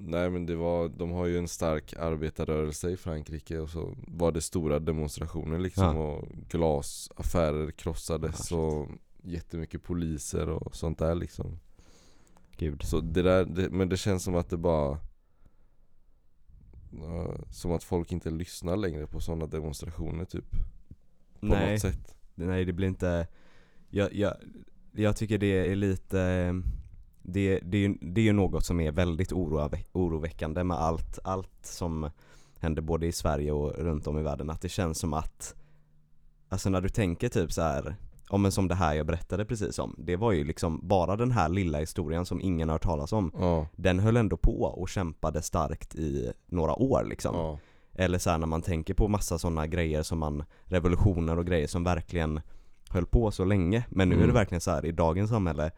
Nej 0.07 0.31
men 0.31 0.47
det 0.47 0.55
var, 0.57 0.89
de 0.89 1.11
har 1.11 1.27
ju 1.27 1.39
en 1.39 1.49
stark 1.49 1.95
arbetarrörelse 1.97 2.91
i 2.91 2.97
Frankrike 2.97 3.59
och 3.59 3.71
så 3.71 3.95
var 4.07 4.33
det 4.33 4.41
stora 4.41 4.79
demonstrationer 4.79 5.59
liksom 5.59 5.85
Ja. 5.97 6.03
och 6.03 6.29
glasaffärer 6.49 7.71
krossades 7.71 8.35
Ah, 8.41 8.43
shit. 8.45 8.53
och 8.53 8.89
jättemycket 9.23 9.83
poliser 9.83 10.49
och 10.49 10.77
sånt 10.77 10.99
där 10.99 11.15
liksom 11.15 11.59
Gud. 12.57 12.83
Så 12.83 13.01
det 13.01 13.23
där, 13.23 13.45
det, 13.45 13.71
men 13.71 13.89
det 13.89 13.97
känns 13.97 14.25
som 14.25 14.35
att 14.35 14.51
det 14.51 14.57
bara 14.57 14.99
ja, 17.01 17.35
Som 17.51 17.73
att 17.73 17.85
folk 17.85 18.13
inte 18.13 18.31
lyssnar 18.31 18.77
längre 18.77 19.07
på 19.07 19.21
sådana 19.21 19.47
demonstrationer 19.47 20.25
typ 20.25 20.51
På 21.41 21.47
Nej, 21.47 21.73
något 21.73 21.81
sätt 21.81 22.17
nej 22.35 22.65
det 22.65 22.73
blir 22.73 22.89
inte 22.89 23.27
jag, 23.91 24.15
jag, 24.15 24.35
jag 24.93 25.17
tycker 25.17 25.39
det 25.39 25.47
är 25.71 25.77
lite 25.77 26.53
det, 27.23 27.59
det, 27.63 27.77
är 27.77 27.89
ju- 27.89 27.99
det 28.01 28.21
är 28.21 28.25
ju 28.25 28.33
något 28.33 28.65
som 28.65 28.81
är 28.81 28.93
väldigt 28.93 29.33
oroväckande 29.93 30.65
med 30.65 30.77
allt, 30.77 31.19
allt 31.25 31.51
som 31.67 32.11
händer 32.61 32.83
både 32.83 33.07
i 33.07 33.13
Sverige 33.13 33.53
och 33.53 33.73
runt 33.79 34.07
om 34.07 34.19
i 34.19 34.23
världen. 34.23 34.51
Att 34.51 34.61
det 34.61 34.69
känns 34.69 34.99
som 34.99 35.15
att 35.15 35.55
Alltså 36.49 36.71
när 36.71 36.81
du 36.81 36.89
tänker 36.89 37.29
typ 37.29 37.53
så 37.53 37.63
här 37.63 37.97
Ja 38.31 38.37
men 38.37 38.53
som 38.53 38.69
det 38.69 38.75
här 38.75 38.95
jag 38.95 39.07
berättade 39.07 39.45
precis 39.45 39.79
om 39.79 39.95
Det 39.99 40.17
var 40.17 40.33
ju 40.33 40.45
liksom 40.45 40.81
bara 40.89 41.17
den 41.17 41.31
här 41.33 41.49
lilla 41.49 41.79
historien 41.79 42.27
som 42.27 42.41
ingen 42.41 42.69
har 42.69 42.75
hört 42.75 42.83
talas 42.83 43.13
om. 43.13 43.33
Ja, 43.39 43.67
Den 43.77 43.99
höll 43.99 44.17
ändå 44.17 44.37
på 44.37 44.63
och 44.63 44.89
kämpade 44.89 45.43
starkt 45.43 45.95
i 45.95 46.33
några 46.47 46.75
år 46.75 47.05
liksom. 47.05 47.35
Ja, 47.37 47.59
Eller 47.93 48.19
så 48.19 48.31
här 48.31 48.39
när 48.39 48.47
man 48.47 48.63
tänker 48.63 48.95
på 48.95 49.09
massa 49.09 49.39
sådana 49.39 49.67
grejer 49.67 50.03
som 50.03 50.19
man 50.19 50.45
Revolutioner 50.65 51.39
och 51.39 51.47
grejer 51.47 51.67
som 51.67 51.85
verkligen 51.85 52.41
höll 52.89 53.07
på 53.07 53.31
så 53.31 53.45
länge. 53.45 53.85
Men 53.89 54.09
nu 54.09 54.15
är 54.15 54.19
det 54.19 54.25
Mm. 54.25 54.35
verkligen 54.35 54.61
så 54.61 54.71
här 54.71 54.85
i 54.87 54.93
dagens 54.93 55.31
samhälle 55.31 55.71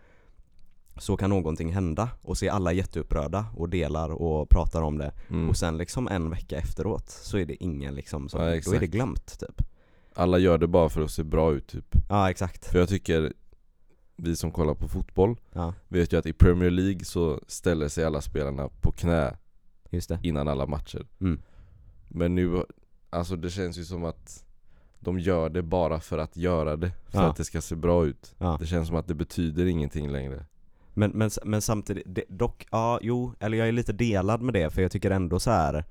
Så 0.97 1.17
kan 1.17 1.31
någonting 1.31 1.73
hända 1.73 2.09
och 2.23 2.39
se 2.39 2.49
alla 2.49 2.73
jätteupprörda 2.73 3.47
och 3.57 3.69
delar 3.69 4.11
och 4.11 4.49
pratar 4.49 4.83
om 4.83 4.99
det 4.99 5.13
mm. 5.31 5.49
Och 5.49 5.57
sen 5.57 5.79
liksom 5.79 6.09
en 6.09 6.31
vecka 6.31 6.57
efteråt 6.59 7.09
så 7.09 7.39
är 7.39 7.47
det 7.47 7.65
ingen 7.65 7.95
liksom 7.95 8.29
som, 8.29 8.41
Ja, 8.43 8.61
då 8.65 8.73
är 8.73 8.81
det 8.81 8.87
glömt 8.87 9.39
typ 9.41 9.63
Alla 10.15 10.39
gör 10.39 10.59
det 10.59 10.67
bara 10.67 10.89
för 10.89 11.03
att 11.03 11.11
se 11.11 11.23
bra 11.25 11.53
ut 11.53 11.67
typ 11.67 11.97
Ja 12.09 12.31
exakt. 12.31 12.65
För 12.67 12.79
jag 12.79 12.89
tycker 12.89 13.33
Vi 14.17 14.37
som 14.37 14.51
kollar 14.51 14.75
på 14.75 14.89
fotboll 14.89 15.37
Ja, 15.53 15.75
vet 15.89 16.13
ju 16.13 16.17
att 16.19 16.27
i 16.27 16.33
Premier 16.33 16.71
League 16.71 17.05
så 17.05 17.41
ställer 17.47 17.89
sig 17.89 18.05
alla 18.05 18.21
spelarna 18.21 18.69
på 18.81 18.93
knä 18.93 19.37
just 19.91 20.09
det. 20.09 20.19
innan 20.23 20.49
alla 20.49 20.67
matcher 20.67 21.07
Mm. 21.21 21.43
Men 22.09 22.35
nu, 22.35 22.65
alltså 23.11 23.37
det 23.37 23.51
känns 23.51 23.79
ju 23.79 23.85
som 23.85 24.05
att 24.05 24.45
De 25.01 25.19
gör 25.19 25.49
det 25.49 25.63
bara 25.63 26.01
för 26.01 26.19
att 26.19 26.37
göra 26.37 26.77
det 26.77 26.91
För 27.09 27.19
Ja. 27.19 27.25
att 27.31 27.37
det 27.37 27.45
ska 27.45 27.61
se 27.61 27.75
bra 27.75 28.07
ut. 28.07 28.35
Det 28.61 28.67
känns 28.67 28.89
som 28.89 28.97
att 28.97 29.09
det 29.09 29.15
betyder 29.15 29.67
ingenting 29.67 30.09
längre 30.13 30.47
Men, 30.95 31.11
men, 31.11 31.31
men 31.45 31.63
samtidigt, 31.63 32.05
det, 32.07 32.25
dock, 32.29 32.67
ja 32.71 32.99
jo, 33.03 33.33
eller 33.41 33.59
jag 33.59 33.69
är 33.69 33.73
lite 33.73 33.93
delad 33.93 34.43
med 34.43 34.55
det 34.55 34.71
för 34.71 34.83
jag 34.83 34.91
tycker 34.93 35.11
ändå 35.11 35.41
så 35.41 35.51
här 35.51 35.85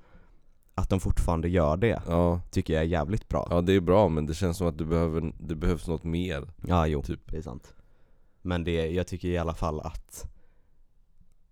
att 0.74 0.88
de 0.90 1.00
fortfarande 1.00 1.48
gör 1.48 1.76
det, 1.76 2.02
Ja, 2.08 2.40
tycker 2.50 2.72
jag 2.74 2.82
är 2.82 2.86
jävligt 2.86 3.28
bra. 3.28 3.46
ja 3.50 3.60
det 3.60 3.72
är 3.72 3.80
bra 3.80 4.08
men 4.08 4.26
det 4.26 4.34
känns 4.34 4.56
som 4.56 4.66
att 4.66 4.78
det, 4.78 4.84
behöver, 4.84 5.32
det 5.38 5.54
behövs 5.54 5.88
något 5.88 6.04
mer 6.04 6.48
Ja, 6.66 6.86
jo, 6.86 7.02
Typ. 7.02 7.20
det 7.30 7.36
är 7.36 7.42
sant. 7.42 7.74
Men 8.42 8.64
det, 8.64 8.90
jag 8.90 9.06
tycker 9.06 9.28
i 9.28 9.38
alla 9.38 9.54
fall 9.54 9.80
att 9.80 10.30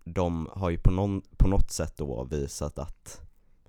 de 0.03 0.49
har 0.51 0.69
ju 0.69 0.77
på, 0.77 0.91
någon, 0.91 1.21
på 1.37 1.47
något 1.47 1.71
sätt 1.71 1.93
då 1.97 2.23
visat 2.23 2.79
att, 2.79 3.21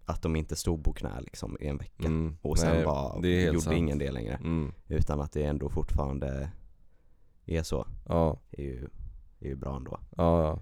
att 0.05 0.23
de 0.23 0.37
inte 0.37 0.57
stod 0.57 0.85
på 0.85 0.93
knä 0.93 1.21
liksom 1.21 1.57
i 1.61 1.67
en 1.67 1.77
vecka 1.79 2.07
mm. 2.07 2.37
och 2.43 2.59
sen 2.59 2.75
Nej, 2.77 2.85
bara 2.85 3.21
det 3.21 3.43
gjorde 3.43 3.61
sant. 3.61 3.77
ingen 3.77 3.99
det 3.99 4.11
längre. 4.11 4.35
mm. 4.35 4.73
Utan 4.89 5.21
att 5.21 5.33
det 5.33 5.45
ändå 5.45 5.69
fortfarande 5.69 6.51
är 7.47 7.63
så, 7.63 7.87
Ja, 8.09 8.41
är 8.51 8.63
ju, 8.63 8.89
är 9.45 9.49
ju 9.49 9.57
bra 9.57 9.77
ändå. 9.77 9.99
ja, 10.17 10.59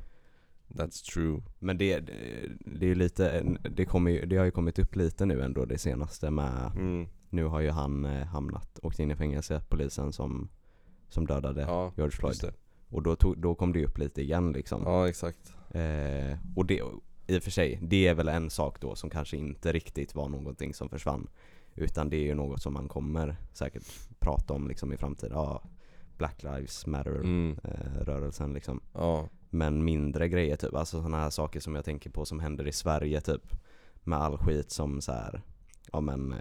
That's 0.68 1.12
true 1.12 1.42
Men 1.58 1.78
det, 1.78 2.00
det, 2.00 2.14
det 2.58 2.86
är 2.86 2.88
ju 2.88 2.94
lite, 2.94 3.56
det, 3.70 3.84
kommer 3.84 4.10
ju, 4.10 4.26
det 4.26 4.36
har 4.36 4.44
ju 4.44 4.50
kommit 4.50 4.78
upp 4.78 4.96
lite 4.96 5.26
nu 5.26 5.42
ändå 5.42 5.64
det 5.64 5.78
senaste 5.78 6.30
med 6.30 6.72
mm. 6.76 7.08
Nu 7.30 7.44
har 7.44 7.60
ju 7.60 7.70
han 7.70 8.04
eh, 8.04 8.26
hamnat, 8.26 8.78
åkt 8.82 8.98
in 8.98 9.10
i 9.10 9.16
fängelse, 9.16 9.62
polisen 9.68 10.12
som, 10.12 10.48
som 11.08 11.26
dödade 11.26 11.60
Ja, 11.60 11.92
George 11.96 12.16
Floyd. 12.16 12.54
Och 12.88 13.02
då, 13.02 13.16
tog, 13.16 13.38
då 13.38 13.54
kom 13.54 13.72
det 13.72 13.84
upp 13.84 13.98
lite 13.98 14.22
igen 14.22 14.52
liksom. 14.52 14.82
Ja 14.84 15.08
exakt 15.08 15.54
Eh, 15.74 16.38
och 16.56 16.66
det, 16.66 16.80
i 17.26 17.38
och 17.38 17.42
för 17.42 17.50
sig, 17.50 17.78
det 17.82 18.06
är 18.06 18.14
väl 18.14 18.28
en 18.28 18.50
sak 18.50 18.80
då 18.80 18.94
som 18.94 19.10
kanske 19.10 19.36
inte 19.36 19.72
riktigt 19.72 20.14
var 20.14 20.28
någonting 20.28 20.74
som 20.74 20.88
försvann. 20.88 21.28
Utan 21.74 22.10
det 22.10 22.16
är 22.16 22.24
ju 22.24 22.34
något 22.34 22.62
som 22.62 22.72
man 22.72 22.88
kommer 22.88 23.36
säkert 23.52 23.82
prata 24.18 24.54
om 24.54 24.68
liksom 24.68 24.92
i 24.92 24.96
framtiden. 24.96 25.36
Ja, 25.36 25.62
Black 26.22 26.42
Lives 26.42 26.86
Matter 26.86 27.14
mm. 27.14 27.58
eh, 27.64 28.04
rörelsen 28.04 28.52
liksom. 28.52 28.80
Ja, 28.92 29.28
Men 29.50 29.84
mindre 29.84 30.28
grejer 30.28 30.56
typ, 30.56 30.74
alltså 30.74 30.96
sådana 30.96 31.16
här 31.20 31.30
saker 31.30 31.60
som 31.60 31.74
jag 31.74 31.84
tänker 31.84 32.10
på 32.10 32.24
som 32.24 32.40
händer 32.40 32.66
i 32.66 32.72
Sverige 32.72 33.20
typ. 33.20 33.52
Med 34.04 34.18
all 34.18 34.38
skit 34.38 34.70
som 34.70 35.00
så 35.00 35.12
här, 35.12 35.42
ja 35.92 36.00
men 36.00 36.32
eh, 36.32 36.38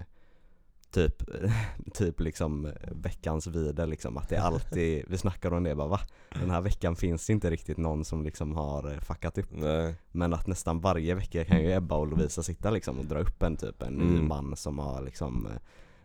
Typ, 0.92 1.24
typ 1.94 2.20
liksom 2.20 2.66
eh, 2.66 2.72
veckans 2.92 3.48
vide 3.48 3.86
liksom, 3.86 4.18
att 4.18 4.30
det 4.30 4.36
är 4.36 4.42
alltid, 4.42 5.06
vi 5.08 5.18
snackar 5.18 5.54
om 5.54 5.64
det 5.64 5.76
bara 5.76 5.88
va? 5.88 6.00
Den 6.40 6.50
här 6.50 6.62
veckan 6.62 6.96
finns 6.96 7.28
det 7.28 7.34
inte 7.34 7.50
riktigt 7.50 7.78
någon 7.78 8.06
som 8.06 8.24
liksom 8.24 8.56
har 8.56 9.00
fuckat 9.00 9.38
upp 9.38 9.52
nej 9.52 9.96
Men 10.12 10.34
att 10.34 10.48
nästan 10.48 10.82
varje 10.82 11.16
vecka 11.16 11.46
kan 11.46 11.62
ju 11.62 11.72
Ebba 11.72 11.96
och 11.96 12.08
Lovisa 12.08 12.44
sitta 12.44 12.72
liksom 12.72 13.00
och 13.00 13.06
dra 13.06 13.20
upp 13.20 13.44
en 13.44 13.58
typ, 13.58 13.82
en 13.82 13.94
ny 13.94 14.16
Mm. 14.16 14.28
man 14.28 14.56
som 14.56 14.80
har 14.80 15.02
liksom 15.02 15.48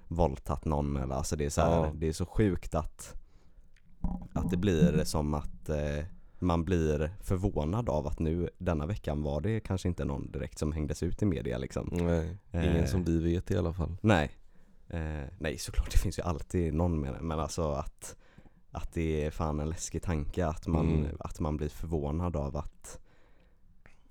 våldtagit 0.09 0.65
någon 0.65 0.97
eller 0.97 1.15
alltså 1.15 1.37
det 1.37 1.45
är 1.45 1.51
så 1.51 1.61
här, 1.61 1.71
Ja. 1.71 1.93
det 1.95 2.09
är 2.09 2.13
så 2.13 2.27
sjukt 2.27 2.75
att 2.75 3.15
Att 4.33 4.51
det 4.51 4.57
blir 4.57 5.05
som 5.05 5.35
att 5.35 5.69
eh, 5.69 6.05
man 6.39 6.65
blir 6.65 7.11
förvånad 7.21 7.89
av 7.89 8.07
att 8.07 8.19
nu 8.19 8.51
denna 8.59 8.87
veckan 8.87 9.23
var 9.23 9.41
det 9.41 9.61
kanske 9.61 9.89
inte 9.89 10.05
någon 10.05 10.31
direkt 10.33 10.59
som 10.59 10.73
hängdes 10.73 11.03
ut 11.03 11.23
i 11.23 11.27
media 11.27 11.59
liksom. 11.59 11.89
Nej, 11.93 12.39
ingen 12.53 12.77
Eh. 12.77 12.87
som 12.87 13.05
vi 13.05 13.19
vet 13.19 13.51
i 13.51 13.57
alla 13.59 13.73
fall. 13.73 13.97
Nej. 14.01 14.31
Eh, 14.89 15.25
Nej 15.39 15.59
såklart 15.59 15.91
det 15.93 15.99
finns 15.99 16.19
ju 16.19 16.23
alltid 16.23 16.75
någon 16.75 17.01
med 17.01 17.13
det 17.15 17.21
men 17.21 17.41
alltså 17.41 17.71
att 17.73 18.17
Att 18.71 18.93
det 18.93 19.25
är 19.25 19.31
fan 19.31 19.61
en 19.61 19.69
läskig 19.69 20.03
tanke 20.03 20.47
att 20.47 20.67
man, 20.67 20.89
Mm. 20.89 21.17
att 21.21 21.41
man 21.41 21.57
blir 21.57 21.69
förvånad 21.69 22.37
av 22.37 22.57
att 22.57 22.99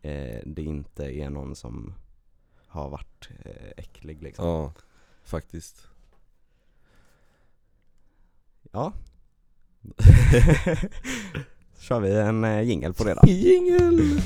eh, 0.01 0.39
Det 0.45 0.63
inte 0.63 1.05
är 1.05 1.29
någon 1.29 1.55
som 1.55 1.93
har 2.67 2.89
varit 2.89 3.29
eh, 3.45 3.71
äcklig 3.77 4.23
liksom. 4.23 4.45
Ja, 4.47 4.73
faktiskt. 5.23 5.87
Ja 8.71 8.93
Kör 11.79 11.99
vi 11.99 12.15
en 12.15 12.43
eh, 12.43 12.61
jingel 12.61 12.93
på 12.93 13.03
det 13.03 13.13
då? 13.13 13.27
Jingel! 13.27 14.21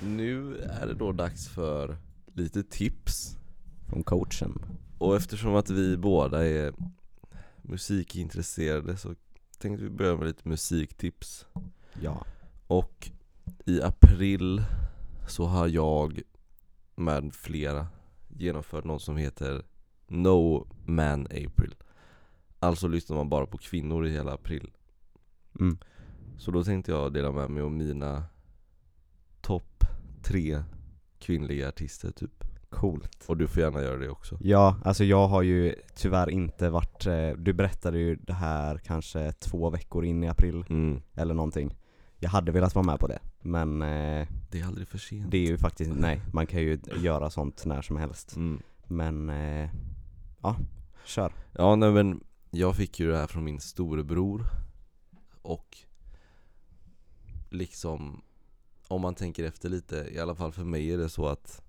Nu 0.00 0.56
är 0.56 0.86
det 0.86 0.94
då 0.94 1.12
dags 1.12 1.48
för 1.48 1.96
lite 2.34 2.62
tips 2.62 3.36
Från 3.88 4.02
coachen 4.02 4.64
Och 4.98 5.16
eftersom 5.16 5.54
att 5.54 5.70
vi 5.70 5.96
båda 5.96 6.46
är 6.46 6.74
musikintresserade 7.62 8.96
så 8.96 9.14
tänkte 9.58 9.84
vi 9.84 9.90
börja 9.90 10.16
med 10.16 10.26
lite 10.26 10.48
musiktips 10.48 11.46
Ja 12.00 12.24
Och 12.66 13.10
i 13.66 13.82
april 13.82 14.62
så 15.28 15.44
har 15.44 15.68
jag 15.68 16.20
med 16.96 17.34
flera 17.34 17.86
genomfört 18.28 18.84
något 18.84 19.02
som 19.02 19.16
heter 19.16 19.62
No 20.12 20.66
Man 20.84 21.26
April. 21.26 21.74
Alltså 22.58 22.88
lyssnar 22.88 23.16
man 23.16 23.28
bara 23.28 23.46
på 23.46 23.58
kvinnor 23.58 24.06
i 24.06 24.12
hela 24.12 24.32
april. 24.32 24.70
Mm. 25.60 25.78
Så 26.38 26.50
då 26.50 26.64
tänkte 26.64 26.92
jag 26.92 27.12
dela 27.12 27.32
med 27.32 27.50
mig 27.50 27.62
om 27.62 27.76
mina 27.76 28.24
topp 29.40 29.84
tre 30.22 30.62
kvinnliga 31.18 31.68
artister 31.68 32.10
typ. 32.10 32.44
Coolt. 32.70 33.24
Och 33.26 33.36
du 33.36 33.46
får 33.46 33.62
gärna 33.62 33.82
göra 33.82 33.98
det 33.98 34.08
också. 34.08 34.38
Ja, 34.40 34.76
alltså 34.84 35.04
jag 35.04 35.28
har 35.28 35.42
ju 35.42 35.74
tyvärr 35.94 36.30
inte 36.30 36.70
varit, 36.70 37.06
eh, 37.06 37.30
du 37.30 37.52
berättade 37.52 37.98
ju 37.98 38.16
det 38.16 38.32
här 38.32 38.78
kanske 38.78 39.32
två 39.32 39.70
veckor 39.70 40.04
in 40.04 40.24
i 40.24 40.28
april 40.28 40.64
mm. 40.68 41.02
eller 41.14 41.34
någonting. 41.34 41.76
Jag 42.18 42.30
hade 42.30 42.52
velat 42.52 42.74
vara 42.74 42.86
med 42.86 42.98
på 42.98 43.06
det, 43.06 43.18
men 43.40 43.82
eh, 43.82 44.28
Det 44.50 44.60
är 44.60 44.66
aldrig 44.66 44.88
för 44.88 44.98
sent. 44.98 45.30
det 45.30 45.38
är 45.38 45.46
ju 45.46 45.58
faktiskt, 45.58 45.90
nej, 45.96 46.20
man 46.32 46.46
kan 46.46 46.60
ju 46.60 46.78
göra 47.02 47.30
sånt 47.30 47.66
när 47.66 47.82
som 47.82 47.96
helst. 47.96 48.36
Mm. 48.36 48.60
Men, 48.86 49.30
eh, 49.30 49.70
ja, 50.42 50.56
kör. 51.04 51.32
Ja 51.52 51.76
nej 51.76 51.92
men 51.92 52.24
jag 52.50 52.76
fick 52.76 53.00
ju 53.00 53.10
det 53.10 53.18
här 53.18 53.26
från 53.26 53.44
min 53.44 53.60
storebror. 53.60 54.46
Och 55.42 55.78
liksom 57.50 58.22
Om 58.88 59.00
man 59.00 59.14
tänker 59.14 59.44
efter 59.44 59.68
lite, 59.68 60.08
i 60.10 60.18
alla 60.18 60.34
fall 60.34 60.52
för 60.52 60.64
mig 60.64 60.92
är 60.92 60.98
det 60.98 61.08
så 61.08 61.26
att 61.26 61.62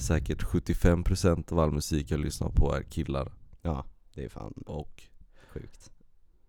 Säkert 0.00 0.42
75% 0.42 1.52
av 1.52 1.58
all 1.58 1.72
musik 1.72 2.10
jag 2.10 2.20
lyssnar 2.20 2.50
på 2.50 2.74
är 2.74 2.82
killar. 2.82 3.32
Ja, 3.62 3.84
det 4.14 4.24
är 4.24 4.28
fan 4.28 4.52
Och 4.66 5.02
sjukt. 5.48 5.92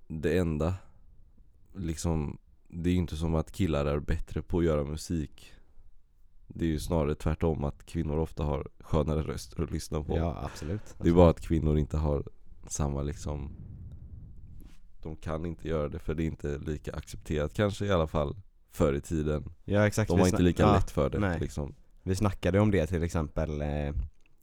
det 0.07 0.37
enda 0.37 0.75
Liksom 1.75 2.37
Det 2.67 2.89
är 2.89 2.93
ju 2.93 2.99
inte 2.99 3.17
som 3.17 3.35
att 3.35 3.51
killar 3.51 3.85
är 3.85 3.99
bättre 3.99 4.41
på 4.41 4.59
att 4.59 4.65
göra 4.65 4.83
musik 4.83 5.53
Det 6.47 6.65
är 6.65 6.69
ju 6.69 6.79
snarare 6.79 7.15
tvärtom 7.15 7.63
att 7.63 7.85
kvinnor 7.85 8.17
ofta 8.17 8.43
har 8.43 8.67
skönare 8.79 9.21
röster 9.21 9.63
att 9.63 9.71
lyssna 9.71 10.03
på 10.03 10.17
Ja, 10.17 10.39
absolut 10.43 10.95
Det 11.01 11.09
är 11.09 11.13
bara 11.13 11.29
att 11.29 11.41
kvinnor 11.41 11.77
inte 11.77 11.97
har 11.97 12.23
samma 12.67 13.01
liksom 13.01 13.51
De 15.03 15.15
kan 15.15 15.45
inte 15.45 15.67
göra 15.67 15.89
det 15.89 15.99
för 15.99 16.13
det 16.15 16.23
är 16.23 16.25
inte 16.25 16.57
lika 16.57 16.93
accepterat 16.93 17.53
kanske 17.53 17.85
i 17.85 17.91
alla 17.91 18.07
fall 18.07 18.35
Förr 18.71 18.93
i 18.93 19.01
tiden 19.01 19.43
Ja 19.65 19.87
exakt 19.87 20.09
De 20.09 20.19
har 20.19 20.27
inte 20.27 20.41
lika 20.41 20.63
ja, 20.63 20.73
lätt 20.73 20.91
för 20.91 21.09
det 21.09 21.19
nej. 21.19 21.39
liksom 21.39 21.75
Vi 22.03 22.15
snackade 22.15 22.59
om 22.59 22.71
det 22.71 22.87
till 22.87 23.03
exempel 23.03 23.61
eh, 23.61 23.93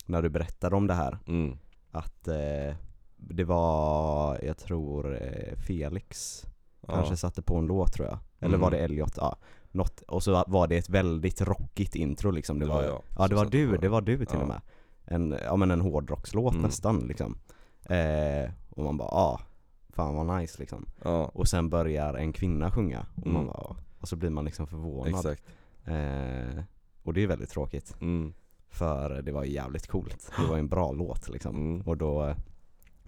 När 0.07 0.23
du 0.23 0.29
berättade 0.29 0.77
om 0.77 0.87
det 0.87 0.95
här 0.95 1.19
mm. 1.27 1.59
Att 1.91 2.29
eh, 2.29 2.75
det 3.17 3.45
var, 3.45 4.39
jag 4.45 4.59
tror 4.59 5.23
eh, 5.23 5.57
Felix 5.57 6.43
Kanske 6.87 7.13
ja. 7.13 7.17
satte 7.17 7.43
på 7.43 7.57
en 7.57 7.67
låt 7.67 7.93
tror 7.93 8.09
jag 8.09 8.19
Eller 8.39 8.49
Mm. 8.55 8.61
var 8.61 8.71
det 8.71 8.79
Elliot? 8.79 9.13
Ja, 9.17 9.37
något, 9.75 10.01
och 10.01 10.23
så 10.23 10.45
var 10.47 10.67
det 10.69 10.77
ett 10.77 10.89
väldigt 10.89 11.41
rockigt 11.41 11.95
intro 11.95 12.31
liksom 12.31 12.59
det 12.59 12.67
var, 12.67 12.83
Ja, 12.83 12.89
ja, 12.89 13.03
ja. 13.19 13.29
det 13.29 13.35
var 13.35 13.45
du, 13.47 13.77
det 13.77 13.89
var 13.89 14.01
du 14.01 14.17
till 14.27 14.37
Ja. 14.37 14.43
och 14.43 14.49
med 14.49 14.61
en, 15.05 15.37
Ja 15.45 15.57
men 15.57 15.71
en 15.71 15.81
hårdrockslåt 15.81 16.53
Mm. 16.55 16.63
nästan 16.67 16.99
liksom 17.01 17.39
eh, 17.83 18.51
Och 18.71 18.85
man 18.85 18.97
bara 18.97 19.09
ah, 19.09 19.41
fan 19.89 20.15
vad 20.17 20.39
nice 20.41 20.59
liksom 20.61 20.87
ja, 21.05 21.25
Och 21.25 21.49
sen 21.49 21.71
börjar 21.71 22.15
en 22.15 22.33
kvinna 22.33 22.71
sjunga 22.71 23.07
och 23.17 23.27
man 23.27 23.35
Mm. 23.37 23.47
bara 23.47 23.57
ah. 23.59 23.77
Och 24.01 24.09
så 24.09 24.17
blir 24.17 24.31
man 24.31 24.45
liksom 24.45 24.67
förvånad 24.67 25.09
exakt 25.15 25.43
eh, 25.85 26.63
Och 27.03 27.15
det 27.15 27.23
är 27.23 27.27
väldigt 27.27 27.51
tråkigt 27.51 27.95
mm. 28.01 28.35
För 28.69 29.23
det 29.23 29.33
var 29.33 29.45
jävligt 29.45 29.87
coolt 29.87 30.31
Det 30.39 30.47
var 30.51 30.59
en 30.59 30.69
bra 30.69 30.93
låt 30.93 31.29
liksom 31.29 31.57
Mm. 31.57 31.81
Och 31.81 31.97
då 31.97 32.27
eh, 32.27 32.37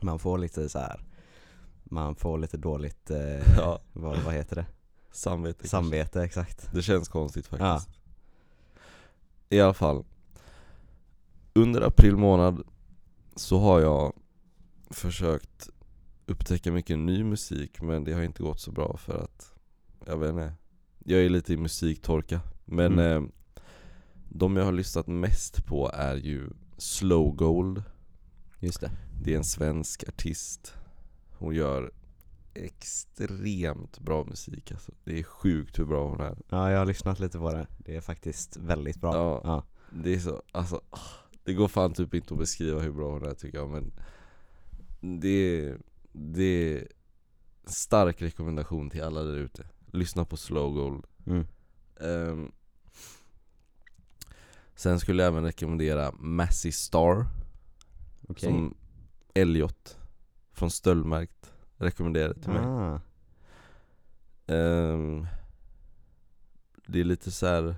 Man 0.00 0.18
får 0.18 0.38
lite 0.38 0.68
så 0.68 0.78
här 0.78 1.00
Man 1.84 2.14
får 2.16 2.38
lite 2.38 2.56
dåligt, 2.56 3.10
eh, 3.10 3.78
vad, 3.92 4.18
vad 4.24 4.34
heter 4.34 4.56
det? 4.56 4.66
Samvete 5.16 5.54
kanske. 5.58 5.68
Samvete, 5.68 6.22
exakt 6.22 6.68
Det 6.72 6.82
känns 6.82 7.08
konstigt 7.08 7.46
faktiskt 7.46 7.88
Ja. 9.48 9.56
I 9.56 9.60
alla 9.60 9.74
fall 9.74 10.04
Under 11.54 11.80
april 11.82 12.16
månad 12.16 12.62
så 13.36 13.58
har 13.58 13.80
jag 13.80 14.12
försökt 14.90 15.68
upptäcka 16.26 16.72
mycket 16.72 16.98
ny 16.98 17.24
musik 17.24 17.80
men 17.80 18.04
det 18.04 18.12
har 18.12 18.22
inte 18.22 18.42
gått 18.42 18.60
så 18.60 18.72
bra 18.72 18.96
för 18.96 19.18
att 19.24 19.54
Jag 20.06 20.16
vet 20.16 20.30
inte 20.30 20.54
Jag 21.04 21.20
är 21.24 21.28
lite 21.28 21.52
i 21.52 21.56
musiktorka 21.56 22.40
Men 22.64 22.92
Mm. 22.92 23.24
eh, 23.24 23.30
de 24.28 24.56
jag 24.56 24.64
har 24.64 24.72
lyssnat 24.72 25.06
mest 25.06 25.66
på 25.66 25.90
är 25.94 26.16
ju 26.16 26.50
Slow 26.78 27.34
Gold. 27.36 27.82
Just 28.60 28.80
det. 28.80 28.90
Det 29.22 29.32
är 29.32 29.36
en 29.36 29.44
svensk 29.44 30.04
artist. 30.08 30.74
Hon 31.38 31.54
gör 31.54 31.92
extremt 32.64 33.98
bra 33.98 34.24
musik 34.24 34.72
alltså. 34.72 34.92
Det 35.04 35.18
är 35.18 35.22
sjukt 35.22 35.78
hur 35.78 35.84
bra 35.84 36.08
hon 36.08 36.20
är. 36.20 36.38
Ja, 36.48 36.70
jag 36.70 36.78
har 36.78 36.86
lyssnat 36.86 37.20
lite 37.20 37.38
på 37.38 37.52
det. 37.52 37.66
Det 37.78 37.96
är 37.96 38.00
faktiskt 38.00 38.56
väldigt 38.56 39.00
bra. 39.00 39.14
Ja. 39.14 39.40
Ja. 39.44 39.64
Det 39.90 40.14
är 40.14 40.18
så, 40.18 40.42
alltså 40.52 40.80
Det 41.44 41.54
går 41.54 41.68
fan 41.68 41.92
typ 41.94 42.14
inte 42.14 42.34
att 42.34 42.40
beskriva 42.40 42.80
hur 42.80 42.92
bra 42.92 43.12
hon 43.12 43.24
är 43.24 43.34
tycker 43.34 43.58
jag 43.58 43.70
men 43.70 43.92
Det 45.20 45.28
är, 45.28 45.78
det 46.12 46.42
är 46.42 46.88
stark 47.64 48.22
rekommendation 48.22 48.90
till 48.90 49.02
alla 49.02 49.22
där 49.22 49.36
ute 49.36 49.66
Lyssna 49.86 50.24
på 50.24 50.36
Slow 50.36 50.74
Gold 50.74 51.04
Mm. 51.26 51.46
Ehm, 52.00 52.52
Sen 54.74 55.00
skulle 55.00 55.22
jag 55.22 55.32
även 55.32 55.44
rekommendera 55.44 56.12
Massey 56.12 56.72
Star 56.72 57.26
Okej. 58.28 58.48
Som 58.48 58.74
Elliot 59.34 59.98
Från 60.52 60.70
Stöldmärkt 60.70 61.35
rekommenderade 61.76 62.34
till 62.40 62.50
mig 62.52 62.64
Ah. 62.64 63.00
Ehm, 64.46 65.26
Det 66.86 67.00
är 67.00 67.04
lite 67.04 67.30
så 67.30 67.46
här 67.46 67.74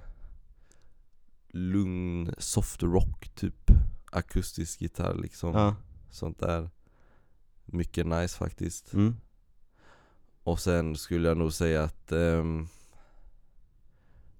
lugn, 1.48 2.34
soft 2.38 2.82
rock 2.82 3.28
typ 3.34 3.70
Akustisk 4.12 4.80
gitarr 4.82 5.14
liksom, 5.14 5.54
Ja. 5.54 5.74
sånt 6.10 6.38
där 6.38 6.70
Mycket 7.64 8.06
nice 8.06 8.36
faktiskt 8.38 8.94
Mm. 8.94 9.16
Och 10.42 10.60
sen 10.60 10.96
skulle 10.96 11.28
jag 11.28 11.36
nog 11.36 11.52
säga 11.52 11.82
att 11.82 12.12
ehm, 12.12 12.68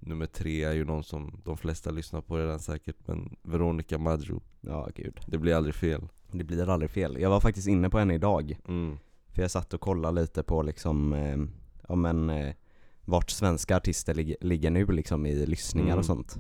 Nummer 0.00 0.26
tre 0.26 0.64
är 0.64 0.72
ju 0.72 0.84
någon 0.84 1.04
som 1.04 1.40
de 1.44 1.56
flesta 1.56 1.90
lyssnar 1.90 2.20
på 2.20 2.36
redan 2.38 2.58
säkert 2.60 2.96
Men 3.06 3.36
Veronica 3.42 3.98
Maggio, 3.98 4.42
Ja, 4.60 4.88
gud. 4.94 5.20
det 5.26 5.38
blir 5.38 5.54
aldrig 5.54 5.74
fel 5.74 6.08
Det 6.32 6.44
blir 6.44 6.68
aldrig 6.68 6.90
fel. 6.90 7.20
Jag 7.20 7.30
var 7.30 7.40
faktiskt 7.40 7.68
inne 7.68 7.90
på 7.90 7.98
henne 7.98 8.14
idag. 8.14 8.58
mm. 8.68 8.98
För 9.32 9.42
jag 9.42 9.50
satt 9.50 9.74
och 9.74 9.80
kollade 9.80 10.20
lite 10.20 10.42
på 10.42 10.62
liksom, 10.62 11.12
eh, 11.12 11.36
ja 11.88 11.94
men 11.94 12.30
eh, 12.30 12.54
vart 13.04 13.30
svenska 13.30 13.76
artister 13.76 14.14
lig- 14.14 14.36
ligger 14.40 14.70
nu 14.70 14.86
liksom 14.86 15.26
i 15.26 15.46
lyssningar 15.46 15.88
Mm. 15.88 15.98
och 15.98 16.04
sånt. 16.04 16.38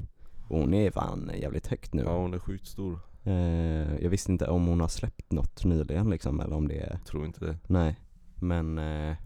Och 0.48 0.58
hon 0.58 0.74
är 0.74 0.90
fan 0.90 1.30
jävligt 1.40 1.66
högt 1.66 1.94
nu. 1.94 2.02
Ja 2.02 2.16
hon 2.18 2.34
är 2.34 2.38
sjukt 2.38 2.66
stor, 2.66 2.98
Eh, 3.24 4.02
jag 4.02 4.10
visste 4.10 4.32
inte 4.32 4.46
om 4.48 4.66
hon 4.66 4.80
har 4.80 4.88
släppt 4.88 5.32
något 5.32 5.64
nyligen 5.64 6.10
liksom, 6.10 6.40
eller 6.40 6.56
om 6.56 6.68
det 6.68 6.78
är, 6.80 6.98
tror 7.06 7.26
inte 7.26 7.44
det 7.44 7.56
nej. 7.66 7.96
Men, 8.34 8.78
eh, 8.78 9.16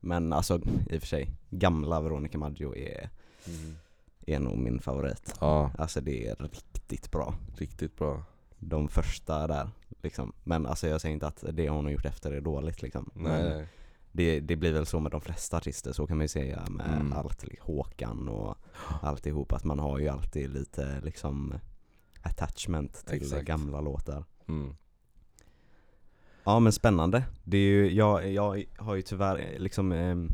men 0.00 0.32
alltså 0.32 0.60
i 0.90 0.96
och 0.96 1.00
för 1.00 1.06
sig, 1.06 1.30
gamla 1.50 2.00
Veronica 2.00 2.38
Maggio 2.38 2.76
är, 2.76 3.10
är 4.26 4.38
nog 4.38 4.58
min 4.58 4.80
favorit. 4.80 5.34
Ja, 5.40 5.70
Alltså 5.78 6.00
det 6.00 6.26
är 6.26 6.34
riktigt 6.36 7.10
bra. 7.10 7.34
riktigt 7.56 7.96
bra 7.96 8.22
De 8.58 8.88
första 8.88 9.46
där 9.46 9.68
liksom. 10.02 10.32
Men 10.44 10.66
alltså 10.66 10.88
jag 10.88 11.00
säger 11.00 11.12
inte 11.14 11.26
att 11.26 11.44
det 11.52 11.68
hon 11.68 11.84
har 11.84 11.92
gjort 11.92 12.04
efter 12.04 12.32
är 12.32 12.40
dåligt 12.40 12.82
liksom. 12.82 13.10
Nej, 13.14 13.42
nej. 13.42 13.66
Det, 14.14 14.40
det 14.40 14.56
blir 14.56 14.72
väl 14.72 14.86
så 14.86 15.00
med 15.00 15.12
de 15.12 15.20
flesta 15.20 15.56
artister, 15.56 15.92
så 15.92 16.06
kan 16.06 16.16
man 16.16 16.24
ju 16.24 16.28
säga 16.28 16.64
med 16.70 16.86
Mm. 17.00 17.12
allt, 17.12 17.44
Håkan 17.60 18.28
och 18.28 18.56
alltihop, 19.02 19.52
att 19.52 19.64
man 19.64 19.78
har 19.78 19.98
ju 19.98 20.08
alltid 20.08 20.50
lite 20.50 21.00
liksom 21.00 21.54
attachment 22.22 23.06
till 23.06 23.22
Exakt. 23.22 23.44
gamla 23.46 23.80
låtar. 23.80 24.24
Mm. 24.48 24.76
Ja 26.44 26.58
men 26.60 26.72
spännande. 26.72 27.22
Det 27.44 27.56
är 27.56 27.60
ju, 27.60 27.90
jag, 27.92 28.32
jag 28.32 28.64
har 28.78 28.94
ju 28.94 29.02
tyvärr 29.02 29.38
eh, 29.38 29.58
liksom 29.58 29.92
ehm, 29.92 30.30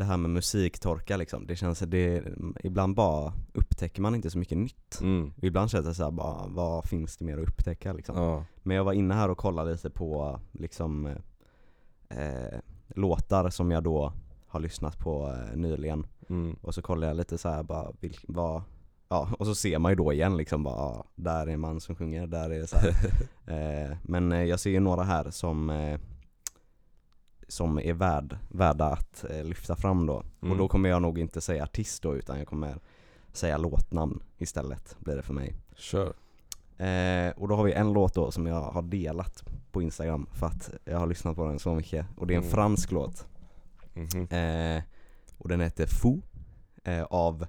det 0.00 0.06
här 0.06 0.16
med 0.16 0.30
musiktorka 0.30 1.16
liksom, 1.16 1.46
det 1.46 1.56
känns, 1.56 1.78
det, 1.78 2.22
ibland 2.64 2.94
bara 2.94 3.32
upptäcker 3.52 4.02
man 4.02 4.14
inte 4.14 4.30
så 4.30 4.38
mycket 4.38 4.58
nytt. 4.58 5.00
Mm. 5.00 5.32
Ibland 5.42 5.70
känns 5.70 5.86
det 5.86 5.94
så 5.94 6.04
här 6.04 6.10
bara, 6.10 6.46
vad 6.46 6.84
finns 6.84 7.16
det 7.16 7.24
mer 7.24 7.38
att 7.38 7.48
upptäcka 7.48 7.92
liksom? 7.92 8.16
Ja, 8.16 8.44
Men 8.62 8.76
jag 8.76 8.84
var 8.84 8.92
inne 8.92 9.14
här 9.14 9.28
och 9.28 9.38
kollade 9.38 9.72
lite 9.72 9.90
på 9.90 10.40
liksom 10.52 11.06
eh, 12.08 12.58
låtar 12.88 13.50
som 13.50 13.70
jag 13.70 13.82
då 13.82 14.12
har 14.46 14.60
lyssnat 14.60 14.98
på 14.98 15.28
eh, 15.28 15.56
nyligen 15.56 16.06
mm. 16.28 16.56
och 16.62 16.74
så 16.74 16.82
kollade 16.82 17.06
jag 17.06 17.16
lite 17.16 17.38
så 17.38 17.48
här 17.48 17.62
bara, 17.62 17.92
vilk, 18.00 18.24
vad, 18.28 18.62
ja 19.08 19.28
och 19.38 19.46
så 19.46 19.54
ser 19.54 19.78
man 19.78 19.92
ju 19.92 19.96
då 19.96 20.12
igen 20.12 20.36
liksom 20.36 20.62
bara, 20.62 20.76
ja, 20.76 21.04
där 21.14 21.46
är 21.46 21.52
en 21.52 21.60
man 21.60 21.80
som 21.80 21.96
sjunger, 21.96 22.26
där 22.26 22.50
är 22.50 22.58
det 22.58 22.66
så 22.66 22.76
här. 22.76 22.90
eh, 23.90 23.96
Men 24.02 24.32
eh, 24.32 24.44
jag 24.44 24.60
ser 24.60 24.70
ju 24.70 24.80
några 24.80 25.02
här 25.02 25.30
som 25.30 25.70
eh, 25.70 26.00
som 27.50 27.78
är 27.78 27.92
värd, 27.94 28.36
värda 28.48 28.84
att 28.84 29.24
eh, 29.30 29.44
lyfta 29.44 29.76
fram 29.76 30.06
då. 30.06 30.22
Mm. 30.42 30.52
Och 30.52 30.58
då 30.58 30.68
kommer 30.68 30.88
jag 30.88 31.02
nog 31.02 31.18
inte 31.18 31.40
säga 31.40 31.62
artist 31.64 32.02
då 32.02 32.16
utan 32.16 32.38
jag 32.38 32.46
kommer 32.48 32.78
säga 33.32 33.58
låtnamn 33.58 34.22
istället 34.38 34.96
blir 34.98 35.16
det 35.16 35.22
för 35.22 35.34
mig. 35.34 35.54
Kör 35.76 36.12
Eh, 36.80 37.30
och 37.36 37.48
då 37.48 37.56
har 37.56 37.64
vi 37.64 37.72
en 37.72 37.92
låt 37.92 38.14
då 38.14 38.30
som 38.30 38.46
jag 38.46 38.60
har 38.60 38.82
delat 38.82 39.44
på 39.72 39.82
Instagram 39.82 40.26
för 40.32 40.46
att 40.46 40.70
jag 40.84 40.98
har 40.98 41.06
lyssnat 41.06 41.36
på 41.36 41.46
den 41.48 41.58
så 41.58 41.74
mycket. 41.74 42.06
Och 42.16 42.26
det 42.26 42.34
är 42.34 42.36
en 42.36 42.42
Mm. 42.42 42.52
fransk 42.52 42.92
låt. 42.92 43.26
Mhm. 43.92 44.26
Eh, 44.30 44.82
och 45.38 45.48
den 45.48 45.60
heter 45.60 45.86
Fou 45.86 46.22
eh, 46.84 47.02
av, 47.02 47.46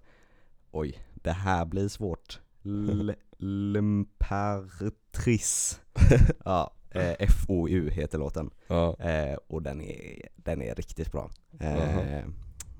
oj, 0.71 0.99
det 1.13 1.31
här 1.31 1.65
blir 1.65 1.87
svårt. 1.87 2.39
L'Imperatrice. 3.37 5.79
ja, 6.45 6.73
eh, 6.91 7.15
F-O-U 7.19 7.89
heter 7.89 8.17
låten. 8.17 8.49
Ja, 8.67 8.95
Eh, 8.99 9.37
och 9.47 9.61
den 9.61 9.81
är, 9.81 10.27
den 10.35 10.61
är 10.61 10.75
riktigt 10.75 11.11
bra. 11.11 11.29
Eh, 11.59 12.23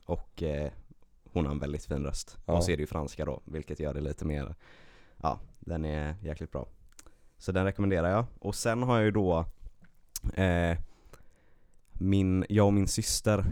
och 0.06 0.44
eh, 0.44 0.72
hon 1.34 1.46
har 1.46 1.52
en 1.52 1.60
väldigt 1.60 1.86
fin 1.86 2.04
röst. 2.04 2.38
Ja. 2.46 2.54
Och 2.54 2.64
så 2.64 2.72
är 2.72 2.78
det 2.78 2.82
ju 2.82 2.88
franska 2.88 3.26
då, 3.26 3.42
vilket 3.46 3.80
gör 3.80 3.94
det 3.94 4.02
lite 4.02 4.26
mer, 4.26 4.56
ja, 5.18 5.40
den 5.60 5.86
är 5.86 6.16
jäkligt 6.22 6.52
bra. 6.52 6.68
Så 7.38 7.52
den 7.52 7.66
rekommenderar 7.66 8.10
jag. 8.10 8.26
Och 8.40 8.56
sen 8.56 8.84
har 8.84 8.96
jag 8.96 9.06
ju 9.06 9.12
då, 9.12 9.46
eh, 10.34 10.78
min, 11.94 12.46
jag 12.50 12.66
och 12.66 12.74
min 12.74 12.88
syster 12.88 13.46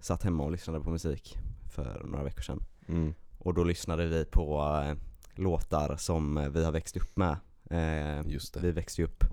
satt 0.00 0.22
hemma 0.22 0.44
och 0.44 0.52
lyssnade 0.52 0.80
på 0.80 0.90
musik 0.90 1.38
för 1.74 2.02
några 2.04 2.24
veckor 2.24 2.42
sedan. 2.42 2.62
mm. 2.88 3.14
Och 3.38 3.54
då 3.54 3.64
lyssnade 3.64 4.06
vi 4.06 4.24
på 4.24 4.60
eh, 4.84 4.94
låtar 5.34 5.96
som 5.96 6.50
vi 6.52 6.64
har 6.64 6.72
växt 6.72 6.96
upp 6.96 7.16
med. 7.16 7.36
Just 8.26 8.54
det 8.54 8.60
vi 8.60 8.72
växte 8.72 9.00
ju 9.02 9.06
upp, 9.06 9.24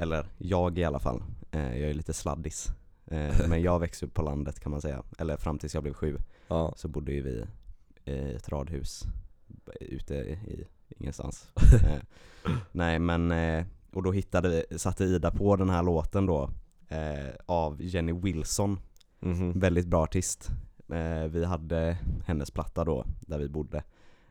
eller 0.00 0.26
jag 0.38 0.78
i 0.78 0.84
alla 0.84 0.98
fall, 0.98 1.22
eh, 1.50 1.78
jag 1.78 1.90
är 1.90 1.94
lite 1.94 2.12
sladdis. 2.12 2.66
Eh, 3.06 3.34
men 3.48 3.62
jag 3.62 3.78
växte 3.78 4.06
upp 4.06 4.14
på 4.14 4.22
landet 4.22 4.60
kan 4.60 4.70
man 4.70 4.80
säga, 4.80 5.02
eller 5.18 5.36
fram 5.36 5.58
tills 5.58 5.74
jag 5.74 5.82
blev 5.82 5.94
sju 5.94 6.18
Ja, 6.48 6.72
så 6.76 6.88
bodde 6.88 7.12
ju 7.12 7.22
vi 7.22 7.44
i 8.12 8.34
ett 8.34 8.48
radhus 8.48 9.04
ute 9.80 10.14
i 10.14 10.66
ingenstans. 10.88 11.48
eh, 11.84 11.98
nej 12.72 12.98
men, 12.98 13.30
eh, 13.30 13.64
och 13.92 14.02
då 14.02 14.12
hittade 14.12 14.48
vi, 14.48 14.78
satte 14.78 15.04
Ida 15.04 15.30
på 15.30 15.56
den 15.56 15.70
här 15.70 15.82
låten 15.82 16.26
då 16.26 16.50
eh, 16.88 17.34
av 17.46 17.82
Jenny 17.82 18.12
Wilson, 18.12 18.80
mhm. 19.20 19.58
väldigt 19.58 19.86
bra 19.86 20.02
artist. 20.02 20.50
Eh, 20.92 21.24
vi 21.24 21.44
hade 21.44 21.98
hennes 22.26 22.50
platta 22.50 22.84
då, 22.84 23.04
där 23.20 23.38
vi 23.38 23.48
bodde, 23.48 23.82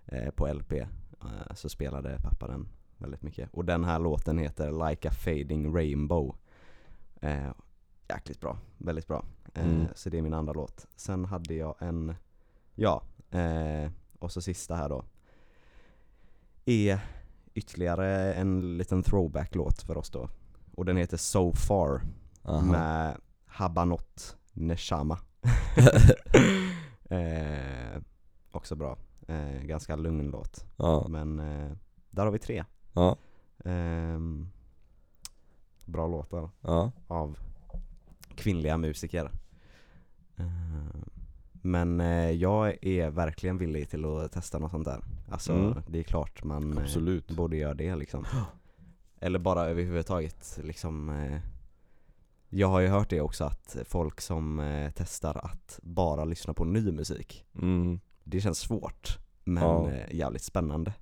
eh, 0.06 0.30
på 0.30 0.54
LP. 0.54 0.72
Eh, 0.72 1.54
så 1.56 1.70
spelade 1.70 2.20
pappa 2.24 2.48
den 2.48 2.68
väldigt 3.02 3.22
mycket. 3.22 3.50
Och 3.54 3.66
den 3.66 3.84
här 3.84 4.00
låten 4.00 4.38
heter 4.38 4.90
Like 4.90 5.08
a 5.10 5.12
fading 5.12 5.76
rainbow. 5.76 6.36
Eh, 7.22 7.52
jäkligt 8.10 8.40
bra, 8.42 8.58
väldigt 8.78 9.08
bra. 9.08 9.26
Eh, 9.54 9.66
Mm. 9.66 9.88
Så 9.96 10.10
det 10.10 10.18
är 10.18 10.22
min 10.22 10.34
andra 10.34 10.54
låt. 10.54 10.88
Sen 10.96 11.26
hade 11.26 11.54
jag 11.54 11.76
en, 11.80 12.16
ja, 12.76 13.04
eh, 13.32 13.92
och 14.20 14.32
så 14.32 14.42
sista 14.42 14.76
här 14.76 14.90
då. 14.90 15.06
Är 16.66 17.00
ytterligare 17.54 18.34
en 18.34 18.78
liten 18.78 19.04
throwback-låt 19.04 19.82
för 19.82 19.98
oss 19.98 20.10
då. 20.10 20.30
Och 20.76 20.86
den 20.86 20.98
heter 20.98 21.18
So 21.18 21.54
Far 21.54 22.02
Aha. 22.44 22.62
med 22.62 23.18
Habanot 23.46 24.38
Neshama. 24.54 25.20
eh, 27.10 28.02
också 28.52 28.76
bra. 28.76 28.98
Eh, 29.28 29.62
ganska 29.64 29.96
lugn 29.96 30.30
låt. 30.32 30.66
Ja, 30.78 31.06
Men 31.10 31.40
eh, 31.40 31.72
där 32.10 32.26
har 32.26 32.32
vi 32.32 32.40
tre. 32.40 32.66
Ja, 32.94 33.16
Ehm, 33.66 34.50
bra 35.86 36.08
låtar 36.08 36.50
ja, 36.62 36.92
av 37.08 37.38
kvinnliga 38.36 38.78
musiker. 38.78 39.32
Eh, 40.38 41.02
men 41.52 42.02
eh, 42.02 42.32
jag 42.32 42.78
är 42.86 43.10
verkligen 43.10 43.58
villig 43.58 43.90
till 43.90 44.06
att 44.06 44.32
testa 44.32 44.60
något 44.60 44.72
sånt 44.72 44.86
där. 44.86 45.04
Alltså 45.30 45.54
Mm. 45.54 45.82
det 45.88 46.00
är 46.00 46.04
klart 46.04 46.44
man 46.44 46.78
eh, 46.78 46.84
absolut 46.84 47.32
borde 47.32 47.58
göra 47.58 47.74
det 47.74 47.96
liksom. 47.96 48.26
Eller 49.20 49.40
bara 49.40 49.66
överhuvudtaget 49.66 50.60
liksom 50.64 51.10
eh, 51.10 51.40
Jag 52.50 52.68
har 52.68 52.80
ju 52.80 52.88
hört 52.88 53.10
det 53.10 53.22
också 53.22 53.44
att 53.44 53.78
folk 53.86 54.22
som 54.22 54.60
eh, 54.60 54.92
testar 54.96 55.38
att 55.46 55.80
bara 55.84 56.26
lyssna 56.26 56.54
på 56.54 56.66
ny 56.66 56.92
musik 56.92 57.46
mm. 57.56 58.00
Det 58.24 58.42
känns 58.42 58.60
svårt 58.60 59.18
men 59.44 59.64
Ja. 59.64 59.92
eh, 59.92 60.16
jävligt 60.16 60.44
spännande 60.44 60.94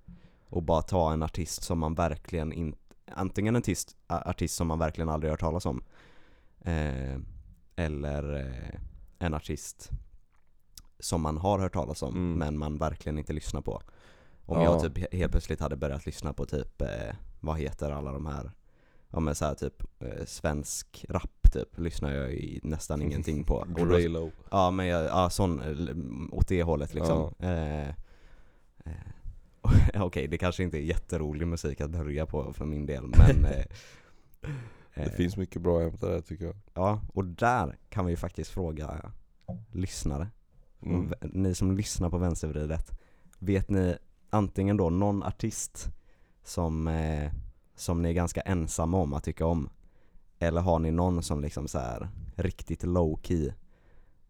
Och 0.50 0.64
bara 0.64 0.82
ta 0.82 1.14
en 1.14 1.24
artist 1.24 1.64
som 1.64 1.80
man 1.80 1.94
verkligen 1.96 2.54
inte 2.54 2.78
Antingen 3.12 3.56
en 3.56 3.60
artist, 3.62 3.96
artist 4.08 4.56
som 4.56 4.68
man 4.68 4.80
verkligen 4.80 5.10
aldrig 5.10 5.32
hört 5.32 5.40
talas 5.40 5.66
om 5.66 5.84
eh, 6.62 7.18
Eller 7.76 8.34
eh, 8.40 8.80
en 9.20 9.34
artist 9.34 9.90
som 11.00 11.22
man 11.22 11.38
har 11.38 11.60
hört 11.60 11.74
talas 11.74 12.04
om 12.04 12.16
Mm. 12.16 12.34
men 12.40 12.58
man 12.58 12.78
verkligen 12.78 13.18
inte 13.18 13.34
lyssnar 13.34 13.62
på 13.62 13.82
Om 14.46 14.58
Ja. 14.58 14.64
jag 14.64 14.82
typ 14.82 14.98
he- 14.98 15.18
helt 15.18 15.32
plötsligt 15.32 15.60
hade 15.60 15.76
börjat 15.76 16.06
lyssna 16.06 16.34
på 16.34 16.46
typ, 16.46 16.82
eh, 16.82 17.16
vad 17.40 17.58
heter 17.58 17.92
alla 17.92 18.12
de 18.12 18.26
här, 18.26 18.52
ja 19.10 19.20
men 19.20 19.36
såhär 19.36 19.56
typ 19.56 19.84
eh, 20.00 20.26
svensk 20.26 21.06
rap 21.10 21.52
typ, 21.54 21.78
lyssnar 21.80 22.12
jag 22.14 22.32
i 22.34 22.60
nästan 22.64 23.02
ingenting 23.02 23.44
på. 23.44 23.56
Och 23.80 23.88
då, 23.88 24.32
ja 24.52 24.72
men 24.72 24.88
jag, 24.88 25.06
ja 25.06 25.30
sån, 25.30 25.62
eh, 25.62 26.38
åt 26.38 26.48
det 26.48 26.64
hållet 26.64 26.94
liksom. 26.94 27.34
Eh, 27.40 27.88
eh, 27.90 27.94
Okej, 29.94 30.28
det 30.28 30.38
kanske 30.38 30.64
inte 30.64 30.78
är 30.78 30.82
jätterolig 30.82 31.48
musik 31.48 31.82
att 31.82 31.92
börja 31.92 32.26
på 32.26 32.54
för 32.54 32.66
min 32.66 32.86
del 32.86 33.04
men 33.04 33.46
eh, 33.46 33.66
Det 34.96 35.04
eh, 35.04 35.12
finns 35.12 35.38
mycket 35.38 35.62
bra 35.62 35.78
att 35.78 35.84
hämta 35.84 36.10
där 36.10 36.22
tycker 36.22 36.46
jag. 36.46 36.56
Ja, 36.74 37.02
och 37.14 37.26
där 37.26 37.78
kan 37.90 38.06
vi 38.06 38.12
ju 38.12 38.18
faktiskt 38.18 38.52
fråga 38.52 39.12
lyssnare. 39.72 40.28
Mm. 40.82 41.14
Ni 41.22 41.56
som 41.56 41.72
lyssnar 41.72 42.10
på 42.10 42.18
vänstervridet, 42.18 43.00
vet 43.40 43.70
ni 43.70 43.98
antingen 44.30 44.78
då 44.78 44.90
någon 44.90 45.24
artist 45.24 45.90
som, 46.44 46.88
eh, 46.88 47.32
som 47.76 48.02
ni 48.02 48.10
är 48.10 48.14
ganska 48.14 48.42
ensamma 48.42 48.98
om 48.98 49.14
att 49.14 49.24
tycka 49.24 49.46
om? 49.46 49.70
Eller 50.40 50.62
har 50.62 50.80
ni 50.80 50.92
någon 50.92 51.24
som 51.24 51.42
liksom 51.42 51.68
så 51.68 51.80
här 51.80 52.10
riktigt 52.36 52.84
low 52.84 53.20
key 53.24 53.52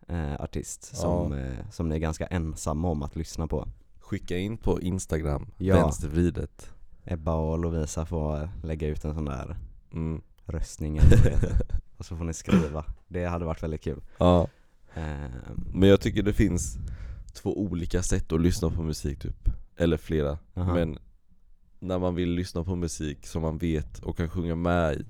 eh, 0.07 0.33
artist 0.33 0.83
som, 0.95 1.33
eh, 1.33 1.69
som 1.71 1.89
ni 1.89 1.95
är 1.95 1.99
ganska 1.99 2.25
ensamma 2.25 2.89
om 2.89 3.03
att 3.03 3.15
lyssna 3.15 3.47
på? 3.47 3.67
Skicka 4.07 4.37
in 4.37 4.57
på 4.57 4.81
Instagram, 4.81 5.47
Ja. 5.57 5.75
vänstervridet. 5.75 6.69
Ebba 7.05 7.33
och 7.35 7.59
Lovisa 7.59 8.05
får 8.05 8.49
lägga 8.63 8.87
ut 8.87 9.05
en 9.05 9.13
sån 9.15 9.25
där 9.25 9.57
Mm. 9.93 10.21
röstning 10.45 10.99
och 11.97 12.05
så 12.05 12.15
får 12.17 12.25
ni 12.25 12.33
skriva. 12.33 12.85
Det 13.07 13.25
hade 13.25 13.45
varit 13.45 13.63
väldigt 13.63 13.81
kul. 13.83 14.01
Ja, 14.17 14.47
Eh, 14.95 15.31
men 15.73 15.89
jag 15.89 16.01
tycker 16.01 16.23
det 16.23 16.33
finns 16.33 16.77
två 17.33 17.59
olika 17.61 18.01
sätt 18.03 18.31
att 18.31 18.41
lyssna 18.41 18.69
på 18.69 18.81
musik 18.81 19.19
typ. 19.19 19.49
Eller 19.75 19.97
flera. 19.97 20.37
aha. 20.55 20.73
Men 20.73 20.97
när 21.79 21.99
man 21.99 22.15
vill 22.15 22.29
lyssna 22.29 22.63
på 22.63 22.75
musik 22.75 23.27
som 23.27 23.41
man 23.41 23.57
vet 23.57 23.99
och 23.99 24.17
kan 24.17 24.29
sjunga 24.29 24.55
med 24.55 24.93
i. 24.95 25.05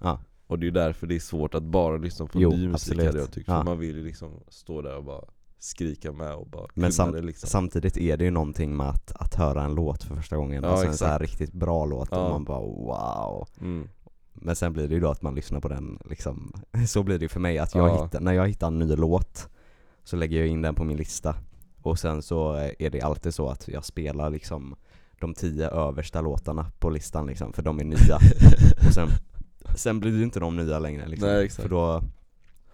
Ja. 0.00 0.20
Och 0.46 0.58
det 0.58 0.66
är 0.66 0.70
därför 0.70 1.06
det 1.06 1.14
är 1.14 1.20
svårt 1.20 1.54
att 1.54 1.62
bara 1.62 1.96
lyssna 1.96 2.26
på 2.26 2.40
Jo, 2.40 2.50
ny 2.50 2.56
musik 2.56 2.74
absolut. 2.74 3.06
hade 3.06 3.18
jag 3.18 3.32
tyckt. 3.32 3.48
Ja. 3.48 3.58
För 3.58 3.64
man 3.64 3.78
vill 3.78 3.96
ju 3.96 4.04
liksom 4.04 4.40
stå 4.48 4.82
där 4.82 4.96
och 4.96 5.04
bara 5.04 5.24
skrika 5.62 6.12
med 6.12 6.34
och 6.34 6.46
bara 6.46 6.66
Men 6.74 6.92
sam- 6.92 7.12
det 7.12 7.22
liksom. 7.22 7.48
Samtidigt 7.48 7.96
är 7.96 8.16
det 8.16 8.24
ju 8.24 8.30
någonting 8.30 8.76
med 8.76 8.88
att, 8.88 9.12
att 9.16 9.34
höra 9.34 9.64
en 9.64 9.74
låt 9.74 10.02
för 10.02 10.14
första 10.16 10.36
gången, 10.36 10.62
Ja, 10.62 10.68
alltså 10.70 10.86
en 10.86 10.96
så 10.96 11.04
här 11.06 11.18
riktigt 11.18 11.52
bra 11.52 11.84
låt 11.86 12.08
Ja. 12.12 12.18
och 12.24 12.30
man 12.30 12.44
bara 12.44 12.60
wow 12.60 13.48
Mm. 13.60 13.88
Men 14.34 14.56
sen 14.56 14.72
blir 14.72 14.88
det 14.88 14.94
ju 14.94 15.00
då 15.00 15.08
att 15.10 15.22
man 15.22 15.34
lyssnar 15.34 15.60
på 15.60 15.68
den 15.68 15.98
liksom, 16.04 16.52
så 16.88 17.02
blir 17.02 17.18
det 17.18 17.24
ju 17.24 17.28
för 17.28 17.40
mig 17.40 17.58
att 17.58 17.74
jag 17.74 17.88
Ja. 17.88 18.04
hittar, 18.04 18.20
när 18.20 18.32
jag 18.32 18.48
hittar 18.48 18.66
en 18.66 18.78
ny 18.78 18.96
låt 18.96 19.48
Så 20.04 20.16
lägger 20.16 20.38
jag 20.38 20.46
in 20.48 20.62
den 20.62 20.74
på 20.74 20.84
min 20.84 20.96
lista 20.96 21.34
Och 21.82 21.98
sen 21.98 22.22
så 22.22 22.52
är 22.78 22.90
det 22.90 23.00
alltid 23.00 23.34
så 23.34 23.48
att 23.48 23.68
jag 23.68 23.84
spelar 23.84 24.30
liksom 24.30 24.74
de 25.20 25.34
tio 25.34 25.68
översta 25.70 26.20
låtarna 26.20 26.66
på 26.78 26.90
listan 26.90 27.26
liksom, 27.26 27.52
för 27.52 27.62
de 27.62 27.80
är 27.80 27.84
nya 27.84 28.16
Och 28.86 28.94
sen, 28.94 29.08
sen 29.76 30.00
blir 30.00 30.12
det 30.12 30.18
ju 30.18 30.24
inte 30.24 30.40
de 30.40 30.56
nya 30.56 30.78
längre 30.78 31.08
liksom, 31.08 31.28
Nej, 31.28 31.44
exakt. 31.44 31.62
för 31.62 31.68
då 31.70 32.02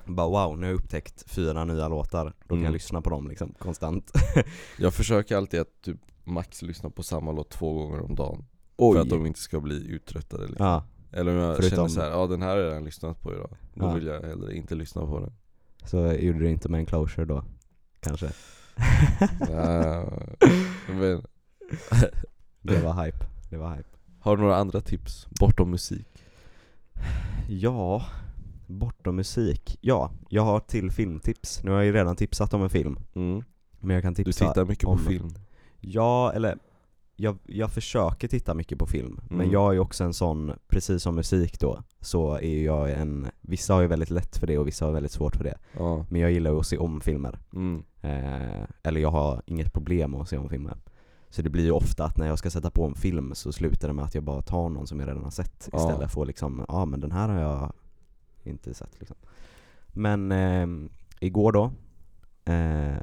bara 0.09 0.28
wow, 0.28 0.59
nu 0.59 0.66
har 0.66 0.70
jag 0.72 0.78
upptäckt 0.80 1.30
fyra 1.30 1.64
nya 1.64 1.88
låtar, 1.88 2.24
då 2.24 2.30
kan 2.48 2.56
jag 2.59 2.59
Mm. 2.61 2.72
lyssna 2.72 3.00
på 3.02 3.11
dem 3.11 3.28
liksom 3.28 3.54
konstant 3.59 4.12
Jag 4.78 4.94
försöker 4.94 5.36
alltid 5.36 5.61
att 5.61 5.82
typ 5.82 5.96
max 6.24 6.62
lyssna 6.62 6.90
på 6.90 7.02
samma 7.02 7.32
låt 7.32 7.50
två 7.50 7.74
gånger 7.74 8.00
om 8.00 8.14
dagen. 8.14 8.44
Oj. 8.76 8.94
För 8.94 9.02
att 9.02 9.09
de 9.11 9.26
inte 9.26 9.40
ska 9.40 9.61
bli 9.61 9.86
uttröttade 9.90 10.46
liksom. 10.46 10.66
Ja, 10.66 10.84
Eller 11.12 11.32
om 11.32 11.38
jag 11.38 11.56
Förutom- 11.56 11.76
känner 11.76 11.88
så 11.88 12.00
här, 12.00 12.11
ja 12.11 12.26
den 12.26 12.42
här 12.42 12.48
har 12.48 12.56
jag 12.56 12.66
redan 12.70 12.84
lyssnat 12.84 13.20
på 13.22 13.34
idag. 13.34 13.56
Då 13.74 13.86
Ja. 13.86 13.92
vill 13.94 14.06
jag 14.06 14.20
hellre 14.22 14.56
inte 14.56 14.74
lyssna 14.74 15.06
på 15.06 15.20
den. 15.20 15.32
så 15.84 16.12
gjorde 16.12 16.38
du 16.38 16.50
inte 16.50 16.68
med 16.68 16.78
en 16.80 16.86
closure 16.86 17.24
då, 17.26 17.44
kanske? 18.00 18.30
Ja, 19.50 20.04
men, 20.88 21.22
Det 22.62 22.80
var 22.82 23.04
hype, 23.04 23.26
det 23.50 23.56
var 23.56 23.76
hype 23.76 23.88
har 24.20 24.36
du 24.36 24.42
några 24.42 24.56
andra 24.56 24.80
tips 24.80 25.26
bortom 25.40 25.70
musik? 25.70 26.06
Ja, 27.48 28.04
bortom 28.69 29.16
musik. 29.16 29.79
Ja, 29.81 30.11
jag 30.29 30.43
har 30.43 30.61
till 30.61 30.91
filmtips. 30.91 31.62
Nu 31.64 31.71
har 31.71 31.77
jag 31.79 31.87
ju 31.87 31.93
redan 31.93 32.16
tipsat 32.16 32.55
om 32.55 32.62
en 32.62 32.71
film, 32.71 32.99
Mm. 33.14 33.43
men 33.81 33.95
jag 33.95 34.03
kan 34.03 34.12
Du 34.14 34.25
tipsa 34.25 34.49
tittar 34.49 34.64
mycket 34.64 34.85
på 34.85 34.91
om- 34.91 34.99
film. 34.99 35.29
Ja, 35.81 36.33
eller 36.33 36.59
jag, 37.16 37.39
jag 37.47 37.71
försöker 37.71 38.29
titta 38.29 38.55
mycket 38.55 38.79
på 38.79 38.87
film, 38.87 39.21
men 39.29 39.41
Mm. 39.41 39.53
jag 39.53 39.69
är 39.69 39.73
ju 39.73 39.79
också 39.79 40.05
en 40.05 40.14
sån, 40.14 40.53
precis 40.69 41.03
som 41.03 41.14
musik 41.14 41.61
då, 41.61 41.83
så 42.01 42.35
är 42.39 42.64
jag 42.64 42.91
en, 42.91 43.27
vissa 43.41 43.75
har 43.75 43.81
ju 43.81 43.87
väldigt 43.87 44.11
lätt 44.11 44.37
för 44.37 44.47
det 44.47 44.59
och 44.59 44.66
vissa 44.66 44.85
har 44.85 44.93
väldigt 44.93 45.12
svårt 45.12 45.37
för 45.37 45.45
det. 45.45 45.59
Ja. 45.79 46.07
Men 46.11 46.21
jag 46.21 46.33
gillar 46.33 46.51
ju 46.51 46.59
att 46.59 46.66
se 46.66 46.79
om 46.79 47.01
filmer. 47.01 47.39
Mm. 47.55 47.83
Eh, 48.01 48.64
eller 48.83 49.01
jag 49.01 49.11
har 49.11 49.43
inget 49.47 49.73
problem 49.73 50.11
med 50.11 50.21
att 50.21 50.29
se 50.29 50.39
om 50.39 50.49
filmer. 50.49 50.77
Så 51.31 51.43
det 51.43 51.51
blir 51.51 51.64
ju 51.64 51.71
ofta 51.71 52.05
att 52.05 52.16
när 52.16 52.27
jag 52.27 52.39
ska 52.39 52.51
sätta 52.51 52.71
på 52.71 52.85
en 52.85 52.95
film 52.95 53.35
så 53.35 53.53
slutar 53.53 53.89
det 53.89 53.95
med 53.95 54.05
att 54.05 54.14
jag 54.14 54.25
bara 54.25 54.43
tar 54.43 54.69
någon 54.69 54.87
som 54.87 55.01
jag 55.01 55.09
redan 55.09 55.25
har 55.25 55.31
sett 55.31 55.69
Ja. 55.73 55.79
istället 55.79 56.12
för 56.12 56.21
att 56.21 56.27
liksom, 56.27 56.64
ja 56.69 56.85
men 56.85 57.01
den 57.01 57.12
här 57.12 57.29
har 57.29 57.41
jag 57.41 57.73
inte 58.49 58.74
sett 58.74 58.99
liksom. 58.99 59.16
Men 59.88 60.32
eh, 60.32 60.90
igår 61.20 61.53
då, 61.53 61.72
eh, 62.53 62.96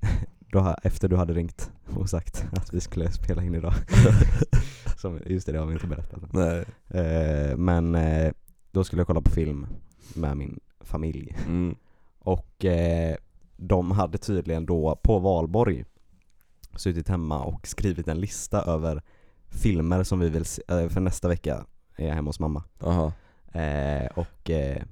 då, 0.38 0.76
efter 0.82 1.08
du 1.08 1.16
hade 1.16 1.32
ringt 1.32 1.70
och 1.96 2.10
sagt 2.10 2.44
att 2.52 2.74
vi 2.74 2.80
skulle 2.80 3.10
spela 3.10 3.44
in 3.44 3.54
idag. 3.54 3.74
som, 4.96 5.20
just 5.26 5.46
det, 5.46 5.52
det 5.52 5.58
har 5.58 5.66
vi 5.66 5.72
inte 5.72 5.86
berättat. 5.86 6.32
Nej. 6.32 6.64
Eh, 6.88 7.56
men 7.56 7.94
eh, 7.94 8.32
då 8.70 8.84
skulle 8.84 9.00
jag 9.00 9.06
kolla 9.06 9.20
på 9.20 9.30
film 9.30 9.66
med 10.14 10.36
min 10.36 10.60
familj. 10.80 11.36
Mm. 11.46 11.76
Och 12.18 12.64
eh, 12.64 13.16
de 13.56 13.90
hade 13.90 14.18
tydligen 14.18 14.66
då 14.66 14.96
på 15.02 15.18
valborg 15.18 15.84
suttit 16.76 17.08
hemma 17.08 17.44
och 17.44 17.66
skrivit 17.66 18.08
en 18.08 18.20
lista 18.20 18.62
över 18.62 19.02
filmer 19.48 20.02
som 20.02 20.20
vi 20.20 20.28
vill 20.28 20.44
se, 20.44 20.62
eh, 20.68 20.88
för 20.88 21.00
nästa 21.00 21.28
vecka 21.28 21.66
är 21.96 22.06
jag 22.06 22.14
hemma 22.14 22.28
hos 22.28 22.40
mamma. 22.40 22.62
Aha. 22.80 23.12
Eh, 23.52 24.06
och 24.14 24.50
eh, 24.50 24.82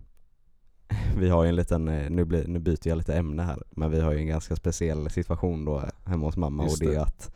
vi 1.17 1.29
har 1.29 1.43
ju 1.45 1.49
en 1.49 1.57
liten, 1.57 1.89
eh, 1.89 2.11
nu, 2.11 2.25
blir, 2.25 2.47
nu 2.47 2.59
byter 2.59 2.89
jag 2.89 2.99
lite 2.99 3.15
ämne 3.15 3.43
här, 3.43 3.63
men 3.71 3.91
vi 3.91 4.01
har 4.01 4.13
ju 4.13 4.19
en 4.19 4.27
ganska 4.27 4.57
speciell 4.57 5.11
situation 5.11 5.65
då 5.65 5.83
hemma 6.05 6.27
hos 6.27 6.37
mamma 6.37 6.65
Just 6.65 6.83
och 6.83 6.89
det 6.89 6.95
är 6.95 7.01
att 7.01 7.35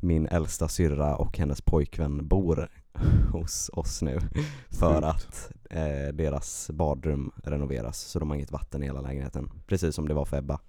min 0.00 0.26
äldsta 0.26 0.68
syrra 0.68 1.16
och 1.16 1.38
hennes 1.38 1.60
pojkvän 1.62 2.28
bor 2.28 2.68
hos 3.32 3.70
oss 3.72 4.02
nu 4.02 4.18
för 4.70 4.94
Sjukt. 4.94 5.04
att 5.06 5.52
eh, 5.70 6.14
deras 6.14 6.70
badrum 6.70 7.32
renoveras 7.44 7.98
så 7.98 8.18
de 8.18 8.28
har 8.30 8.36
inget 8.36 8.52
vatten 8.52 8.82
i 8.82 8.86
hela 8.86 9.00
lägenheten. 9.00 9.50
Precis 9.66 9.94
som 9.94 10.08
det 10.08 10.14
var 10.14 10.24
för 10.24 10.36
Ebba. 10.38 10.60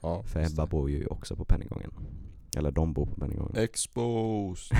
Ja, 0.00 0.22
För 0.22 0.40
Ebba 0.40 0.62
det. 0.64 0.70
bor 0.70 0.90
ju 0.90 1.06
också 1.06 1.36
på 1.36 1.44
Penninggången. 1.44 1.92
Eller 2.56 2.70
de 2.70 2.92
bor 2.92 3.06
på 3.06 3.14
Penninggången. 3.14 3.56
Exposed. 3.56 4.78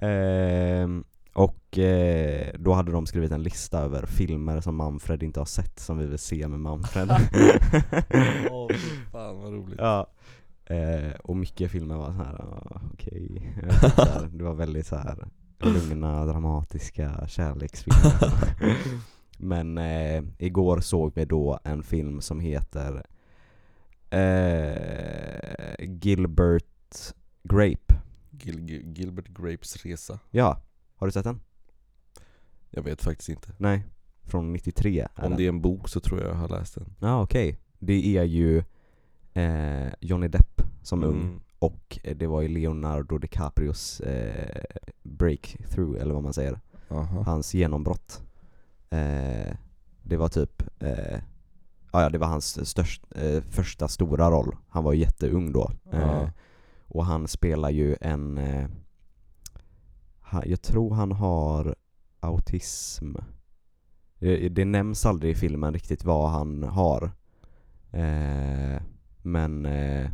Ehm, 0.00 1.04
och 1.34 1.78
eh, 1.78 2.54
då 2.58 2.72
hade 2.72 2.92
de 2.92 3.06
skrivit 3.06 3.32
en 3.32 3.42
lista 3.42 3.78
över 3.80 4.06
filmer 4.06 4.60
som 4.60 4.76
Manfred 4.76 5.22
inte 5.22 5.40
har 5.40 5.44
sett 5.46 5.78
som 5.80 5.98
vi 5.98 6.06
vill 6.06 6.18
se 6.18 6.48
med 6.48 6.60
Manfred. 6.60 7.08
Åh 8.50 8.68
fy 8.72 8.96
fan 9.12 9.36
vad 9.38 9.52
roligt. 9.52 9.78
ja. 9.78 10.06
Eh, 10.66 11.10
och 11.22 11.36
mycket 11.36 11.70
filmer 11.70 11.96
var 11.96 12.06
så 12.06 12.12
här, 12.12 12.34
ah, 12.42 12.80
okej. 12.92 13.52
Här, 13.96 14.28
Det 14.32 14.44
var 14.44 14.54
väldigt 14.54 14.86
så 14.86 14.96
här 14.96 15.28
lugna, 15.60 16.24
dramatiska 16.24 17.26
kärleksfilmer. 17.28 18.32
Men 19.38 19.78
eh, 19.78 20.22
igår 20.38 20.80
såg 20.80 21.12
vi 21.14 21.24
då 21.24 21.58
en 21.64 21.82
film 21.82 22.20
som 22.20 22.40
heter 22.40 23.02
eh, 24.10 25.74
Gilbert 26.02 27.14
Grape. 27.42 27.94
Gil- 28.30 28.92
Gilbert 28.96 29.28
Grapes 29.28 29.76
resa. 29.84 30.18
Ja, 30.30 30.60
har 30.96 31.06
du 31.06 31.12
sett 31.12 31.24
den? 31.24 31.40
Jag 32.70 32.82
vet 32.82 33.02
faktiskt 33.04 33.28
inte. 33.28 33.52
Nej, 33.58 33.84
från 34.22 34.52
93 34.52 35.00
är 35.14 35.24
Om 35.26 35.36
det 35.36 35.44
är 35.44 35.48
en 35.48 35.60
bok 35.62 35.88
så 35.88 36.00
tror 36.00 36.20
jag 36.20 36.30
jag 36.30 36.34
har 36.34 36.48
läst 36.48 36.74
den. 36.74 36.94
Ja 37.00 37.22
okej, 37.22 37.58
det 37.78 38.16
är 38.16 38.22
ju 38.24 38.62
eh, 39.32 39.88
Johnny 40.00 40.28
Depp 40.28 40.62
som 40.82 41.04
ung 41.04 41.20
Mm. 41.20 41.40
och 41.58 41.98
eh, 42.04 42.16
det 42.16 42.26
var 42.26 42.42
ju 42.42 42.48
Leonardo 42.48 43.18
DiCaprios 43.18 44.00
eh, 44.00 44.64
breakthrough 45.02 46.00
eller 46.02 46.14
vad 46.14 46.22
man 46.22 46.32
säger, 46.32 46.60
Aha. 46.90 47.22
hans 47.22 47.54
genombrott. 47.54 48.22
Eh, 48.90 49.54
det 50.02 50.16
var 50.16 50.28
typ, 50.28 50.62
eh, 50.82 51.18
ja, 51.92 52.08
det 52.08 52.18
var 52.18 52.26
hans 52.26 52.68
störst, 52.68 53.02
eh, 53.10 53.40
första 53.42 53.88
stora 53.88 54.30
roll. 54.30 54.56
Han 54.68 54.84
var 54.84 54.92
ju 54.92 55.00
jätteung 55.00 55.52
då. 55.52 55.70
Eh, 55.92 56.00
Ja. 56.00 56.30
och 56.86 57.04
han 57.04 57.28
spelar 57.28 57.70
ju 57.70 57.96
en, 58.00 58.38
eh, 58.38 58.66
jag 60.46 60.62
tror 60.62 60.94
han 60.94 61.12
har 61.12 61.74
autism. 62.20 63.14
Det, 64.18 64.48
det 64.48 64.64
nämns 64.64 65.06
aldrig 65.06 65.32
i 65.32 65.34
filmen 65.34 65.72
riktigt 65.74 66.04
vad 66.04 66.30
han 66.30 66.62
har. 66.62 67.10
Eh, 67.90 68.82
men 69.22 69.66
eh, 69.66 70.10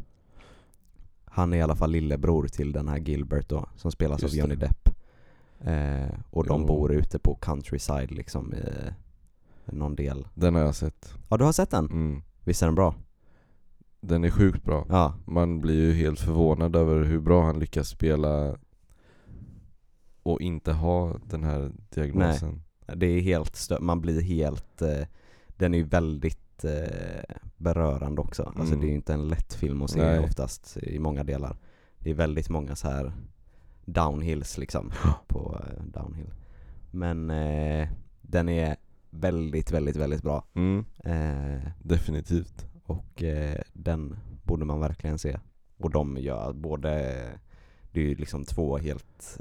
han 1.25 1.53
är 1.53 1.57
i 1.57 1.63
alla 1.63 1.77
fall 1.77 1.91
lillebror 1.91 2.47
till 2.49 2.73
den 2.73 2.89
här 2.89 2.99
Gilbert 2.99 3.49
då, 3.49 3.69
som 3.77 3.91
spelas 3.93 4.23
Just 4.23 4.35
av 4.35 4.39
Johnny 4.39 4.55
det. 4.55 4.67
Depp. 4.67 4.89
Eh, 5.61 6.19
och 6.31 6.47
de 6.47 6.61
Jo. 6.61 6.67
bor 6.67 6.93
ute 6.93 7.19
på 7.19 7.35
countryside 7.35 8.11
liksom 8.11 8.55
i 8.55 8.63
någon 9.65 9.97
del. 9.97 10.29
Den 10.35 10.55
har 10.55 10.63
jag 10.63 10.75
sett. 10.75 11.15
Ja 11.31 11.37
du 11.37 11.45
har 11.45 11.53
sett 11.53 11.71
den? 11.71 11.85
Mm. 11.87 12.23
Visst 12.45 12.63
är 12.63 12.67
den 12.67 12.75
bra? 12.75 12.95
Den 14.01 14.25
är 14.25 14.31
sjukt 14.31 14.65
bra. 14.65 14.87
Ja, 14.89 15.15
Man 15.25 15.61
blir 15.61 15.75
ju 15.75 15.93
helt 15.93 16.21
förvånad 16.21 16.77
över 16.77 17.05
hur 17.05 17.21
bra 17.21 17.45
han 17.45 17.59
lyckas 17.59 17.89
spela 17.89 18.57
och 20.23 20.41
inte 20.41 20.73
ha 20.73 21.17
den 21.27 21.45
här 21.45 21.71
diagnosen. 21.91 22.63
det 22.97 23.07
är 23.07 23.21
helt 23.21 23.53
stö- 23.55 23.81
man 23.81 24.01
blir 24.01 24.21
helt, 24.21 24.83
eh, 24.83 25.07
den 25.47 25.75
är 25.75 25.79
ju 25.79 25.85
väldigt 25.85 26.65
eh, 26.65 27.37
berörande 27.57 28.21
också. 28.21 28.43
Alltså 28.43 28.63
Mm. 28.75 28.81
det 28.81 28.87
är 28.87 28.89
ju 28.89 28.95
inte 28.95 29.13
en 29.15 29.29
lätt 29.29 29.55
film 29.55 29.83
att 29.83 29.91
se 29.91 30.01
Nej. 30.03 30.19
oftast 30.19 30.77
i 30.77 30.99
många 30.99 31.25
delar. 31.25 31.57
Det 31.99 32.11
är 32.11 32.15
väldigt 32.15 32.49
många 32.49 32.77
så 32.77 32.89
här 32.89 33.13
downhills 33.85 34.59
liksom, 34.59 34.93
på 35.27 35.61
eh, 35.67 35.85
downhill. 35.85 36.31
Men 36.91 37.31
eh, 37.31 37.89
den 38.23 38.49
är 38.49 38.77
väldigt, 39.11 39.73
väldigt, 39.73 39.97
väldigt 39.97 40.23
bra. 40.23 40.45
Mm, 40.55 40.85
Eh, 41.05 41.71
definitivt. 41.83 42.67
och 42.85 43.23
eh, 43.23 43.61
den 43.73 44.17
borde 44.45 44.65
man 44.65 44.81
verkligen 44.81 45.19
se. 45.19 45.39
Och 45.79 45.91
de 45.91 46.17
gör 46.17 46.53
både, 46.53 46.91
det 47.93 48.01
är 48.01 48.05
ju 48.05 48.15
liksom 48.15 48.45
två 48.45 48.79
helt 48.79 49.39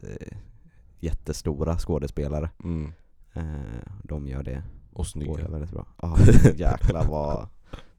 jättestora 1.00 1.78
skådespelare. 1.78 2.50
Mm. 2.64 2.91
Eh, 3.34 3.82
de 4.04 4.28
gör 4.28 4.43
det 4.43 4.64
Och 4.93 5.08
snygga. 5.08 5.32
båda 5.32 5.47
väldigt 5.47 5.72
bra. 5.72 5.88
Ja, 6.02 6.18
jäklar 6.56 7.06
vad, 7.08 7.47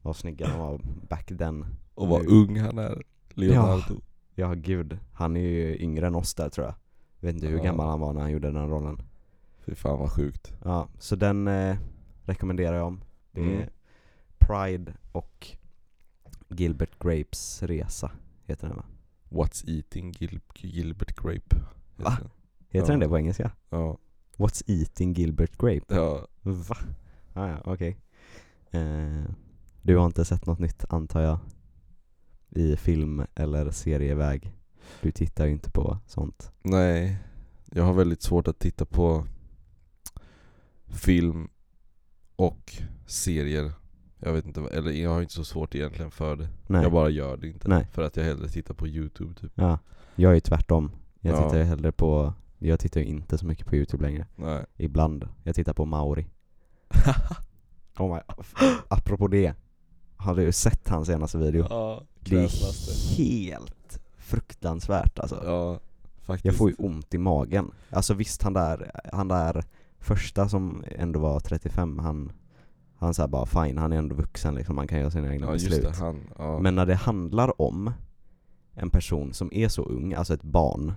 vad 0.01 0.15
snygga 0.15 0.47
de 0.47 0.59
var 0.59 0.81
back 1.09 1.25
then. 1.37 1.65
Och 1.93 2.07
vad 2.07 2.25
ung 2.27 2.59
han 2.59 2.77
är, 2.77 3.03
Leonardo. 3.29 4.01
Ja 4.35 4.53
gud, 4.53 4.99
han 5.13 5.37
är 5.37 5.41
ju 5.41 5.77
yngre 5.83 6.07
än 6.07 6.15
oss 6.15 6.33
där 6.35 6.49
tror 6.49 6.65
jag. 6.67 6.75
Vet 7.19 7.35
inte 7.35 7.47
hur 7.47 7.57
Ja. 7.57 7.63
gammal 7.63 7.87
han 7.89 7.99
var 7.99 8.13
när 8.13 8.21
han 8.21 8.31
gjorde 8.31 8.51
den 8.51 8.69
rollen. 8.69 9.01
Fy 9.65 9.75
fan 9.75 9.99
vad 9.99 10.11
sjukt. 10.11 10.53
Ja, 10.63 10.87
så 10.99 11.15
den 11.15 11.47
eh, 11.47 11.77
rekommenderar 12.23 12.75
jag 12.75 12.87
om. 12.87 13.03
Det 13.31 13.41
är 13.41 13.45
Mm. 13.55 13.69
Pride 14.37 14.93
och 15.11 15.47
Gilbert 16.49 16.99
Grapes 16.99 17.63
resa, 17.63 18.11
heter 18.45 18.67
den 18.67 18.77
va? 18.77 18.83
What's 19.29 19.69
eating 19.69 20.11
Gil- 20.11 20.39
Gilbert 20.55 21.15
Grape? 21.21 21.55
Va? 21.95 22.17
Heter 22.71 22.87
Ja. 22.87 22.91
den 22.91 22.99
det 22.99 23.07
på 23.07 23.17
engelska? 23.17 23.51
Ja. 23.69 23.97
What's 24.37 24.63
eating 24.67 25.13
Gilbert 25.13 25.57
Grape? 25.57 25.95
ja. 25.95 26.27
Va? 26.41 26.75
Ah, 27.33 27.47
ja, 27.47 27.61
okej. 27.65 27.97
Eh, 28.71 29.23
du 29.81 29.97
har 29.97 30.05
inte 30.05 30.25
sett 30.25 30.45
något 30.45 30.59
nytt 30.59 30.85
antar 30.89 31.21
jag? 31.21 31.39
I 32.49 32.75
film 32.75 33.25
eller 33.35 33.71
serieväg? 33.71 34.53
Du 35.01 35.11
tittar 35.11 35.45
ju 35.45 35.51
inte 35.51 35.71
på 35.71 35.97
sånt. 36.07 36.51
Nej, 36.61 37.17
jag 37.65 37.83
har 37.83 37.93
väldigt 37.93 38.21
svårt 38.21 38.47
att 38.47 38.59
titta 38.59 38.85
på 38.85 39.25
film 40.87 41.49
och 42.35 42.73
serier. 43.05 43.71
Jag 44.19 44.33
vet 44.33 44.45
inte, 44.45 44.61
eller 44.61 44.91
jag 44.91 45.09
har 45.09 45.21
inte 45.21 45.33
så 45.33 45.43
svårt 45.45 45.75
egentligen 45.75 46.11
för 46.11 46.35
det. 46.35 46.49
Nej. 46.67 46.81
Jag 46.83 46.91
bara 46.91 47.09
gör 47.09 47.37
det 47.37 47.47
inte. 47.47 47.67
Nej. 47.69 47.87
För 47.91 48.01
att 48.01 48.17
jag 48.17 48.23
hellre 48.23 48.47
tittar 48.49 48.73
på 48.73 48.87
youtube 48.87 49.33
typ. 49.33 49.51
Ja, 49.55 49.79
jag 50.15 50.29
är 50.29 50.35
ju 50.35 50.39
tvärtom. 50.41 50.91
Jag 51.19 51.35
Ja. 51.35 51.43
tittar 51.43 51.57
ju 51.57 51.63
hellre 51.63 51.91
på, 51.91 52.33
jag 52.67 52.79
tittar 52.79 53.01
ju 53.01 53.05
inte 53.07 53.37
så 53.37 53.45
mycket 53.45 53.65
på 53.67 53.75
youtube 53.75 54.03
längre. 54.03 54.27
Nej. 54.35 54.65
Ibland. 54.77 55.27
Jag 55.43 55.55
tittar 55.55 55.73
på 55.73 55.85
Mauri. 55.85 56.27
oh 57.99 58.15
my, 58.15 58.21
apropå 58.87 59.27
det. 59.27 59.53
Har 60.15 60.35
du 60.35 60.51
sett 60.51 60.89
hans 60.89 61.07
senaste 61.07 61.37
video? 61.37 61.65
Ja, 61.69 62.03
det 62.19 62.35
är 62.35 63.17
helt 63.17 63.99
fruktansvärt 64.17 65.19
alltså. 65.19 65.41
Ja, 65.45 65.79
faktiskt. 66.21 66.45
Jag 66.45 66.55
får 66.55 66.69
ju 66.69 66.75
ont 66.75 67.13
i 67.13 67.17
magen. 67.17 67.71
Alltså 67.89 68.13
visst 68.13 68.43
han 68.43 68.53
där, 68.53 68.91
han 69.13 69.27
där 69.27 69.63
första 69.99 70.49
som 70.49 70.83
ändå 70.87 71.19
var 71.19 71.39
35, 71.39 71.99
han 71.99 72.31
han 73.01 73.13
sa 73.13 73.27
bara 73.27 73.45
fine, 73.45 73.77
han 73.77 73.93
är 73.93 73.97
ändå 73.97 74.15
vuxen 74.15 74.55
liksom, 74.55 74.77
han 74.77 74.87
kan 74.87 74.99
göra 74.99 75.11
sina 75.11 75.33
egna 75.33 75.47
Ja 75.47 75.53
beslut. 75.53 75.83
det, 75.83 75.95
han. 75.95 76.19
Ja. 76.37 76.59
Men 76.59 76.75
när 76.75 76.85
det 76.85 76.95
handlar 76.95 77.61
om 77.61 77.91
en 78.73 78.89
person 78.89 79.33
som 79.33 79.49
är 79.53 79.67
så 79.67 79.83
ung, 79.83 80.13
alltså 80.13 80.33
ett 80.33 80.43
barn, 80.43 80.93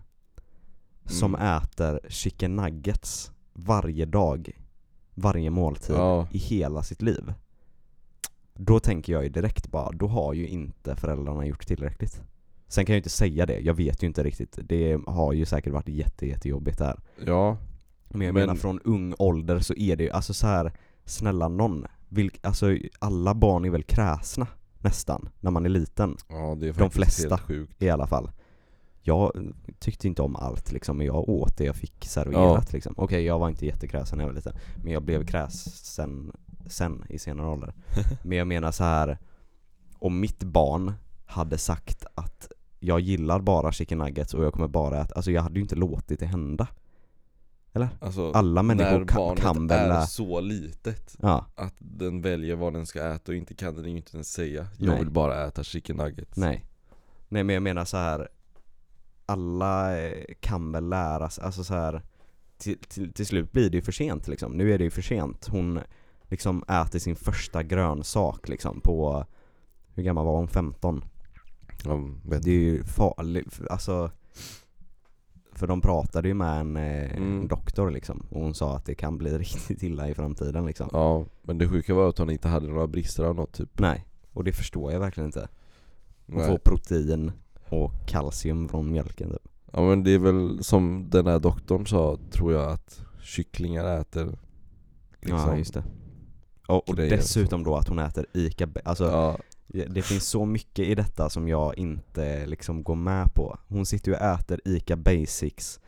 som 1.07 1.35
Mm. 1.35 1.57
äter 1.57 2.01
chicken 2.09 2.57
nuggets 2.57 3.33
varje 3.53 4.05
dag, 4.05 4.51
varje 5.15 5.51
måltid 5.51 5.97
Ja. 5.97 6.29
i 6.31 6.39
hela 6.39 6.83
sitt 6.83 7.03
liv. 7.03 7.35
Då 8.55 8.81
tänker 8.81 9.13
jag 9.13 9.23
ju 9.23 9.29
direkt 9.29 9.69
bara, 9.71 9.91
då 9.93 10.07
har 10.07 10.33
ju 10.35 10.47
inte 10.49 10.97
föräldrarna 10.97 11.47
gjort 11.47 11.67
tillräckligt. 11.67 12.23
Sen 12.69 12.87
kan 12.87 12.93
jag 12.93 12.97
ju 12.97 13.01
inte 13.01 13.11
säga 13.11 13.47
det, 13.47 13.59
jag 13.61 13.75
vet 13.75 14.03
ju 14.03 14.07
inte 14.07 14.23
riktigt. 14.23 14.59
Det 14.63 15.01
har 15.07 15.33
ju 15.33 15.45
säkert 15.47 15.73
varit 15.73 15.89
jätte, 15.89 16.27
jättejobbigt 16.27 16.79
där. 16.79 17.01
ja, 17.27 17.57
Men 18.09 18.21
jag 18.27 18.35
Men- 18.35 18.43
menar 18.47 18.55
från 18.55 18.81
ung 18.81 19.15
ålder 19.19 19.59
så 19.61 19.75
är 19.75 19.97
det 19.97 20.05
ju, 20.05 20.11
alltså 20.11 20.35
så 20.35 20.47
här, 20.47 20.73
snälla 21.05 21.49
någon. 21.49 21.87
Vilk, 22.09 22.39
alltså 22.43 22.77
alla 22.99 23.35
barn 23.35 23.65
är 23.65 23.71
väl 23.71 23.83
kräsna 23.83 24.47
nästan, 24.79 25.29
när 25.41 25.51
man 25.51 25.65
är 25.65 25.69
liten. 25.71 26.17
ja 26.29 26.57
det 26.61 26.69
är 26.69 26.73
De 26.73 26.91
flesta. 26.91 27.29
helt 27.29 27.41
sjukt. 27.41 27.83
I 27.83 27.91
alla 27.91 28.07
fall. 28.07 28.31
Jag 29.07 29.53
tyckte 29.79 30.07
inte 30.07 30.23
om 30.23 30.37
allt 30.37 30.73
liksom, 30.73 30.97
men 30.97 31.07
jag 31.07 31.29
åt 31.29 31.57
det 31.57 31.65
jag 31.65 31.77
fick 31.77 32.05
serverat 32.05 32.73
liksom. 32.73 32.95
Okej, 32.97 33.25
jag 33.25 33.39
var 33.39 33.49
inte 33.49 33.67
jättekräsen 33.67 34.19
när 34.19 34.25
jag 34.25 34.29
var 34.29 34.35
liten, 34.35 34.57
men 34.83 34.93
jag 34.93 35.03
blev 35.03 35.27
kräsen 35.27 36.33
sen 36.67 37.05
i 37.09 37.19
senare 37.19 37.47
ålder. 37.49 37.75
Men 38.23 38.39
jag 38.39 38.47
menar 38.47 38.73
så 38.73 38.85
här 38.85 39.19
om 39.99 40.21
mitt 40.21 40.45
barn 40.45 40.93
hade 41.27 41.59
sagt 41.59 42.05
att 42.15 42.53
jag 42.79 43.01
gillar 43.01 43.41
bara 43.41 43.73
chicken 43.73 43.99
nuggets 43.99 44.35
och 44.35 44.45
jag 44.45 44.53
kommer 44.53 44.69
bara 44.69 45.01
äta, 45.01 45.15
alltså 45.15 45.31
jag 45.31 45.43
hade 45.43 45.55
ju 45.55 45.63
inte 45.63 45.77
låtit 45.77 46.21
det 46.21 46.27
hända. 46.27 46.69
Alltså, 48.01 48.31
Alla 48.31 48.63
människor 48.63 48.99
när 48.99 49.07
kan, 49.07 49.17
barnet 49.17 49.43
kan 49.43 49.67
väl... 49.67 49.91
är 49.91 50.01
så 50.01 50.41
litet 50.41 51.17
Ja, 51.23 51.47
att 51.55 51.75
den 51.79 52.23
väljer 52.23 52.57
vad 52.57 52.73
den 52.73 52.87
ska 52.87 53.15
äta 53.15 53.33
och 53.33 53.37
inte 53.37 53.55
kan 53.55 53.75
den 53.75 53.91
ju 53.91 53.97
inte 53.97 54.17
ens 54.17 54.33
säga 54.33 54.67
Jag 54.79 54.89
Nej. 54.89 54.99
vill 54.99 55.11
bara 55.11 55.47
äta 55.47 55.65
chicken 55.65 55.97
nuggets 55.97 56.37
nej. 56.37 56.65
Nej 57.29 57.45
men 57.45 57.55
jag 57.55 57.63
menar 57.63 57.85
så 57.85 57.97
här. 57.97 58.29
Alla 59.27 59.99
eh, 60.01 60.25
kan 60.41 60.73
väl 60.73 60.89
lära 60.89 61.31
sig, 61.31 61.45
alltså 61.45 61.65
så 61.65 61.75
här. 61.75 62.03
Till, 62.59 62.79
till, 62.79 63.13
till 63.13 63.27
slut 63.27 63.53
blir 63.53 63.71
det 63.71 63.77
ju 63.77 63.83
för 63.83 63.93
sent 63.93 64.29
liksom. 64.29 64.53
Nu 64.53 64.73
är 64.75 64.79
det 64.79 64.85
ju 64.85 64.91
för 64.91 65.03
sent. 65.03 65.49
Hon 65.51 65.81
liksom 66.23 66.63
äter 66.69 66.99
sin 66.99 67.17
första 67.17 67.63
grönsak 67.63 68.49
liksom 68.49 68.81
på, 68.81 69.25
hur 69.95 70.03
gammal 70.03 70.25
var 70.27 70.37
hon? 70.37 70.49
15? 70.49 71.05
Ja, 71.85 72.01
vet 72.25 72.43
Det 72.43 72.51
är 72.51 72.55
ju 72.55 72.85
farligt, 72.85 73.61
alltså 73.71 74.11
För 75.53 75.67
de 75.67 75.81
pratade 75.81 76.29
ju 76.29 76.35
med 76.35 76.61
en 76.61 76.77
eh, 76.77 77.17
Mm. 77.17 77.49
doktor 77.49 77.91
liksom 77.91 78.27
och 78.31 78.41
hon 78.41 78.55
sa 78.55 78.77
att 78.77 78.85
det 78.85 78.95
kan 78.95 79.19
bli 79.19 79.39
riktigt 79.39 79.83
illa 79.83 80.09
i 80.09 80.15
framtiden 80.15 80.67
liksom 80.67 80.89
Ja, 80.93 81.25
men 81.43 81.59
det 81.59 81.69
sjuka 81.69 81.95
var 81.95 82.09
att 82.09 82.19
hon 82.19 82.31
inte 82.31 82.49
hade 82.49 82.69
några 82.69 82.87
brister 82.87 83.25
av 83.25 83.35
något 83.35 83.53
typ 83.53 83.79
Nej, 83.79 84.07
och 84.33 84.45
det 84.45 84.53
förstår 84.53 84.93
jag 84.93 85.01
verkligen 85.01 85.27
inte. 85.29 85.49
Hon 86.27 86.37
Nej. 86.37 86.47
får 86.47 86.59
protein 86.59 87.33
och 87.83 87.93
kalcium 88.07 88.69
från 88.69 88.93
mjölken 88.93 89.31
typ. 89.31 89.49
Ja 89.73 89.83
men 89.83 90.05
det 90.05 90.11
är 90.11 90.19
väl 90.19 90.65
som 90.65 91.07
den 91.11 91.27
här 91.27 91.39
doktorn 91.39 91.87
sa, 91.87 92.19
tror 92.31 92.53
jag 92.53 92.73
att 92.73 93.03
kycklingar 93.23 94.01
äter 94.01 94.39
liksom, 95.21 95.39
Ja 95.39 95.57
just 95.57 95.75
det. 95.75 95.85
Och, 96.69 96.89
och 96.89 96.97
dessutom 96.97 97.65
då 97.65 97.77
att 97.77 97.89
hon 97.89 97.99
äter 97.99 98.27
ICA, 98.33 98.69
alltså 98.85 99.05
Ja, 99.05 99.39
det 99.89 100.03
finns 100.03 100.27
så 100.27 100.45
mycket 100.45 100.87
i 100.87 100.95
detta 100.95 101.31
som 101.31 101.49
jag 101.49 101.79
inte 101.79 102.47
liksom 102.47 102.83
går 102.83 102.95
med 102.95 103.35
på. 103.35 103.59
Hon 103.69 103.87
sitter 103.87 104.11
ju 104.11 104.17
och 104.17 104.23
äter 104.23 104.61
ICA 104.65 104.97
Basics 104.97 105.81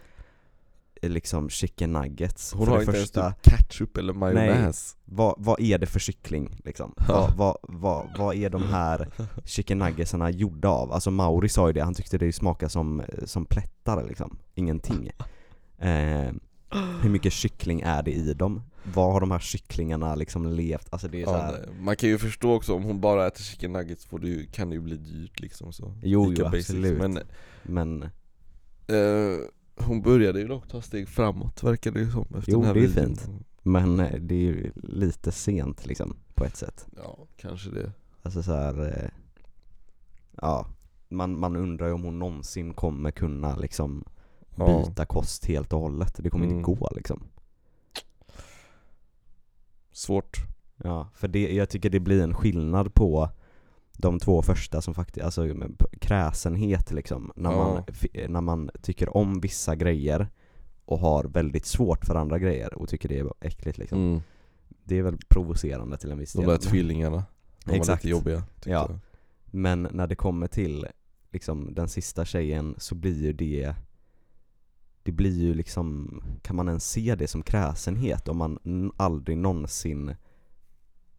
liksom 1.08 1.50
chicken 1.50 1.92
nuggets. 1.92 2.52
hon 2.52 2.66
För 2.66 2.72
har 2.72 2.78
det 2.78 2.84
inte 2.84 3.00
första, 3.00 3.20
ens 3.20 3.36
typ 3.36 3.52
ketchup 3.52 3.96
eller 3.96 4.12
majonnäs 4.12 4.96
vad, 5.08 5.34
vad 5.38 5.60
är 5.60 5.78
det 5.78 5.86
för 5.86 6.00
kyckling 6.00 6.60
liksom? 6.64 6.94
Vad, 7.08 7.36
vad, 7.36 7.56
vad, 7.62 8.06
vad 8.18 8.36
är 8.36 8.50
de 8.50 8.62
här 8.62 9.08
chicken 9.44 9.78
nuggetsarna 9.78 10.30
gjorda 10.30 10.68
av? 10.68 10.92
Alltså 10.92 11.10
Mauri 11.10 11.48
sa 11.48 11.66
ju 11.66 11.72
det, 11.72 11.80
han 11.82 11.94
tyckte 11.94 12.18
det 12.18 12.32
smakade 12.32 12.70
som, 12.70 13.02
som 13.24 13.44
plättar 13.44 14.04
liksom, 14.08 14.38
ingenting. 14.54 15.10
Eh, 15.78 16.32
hur 17.02 17.10
mycket 17.10 17.32
kyckling 17.32 17.80
är 17.80 18.02
det 18.02 18.10
i 18.10 18.34
dem? 18.34 18.62
Vad 18.94 19.12
har 19.12 19.20
de 19.20 19.30
här 19.30 19.38
kycklingarna 19.38 20.14
liksom 20.14 20.46
levt? 20.46 20.88
Alltså 20.90 21.08
det 21.08 21.22
är 21.22 21.26
så 21.26 21.32
ja, 21.32 21.36
här, 21.36 21.52
nej. 21.52 21.80
Man 21.80 21.96
kan 21.96 22.08
ju 22.08 22.18
förstå 22.18 22.54
också, 22.54 22.74
om 22.74 22.82
hon 22.82 23.00
bara 23.00 23.26
äter 23.26 23.42
chicken 23.42 23.72
nuggets 23.72 24.04
får 24.04 24.18
det 24.18 24.52
kan 24.52 24.70
det 24.70 24.74
ju 24.74 24.80
bli 24.80 24.96
dyrt 24.96 25.40
liksom 25.40 25.72
så 25.72 25.94
Jo, 26.02 26.34
jo, 26.36 26.44
Basics. 26.44 26.70
absolut. 26.70 26.98
Men 26.98 27.18
men 27.62 28.02
eh, 28.86 29.38
hon 29.76 30.02
började 30.02 30.40
ju 30.40 30.48
dock 30.48 30.68
ta 30.68 30.82
steg 30.82 31.08
framåt 31.08 31.62
verkar 31.62 31.90
det 31.90 32.00
ju 32.00 32.10
som 32.10 32.22
efter 32.38 32.52
Jo, 32.52 32.58
den 32.58 32.66
här 32.66 32.74
det 32.74 32.80
är 32.80 32.86
videon. 32.88 33.16
fint. 33.16 33.28
Men 33.62 34.00
eh, 34.00 34.20
det 34.20 34.34
är 34.34 34.38
ju 34.40 34.72
lite 34.74 35.32
sent 35.32 35.86
liksom, 35.86 36.16
på 36.34 36.44
ett 36.44 36.56
sätt. 36.56 36.86
Ja, 36.96 37.18
kanske 37.36 37.70
det 37.70 37.92
Alltså 38.22 38.42
så 38.42 38.52
här, 38.52 38.86
eh, 38.86 39.10
ja, 40.42 40.66
man, 41.08 41.38
man 41.40 41.56
undrar 41.56 41.86
ju 41.86 41.92
om 41.92 42.02
hon 42.04 42.18
någonsin 42.18 42.74
kommer 42.74 43.10
kunna 43.10 43.56
liksom 43.56 44.04
Ja. 44.58 44.66
byta 44.84 45.06
kost 45.06 45.46
helt 45.46 45.72
och 45.72 45.80
hållet. 45.80 46.14
Det 46.18 46.30
kommer 46.30 46.44
Mm. 46.46 46.58
inte 46.58 46.64
gå 46.72 46.88
liksom. 46.96 47.22
Svårt 49.92 50.36
Ja, 50.84 51.08
för 51.14 51.28
det, 51.28 51.54
jag 51.54 51.68
tycker 51.70 51.90
det 51.90 52.00
blir 52.00 52.22
en 52.22 52.34
skillnad 52.34 52.94
på 52.94 53.28
de 53.96 54.18
två 54.18 54.42
första 54.42 54.80
som 54.82 54.94
faktiskt, 54.94 55.24
alltså 55.24 55.48
kräsenhet 56.00 56.92
liksom, 56.92 57.32
när, 57.36 57.50
Ja. 57.52 57.56
man, 57.56 57.82
när 58.28 58.40
man 58.40 58.70
tycker 58.82 59.16
om 59.16 59.40
vissa 59.40 59.76
grejer 59.76 60.28
och 60.84 60.98
har 60.98 61.24
väldigt 61.24 61.66
svårt 61.66 62.04
för 62.04 62.14
andra 62.14 62.38
grejer 62.38 62.74
och 62.74 62.88
tycker 62.88 63.08
det 63.08 63.18
är 63.18 63.32
äckligt 63.40 63.78
liksom. 63.78 63.98
mm. 63.98 64.20
Det 64.84 64.98
är 64.98 65.02
väl 65.02 65.18
provocerande 65.28 65.96
till 65.96 66.10
en 66.10 66.18
viss 66.18 66.32
De 66.32 66.38
del. 66.40 66.48
där 66.48 66.58
tvillingarna 66.58 67.24
De 67.64 67.70
var 67.70 67.76
Exakt. 67.76 68.04
lite 68.04 68.10
jobbiga 68.10 68.42
Ja. 68.64 68.70
jag 68.72 68.98
Men 69.46 69.88
när 69.92 70.06
det 70.06 70.14
kommer 70.16 70.46
till 70.46 70.86
liksom 71.30 71.74
den 71.74 71.88
sista 71.88 72.24
tjejen 72.24 72.74
så 72.78 72.94
blir 72.94 73.22
ju 73.22 73.32
det 73.32 73.74
Det 75.02 75.12
blir 75.12 75.38
ju 75.40 75.54
liksom, 75.54 76.22
kan 76.42 76.56
man 76.56 76.68
ens 76.68 76.90
se 76.90 77.14
det 77.14 77.28
som 77.28 77.42
kräsenhet 77.42 78.28
om 78.28 78.36
man 78.36 78.58
aldrig 78.96 79.38
någonsin 79.38 80.14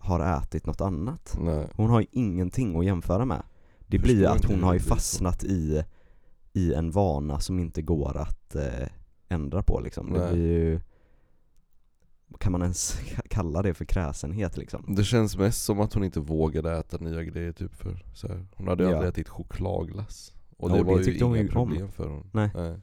har 0.07 0.37
ätit 0.37 0.65
något 0.65 0.81
annat? 0.81 1.37
Nej. 1.39 1.67
Hon 1.75 1.89
har 1.89 1.99
ju 2.01 2.07
ingenting 2.11 2.79
att 2.79 2.85
jämföra 2.85 3.25
med 3.25 3.43
Det 3.87 3.97
Förstår 3.99 4.03
blir 4.13 4.15
ju 4.15 4.25
att 4.27 4.45
hon 4.45 4.63
har 4.63 4.71
det 4.73 4.77
ju 4.77 4.83
fastnat 4.83 5.43
i, 5.43 5.83
i 6.53 6.73
en 6.73 6.91
vana 6.91 7.39
som 7.39 7.59
inte 7.59 7.81
går 7.81 8.17
att 8.17 8.55
eh, 8.55 8.87
ändra 9.29 9.63
på 9.63 9.79
liksom 9.79 10.13
Det 10.13 10.19
Nej. 10.19 10.33
blir 10.33 10.47
ju 10.47 10.79
Kan 12.39 12.51
man 12.51 12.61
ens 12.61 12.99
kalla 13.29 13.61
det 13.61 13.73
för 13.73 13.85
kräsenhet 13.85 14.57
liksom? 14.57 14.95
Det 14.95 15.03
känns 15.03 15.37
mest 15.37 15.63
som 15.65 15.79
att 15.79 15.93
hon 15.93 16.03
inte 16.03 16.19
vågade 16.19 16.77
äta 16.77 16.97
nya 16.97 17.23
grejer 17.23 17.51
typ 17.51 17.75
för 17.75 18.05
så 18.13 18.27
här. 18.27 18.45
Hon 18.55 18.67
hade 18.67 18.83
ju 18.83 18.89
Ja. 18.89 18.95
aldrig 18.95 19.09
ätit 19.13 19.29
chokladglass 19.29 20.33
Och 20.57 20.69
Ja, 20.69 20.73
det 20.73 20.79
och 20.79 20.85
det 20.85 20.91
var 20.91 20.99
ju 20.99 21.05
tyckte 21.05 21.25
hon 21.25 21.35
inga 21.35 21.43
ju 21.43 21.47
om. 21.49 21.53
problem 21.53 21.91
för 21.91 22.07
hon 22.07 22.29
Nej. 22.33 22.49
Nej. 22.55 22.79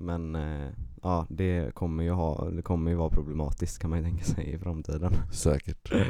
Men 0.00 0.36
eh, 0.36 0.68
ja, 1.02 1.26
det 1.30 1.74
kommer 1.74 2.04
ju 2.04 2.10
ha, 2.10 2.50
det 2.50 2.62
kommer 2.62 2.90
ju 2.90 2.96
vara 2.96 3.10
problematiskt 3.10 3.78
kan 3.78 3.90
man 3.90 3.98
ju 3.98 4.04
tänka 4.04 4.24
sig 4.24 4.50
i 4.50 4.58
framtiden. 4.58 5.16
Säkert. 5.32 5.92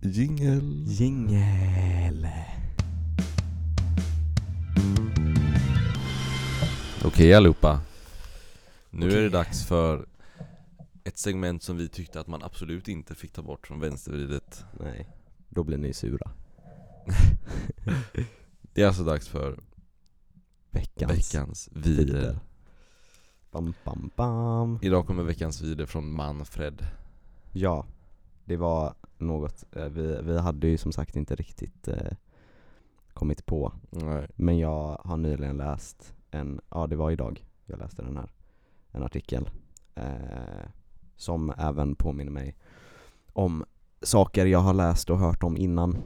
Jingel. 0.00 0.84
Jingel! 0.86 2.28
Okej 7.04 7.34
allihopa. 7.34 7.80
Nu 8.90 9.10
är 9.10 9.22
det 9.22 9.28
dags 9.28 9.66
för 9.66 10.06
ett 11.04 11.18
segment 11.18 11.62
som 11.62 11.76
vi 11.76 11.88
tyckte 11.88 12.20
att 12.20 12.26
man 12.26 12.42
absolut 12.42 12.88
inte 12.88 13.14
fick 13.14 13.32
ta 13.32 13.42
bort 13.42 13.66
från 13.66 13.80
vänstervridet. 13.80 14.64
Nej, 14.80 15.08
då 15.48 15.64
blir 15.64 15.78
ni 15.78 15.92
sura. 15.92 16.30
Det 18.72 18.82
är 18.82 18.86
alltså 18.86 19.04
dags 19.04 19.28
för 19.28 19.58
Veckans, 20.78 21.34
veckans 21.34 21.68
vider. 21.72 22.38
Bam, 23.50 23.74
bam, 23.84 24.10
bam. 24.16 24.78
Idag 24.82 25.06
kommer 25.06 25.22
veckans 25.22 25.60
vider 25.60 25.86
från 25.86 26.12
Manfred. 26.12 26.86
Ja, 27.52 27.86
det 28.44 28.56
var 28.56 28.94
något, 29.18 29.76
eh, 29.76 29.84
vi, 29.84 30.22
vi 30.22 30.38
hade 30.38 30.68
ju 30.68 30.78
som 30.78 30.92
sagt 30.92 31.16
inte 31.16 31.34
riktigt 31.34 31.88
eh, 31.88 32.12
kommit 33.12 33.46
på. 33.46 33.72
Nej. 33.90 34.26
Men 34.34 34.58
jag 34.58 35.00
har 35.04 35.16
nyligen 35.16 35.56
läst 35.56 36.14
en, 36.30 36.60
ja 36.70 36.86
det 36.86 36.96
var 36.96 37.10
idag 37.10 37.44
jag 37.66 37.78
läste 37.78 38.02
den 38.02 38.16
här, 38.16 38.30
en 38.90 39.02
artikel 39.02 39.50
eh, 39.94 40.68
Som 41.16 41.52
även 41.58 41.94
påminner 41.94 42.32
mig 42.32 42.56
om 43.32 43.64
saker 44.02 44.46
jag 44.46 44.58
har 44.58 44.74
läst 44.74 45.10
och 45.10 45.18
hört 45.18 45.42
om 45.42 45.56
innan 45.56 45.98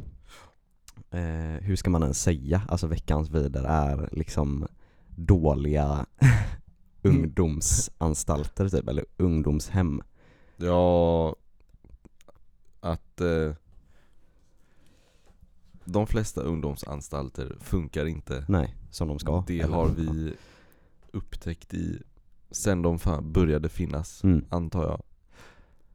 eh, 1.12 1.60
Hur 1.60 1.76
ska 1.76 1.90
man 1.90 2.02
ens 2.02 2.22
säga? 2.22 2.62
Alltså 2.68 2.86
veckans 2.86 3.30
vider 3.30 3.64
är 3.64 4.08
liksom 4.12 4.66
dåliga 5.16 6.06
ungdomsanstalter 7.02 8.68
typ, 8.68 8.88
eller 8.88 9.04
ungdomshem. 9.16 10.02
Ja 10.56 11.36
Att 12.80 13.20
eh, 13.20 13.54
De 15.84 16.06
flesta 16.06 16.40
ungdomsanstalter 16.40 17.56
funkar 17.60 18.06
inte. 18.06 18.44
Nej, 18.48 18.76
som 18.90 19.08
de 19.08 19.18
ska 19.18 19.44
Det 19.46 19.60
eller? 19.60 19.74
har 19.74 19.88
vi 19.88 20.34
upptäckt 21.12 21.74
i 21.74 22.02
Sen 22.50 22.82
de 22.82 22.98
började 23.22 23.68
finnas, 23.68 24.24
mm, 24.24 24.44
antar 24.48 24.82
jag. 24.84 25.02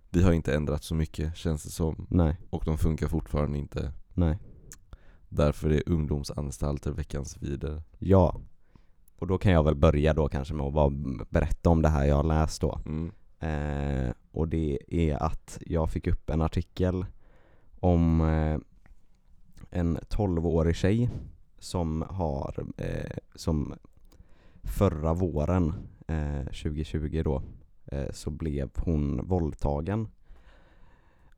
Vi 0.09 0.24
har 0.24 0.32
inte 0.32 0.55
ändrat 0.55 0.84
så 0.84 0.95
mycket 0.95 1.38
känns 1.38 1.63
det 1.63 1.70
som. 1.70 2.07
Nej, 2.09 2.38
Och 2.49 2.63
de 2.65 2.78
funkar 2.78 3.07
fortfarande 3.07 3.57
inte. 3.57 3.91
Nej 4.13 4.38
Därför 5.30 5.69
är 5.69 5.84
ungdomsanstalter 5.86 6.91
veckans 6.91 7.38
vider. 7.38 7.82
Ja. 7.99 8.39
Och 9.19 9.28
då 9.28 9.38
kan 9.38 9.51
jag 9.51 9.63
väl 9.63 9.75
börja 9.75 10.13
då 10.13 10.30
kanske 10.30 10.53
med 10.53 10.65
att 10.65 10.73
bara 10.73 10.89
berätta 11.30 11.69
om 11.69 11.82
det 11.82 11.89
här 11.89 12.05
jag 12.05 12.15
har 12.15 12.23
läst 12.23 12.61
då. 12.61 12.80
Mm. 12.86 13.11
eh, 13.39 14.13
Och 14.32 14.47
det 14.47 14.80
är 14.88 15.23
att 15.23 15.59
jag 15.65 15.89
fick 15.89 16.07
upp 16.07 16.30
en 16.30 16.41
artikel 16.41 17.05
om 17.80 18.21
eh, 18.21 18.59
en 19.69 19.97
12-årig 19.97 20.75
tjej 20.75 21.09
som 21.59 22.05
har, 22.09 22.65
eh, 22.78 23.17
som 23.36 23.73
förra 24.63 25.13
våren 25.13 25.73
eh, 26.07 26.43
2020 26.45 27.21
då 27.23 27.41
eh, 27.86 28.11
så 28.11 28.30
blev 28.30 28.69
hon 28.75 29.28
våldtagen 29.28 30.07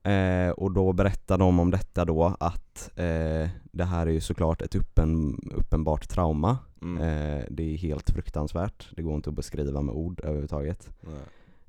Eh, 0.03 0.49
och 0.49 0.71
då 0.71 0.93
berättar 0.93 1.37
de 1.37 1.59
om 1.59 1.71
detta 1.71 2.05
då 2.05 2.35
att 2.39 2.89
eh, 2.95 3.49
det 3.71 3.85
här 3.85 4.07
är 4.07 4.11
ju 4.11 4.21
såklart 4.21 4.61
ett 4.61 4.75
uppen, 4.75 5.39
uppenbart 5.55 6.09
trauma. 6.09 6.57
Mm. 6.81 6.97
Eh, 6.97 7.43
det 7.49 7.73
är 7.73 7.77
helt 7.77 8.09
fruktansvärt. 8.09 8.87
Det 8.95 9.01
går 9.01 9.15
inte 9.15 9.29
att 9.29 9.35
beskriva 9.35 9.81
med 9.81 9.95
ord 9.95 10.19
överhuvudtaget. 10.23 10.89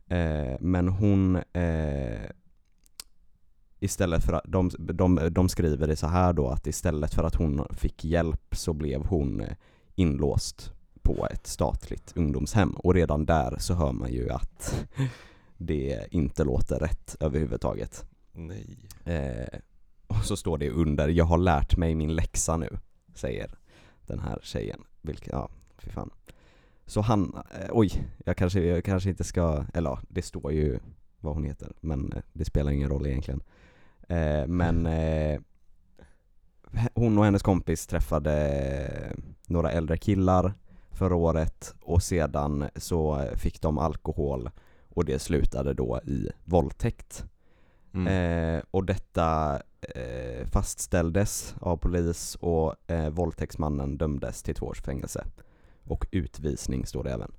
Eh, 0.07 0.57
men 0.61 0.89
hon 0.89 1.37
eh, 1.37 2.31
Istället 3.83 4.25
för 4.25 4.33
att, 4.33 4.45
de, 4.45 4.71
de, 4.79 5.29
de 5.31 5.49
skriver 5.49 5.87
det 5.87 5.97
så 5.97 6.07
här 6.07 6.33
då 6.33 6.49
att 6.49 6.67
istället 6.67 7.15
för 7.15 7.25
att 7.25 7.35
hon 7.35 7.67
fick 7.71 8.05
hjälp 8.05 8.57
så 8.57 8.73
blev 8.73 9.07
hon 9.07 9.41
eh, 9.41 9.53
inlåst 9.95 10.73
på 11.03 11.29
ett 11.31 11.47
statligt 11.47 12.13
ungdomshem 12.17 12.71
och 12.71 12.95
redan 12.95 13.27
där 13.27 13.57
så 13.59 13.75
hör 13.75 13.93
man 13.93 14.13
ju 14.13 14.31
att 14.31 14.87
det 15.57 16.07
inte 16.11 16.45
låter 16.45 16.79
rätt 16.79 17.17
överhuvudtaget. 17.21 18.05
Nej 18.47 18.91
Eh, 19.05 19.59
och 20.07 20.25
så 20.25 20.37
står 20.37 20.59
det 20.59 20.71
under, 20.71 21.09
jag 21.09 21.25
har 21.25 21.39
lärt 21.39 21.77
mig 21.77 21.95
min 21.95 22.15
läxa 22.15 22.57
nu, 22.57 22.79
säger 23.15 23.51
den 24.07 24.19
här 24.19 24.39
tjejen. 24.43 24.85
Vilket, 25.01 25.29
ja, 25.33 25.49
fy 25.79 25.91
fan. 25.91 26.11
Så 26.87 27.01
han, 27.01 27.43
eh, 27.61 27.69
oj, 27.71 28.09
jag 28.25 28.37
kanske, 28.37 28.61
jag 28.61 28.85
kanske 28.85 29.11
inte 29.11 29.25
ska, 29.25 29.65
eller 29.75 29.91
ja, 29.91 30.01
det 30.09 30.23
står 30.23 30.53
ju 30.53 30.79
vad 31.21 31.35
hon 31.35 31.45
heter, 31.45 31.73
men 31.81 32.13
eh, 32.13 32.23
det 32.33 32.45
spelar 32.45 32.73
ingen 32.73 32.89
roll 32.89 33.07
egentligen. 33.07 33.43
Eh, 34.09 34.47
men 34.47 34.87
eh, 34.87 35.41
hon 36.95 37.19
och 37.19 37.25
hennes 37.25 37.43
kompis 37.43 37.87
träffade 37.87 39.17
några 39.47 39.71
äldre 39.71 39.97
killar 39.97 40.55
förra 40.91 41.15
året 41.15 41.75
och 41.81 42.03
sedan 42.03 42.69
så 42.77 43.29
fick 43.37 43.61
de 43.61 43.79
alkohol 43.79 44.51
och 44.89 45.05
det 45.05 45.19
slutade 45.19 45.75
då 45.75 46.01
i 46.05 46.31
våldtäkt 46.45 47.25
mm. 47.95 48.07
Eh, 48.07 48.63
och 48.71 48.85
detta 48.85 49.61
eh, 49.81 50.47
fastställdes 50.47 51.55
av 51.61 51.77
polis 51.77 52.37
och 52.41 52.91
eh, 52.91 53.11
våldtäktsmannen 53.11 53.99
dömdes 53.99 54.43
till 54.43 54.55
två 54.55 54.67
års 54.67 54.83
fängelse. 54.83 55.25
Och 55.85 56.07
utvisning 56.11 56.87
står 56.87 57.05
det 57.05 57.13
även. 57.13 57.33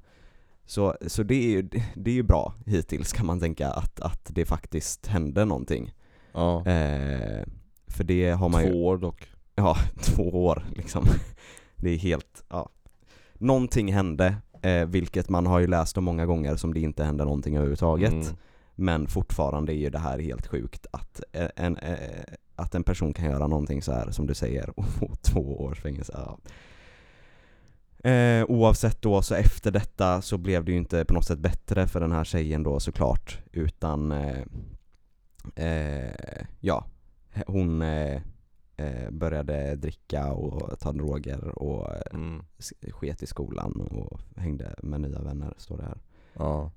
Så, 0.65 0.95
så 1.07 1.23
det, 1.23 1.35
är 1.35 1.49
ju, 1.49 1.61
det 1.95 2.11
är 2.11 2.15
ju 2.15 2.23
bra 2.23 2.53
hittills 2.65 3.13
kan 3.13 3.25
man 3.25 3.39
tänka 3.39 3.69
att, 3.69 3.99
att 3.99 4.29
det 4.29 4.45
faktiskt 4.45 5.07
hände 5.07 5.45
någonting. 5.45 5.93
Ja, 6.33 6.65
Eh, 6.65 7.43
för 7.87 8.03
det 8.03 8.31
har 8.31 8.49
man 8.49 8.63
ju, 8.63 8.71
två 8.71 8.85
år 8.85 8.97
dock 8.97 9.27
ja, 9.55 9.77
två 10.01 10.45
år 10.45 10.65
liksom. 10.75 11.05
Det 11.75 11.89
är 11.89 11.97
helt, 11.97 12.43
ja. 12.49 12.69
Någonting 13.33 13.93
hände, 13.93 14.35
eh, 14.61 14.85
vilket 14.85 15.29
man 15.29 15.45
har 15.45 15.59
ju 15.59 15.67
läst 15.67 15.97
om 15.97 16.03
många 16.03 16.25
gånger 16.25 16.55
som 16.55 16.73
det 16.73 16.79
inte 16.79 17.03
hände 17.03 17.23
någonting 17.23 17.55
överhuvudtaget. 17.55 18.11
Mm. 18.11 18.35
Men 18.81 19.07
fortfarande 19.07 19.73
är 19.73 19.77
ju 19.77 19.89
det 19.89 19.99
här 19.99 20.19
helt 20.19 20.47
sjukt 20.47 20.87
att 20.91 21.21
en, 21.55 21.77
eh, 21.77 22.23
att 22.55 22.75
en 22.75 22.83
person 22.83 23.13
kan 23.13 23.25
göra 23.25 23.47
någonting 23.47 23.81
så 23.81 23.91
här 23.91 24.11
som 24.11 24.27
du 24.27 24.33
säger 24.33 24.69
och 24.79 24.85
få 24.85 25.15
två 25.21 25.61
års 25.61 25.81
fängelse. 25.81 26.13
Ja. 26.15 26.37
Eh, 28.09 28.45
oavsett 28.47 29.01
då 29.01 29.21
så 29.21 29.35
efter 29.35 29.71
detta 29.71 30.21
så 30.21 30.37
blev 30.37 30.65
det 30.65 30.71
ju 30.71 30.77
inte 30.77 31.05
på 31.05 31.13
något 31.13 31.25
sätt 31.25 31.39
bättre 31.39 31.87
för 31.87 31.99
den 31.99 32.11
här 32.11 32.23
tjejen 32.23 32.63
då 32.63 32.79
såklart 32.79 33.39
utan 33.51 34.11
eh, 34.11 34.43
eh, 35.55 36.45
ja, 36.59 36.85
hon 37.47 37.81
eh, 37.81 38.21
eh, 38.77 39.09
började 39.11 39.75
dricka 39.75 40.33
och 40.33 40.79
ta 40.79 40.91
droger 40.91 41.47
och 41.59 41.87
Mm. 42.13 42.43
sket 42.91 43.23
i 43.23 43.27
skolan 43.27 43.81
och 43.81 44.19
hängde 44.35 44.75
med 44.83 45.01
nya 45.01 45.19
vänner 45.21 45.53
står 45.57 45.77
det 45.77 45.83
här. 45.83 45.97
Ja, 46.33 46.71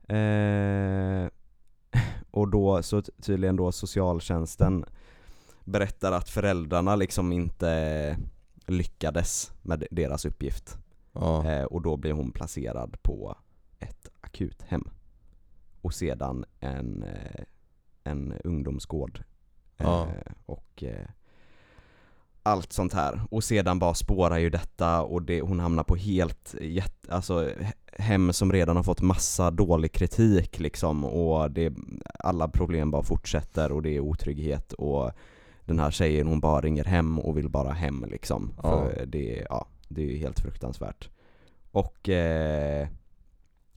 och 2.31 2.49
då 2.49 2.83
så 2.83 3.03
tydligen 3.03 3.57
då 3.57 3.73
socialtjänsten 3.73 4.85
berättar 5.65 6.13
att 6.13 6.29
föräldrarna 6.29 6.97
liksom 6.97 7.33
inte 7.33 8.17
lyckades 8.67 9.53
med 9.63 9.79
de- 9.79 9.89
deras 9.91 10.25
uppgift. 10.25 10.79
ja, 11.13 11.51
Eh, 11.51 11.65
och 11.65 11.83
då 11.83 11.97
blir 11.97 12.13
hon 12.13 12.31
placerad 12.31 12.97
på 13.03 13.37
ett 13.79 14.09
akuthem. 14.21 14.89
Och 15.81 15.95
sedan 15.95 16.45
en, 16.61 17.03
eh, 17.03 17.45
en 18.05 18.33
ungdomsgård. 18.45 19.23
Ja. 19.77 20.07
Eh, 20.07 20.33
och 20.47 20.83
eh, 20.83 21.07
allt 22.45 22.73
sånt 22.73 22.93
här. 22.93 23.21
Och 23.31 23.45
sedan 23.45 23.79
bara 23.79 23.95
spårar 23.95 24.39
ju 24.39 24.51
detta 24.51 25.03
och 25.03 25.23
det, 25.23 25.41
hon 25.41 25.61
hamnar 25.61 25.85
på 25.85 25.97
helt, 25.97 26.55
jätte, 26.61 27.15
alltså 27.15 27.45
he- 27.45 27.73
hem 27.99 28.33
som 28.33 28.53
redan 28.53 28.77
har 28.77 28.83
fått 28.83 29.01
massa 29.01 29.51
dålig 29.51 29.93
kritik 29.93 30.59
liksom 30.61 31.05
och 31.05 31.51
det, 31.51 31.73
alla 32.19 32.49
problem 32.49 32.91
bara 32.91 33.03
fortsätter 33.03 33.73
och 33.73 33.83
det 33.83 33.97
är 33.97 34.01
otrygghet 34.01 34.73
och 34.73 35.11
den 35.65 35.79
här 35.79 35.91
tjejen 35.91 36.27
hon 36.27 36.41
bara 36.41 36.61
ringer 36.61 36.85
hem 36.85 37.19
och 37.19 37.37
vill 37.39 37.49
bara 37.49 37.73
hem 37.73 38.05
liksom. 38.11 38.53
Ja. 38.63 38.63
För 38.63 39.07
det, 39.07 39.47
ja, 39.49 39.67
det 39.89 40.03
är 40.03 40.07
ju 40.07 40.19
helt 40.19 40.41
fruktansvärt. 40.41 41.09
Och 41.71 42.09
eh, 42.09 42.89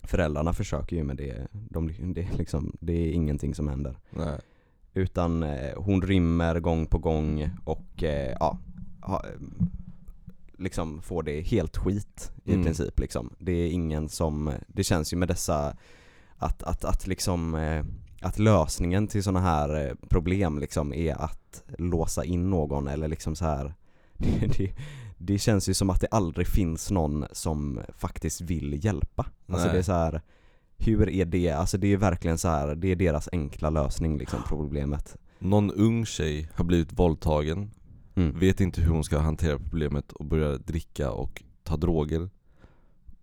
föräldrarna 0.04 0.54
försöker 0.54 0.96
ju 0.96 1.04
med 1.04 1.18
det. 1.18 1.48
De, 1.52 1.88
det, 2.14 2.22
är 2.22 2.38
liksom, 2.38 2.78
det 2.80 2.94
är 2.94 3.12
ingenting 3.12 3.56
som 3.56 3.68
händer. 3.68 3.98
Nej. 4.10 4.40
Utan 4.98 5.44
eh, 5.44 5.74
hon 5.78 6.02
rymmer 6.02 6.60
gång 6.60 6.86
på 6.86 6.98
gång 6.98 7.50
och 7.66 8.04
eh, 8.04 8.36
ja, 8.40 8.58
ha, 9.02 9.24
liksom 10.58 11.02
får 11.02 11.24
det 11.24 11.42
helt 11.42 11.78
skit 11.78 12.32
i 12.44 12.52
Mm. 12.54 12.66
princip 12.66 13.00
liksom. 13.00 13.34
Det 13.40 13.52
är 13.52 13.72
ingen 13.72 14.10
som, 14.10 14.52
det 14.68 14.84
känns 14.84 15.14
ju 15.14 15.18
med 15.18 15.28
dessa, 15.28 15.78
att, 16.38 16.64
att, 16.64 16.86
att 16.86 17.08
liksom 17.08 17.56
eh, 17.56 17.86
att 18.22 18.40
lösningen 18.40 19.08
till 19.08 19.24
sådana 19.24 19.40
här 19.40 19.96
problem 20.10 20.60
liksom 20.60 20.94
är 20.94 21.22
att 21.22 21.64
låsa 21.78 22.26
in 22.26 22.50
någon 22.50 22.88
eller 22.88 23.08
liksom 23.08 23.36
så 23.36 23.46
här 23.46 23.74
det, 24.18 24.58
det, 24.58 24.74
det 25.18 25.40
känns 25.40 25.70
ju 25.70 25.74
som 25.74 25.90
att 25.90 26.02
det 26.02 26.08
aldrig 26.12 26.48
finns 26.48 26.92
någon 26.92 27.26
som 27.32 27.80
faktiskt 27.98 28.42
vill 28.42 28.86
hjälpa. 28.86 29.26
Alltså 29.48 29.66
Nej. 29.68 29.74
det 29.74 29.80
är 29.80 29.84
så 29.84 29.94
här 29.94 30.22
hur 30.78 31.10
är 31.10 31.26
det, 31.26 31.50
alltså 31.52 31.78
det 31.78 31.94
är 31.94 31.98
verkligen 31.98 32.38
så 32.38 32.48
här, 32.48 32.76
det 32.76 32.88
är 32.92 32.96
deras 32.96 33.30
enkla 33.32 33.70
lösning 33.70 34.18
liksom 34.18 34.40
problemet. 34.48 35.18
Någon 35.40 35.72
ung 35.72 36.06
tjej 36.06 36.50
har 36.56 36.66
blivit 36.66 37.00
våldtagen, 37.00 37.72
Mm. 38.16 38.40
vet 38.40 38.62
inte 38.62 38.82
hur 38.82 38.92
hon 38.92 39.04
ska 39.04 39.20
hantera 39.20 39.60
problemet 39.60 40.12
och 40.12 40.26
börjar 40.26 40.58
dricka 40.58 41.12
och 41.12 41.44
ta 41.64 41.78
droger. 41.78 42.30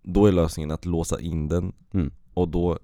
Då 0.01 0.25
är 0.25 0.31
lösningen 0.31 0.71
att 0.71 0.85
låsa 0.85 1.19
in 1.19 1.47
den 1.47 1.73
Mm. 1.93 2.11
och 2.33 2.47
då 2.49 2.79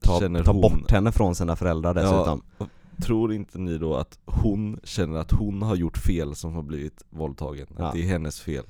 Ta, 0.00 0.20
känner 0.20 0.44
ta 0.44 0.52
hon 0.52 0.60
bort 0.60 0.90
henne 0.90 1.12
från 1.12 1.34
sina 1.34 1.56
föräldrar 1.56 1.94
dessutom. 1.94 2.42
Ja, 2.58 2.66
tror 3.02 3.32
inte 3.32 3.58
ni 3.58 3.78
då 3.78 3.94
att 3.96 4.18
hon 4.24 4.80
känner 4.84 5.18
att 5.18 5.30
hon 5.32 5.62
har 5.62 5.76
gjort 5.76 5.98
fel 5.98 6.34
som 6.34 6.54
har 6.54 6.62
blivit 6.62 7.02
våldtagen? 7.10 7.66
Att 7.70 7.78
Ja. 7.78 7.90
det 7.94 8.02
är 8.02 8.06
hennes 8.08 8.40
fel? 8.40 8.64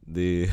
Det 0.00 0.20
är 0.44 0.50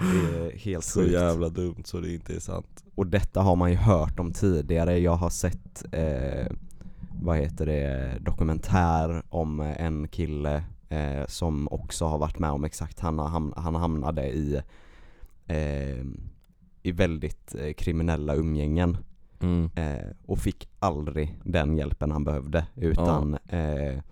Det 0.00 0.46
är 0.46 0.58
helt 0.58 0.84
så 0.84 1.00
sjukt. 1.00 1.12
jävla 1.12 1.48
dumt 1.48 1.82
så 1.84 2.00
det 2.00 2.14
inte 2.14 2.34
är 2.34 2.40
sant. 2.40 2.84
Och 2.94 3.06
detta 3.06 3.40
har 3.42 3.56
man 3.56 3.70
ju 3.70 3.76
hört 3.76 4.20
om 4.20 4.32
tidigare. 4.32 4.98
Jag 4.98 5.16
har 5.16 5.30
sett, 5.30 5.84
eh, 5.92 6.46
vad 7.22 7.36
heter 7.36 7.66
det, 7.66 8.18
dokumentär 8.20 9.22
om 9.28 9.60
en 9.60 10.08
kille 10.08 10.64
eh, 10.88 11.26
som 11.26 11.68
också 11.70 12.04
har 12.06 12.18
varit 12.18 12.38
med 12.38 12.50
om 12.50 12.64
exakt, 12.64 13.00
han, 13.00 13.20
ham- 13.20 13.52
han 13.56 13.74
hamnade 13.74 14.28
i, 14.28 14.60
eh, 15.46 16.04
i 16.82 16.92
väldigt 16.92 17.54
eh, 17.54 17.72
kriminella 17.72 18.34
umgängen 18.34 18.96
eh, 19.74 20.06
och 20.26 20.38
fick 20.38 20.68
aldrig 20.78 21.38
den 21.44 21.76
hjälpen 21.78 22.10
han 22.10 22.24
behövde 22.24 22.66
utan 22.76 23.38
eh, 23.48 24.02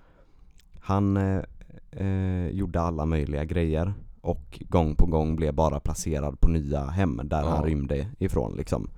han 0.81 1.17
eh, 1.17 1.43
eh, 1.91 2.49
gjorde 2.49 2.81
alla 2.81 3.07
möjliga 3.07 3.45
grejer 3.45 3.95
och 4.21 4.63
gång 4.69 4.95
på 4.97 5.07
gång 5.07 5.37
blev 5.37 5.55
bara 5.55 5.81
placerad 5.81 6.41
på 6.41 6.49
nya 6.49 6.85
hem 6.87 7.21
där 7.25 7.43
Ja. 7.43 7.49
han 7.51 7.65
rymde 7.65 8.07
ifrån 8.19 8.57
liksom. 8.57 8.91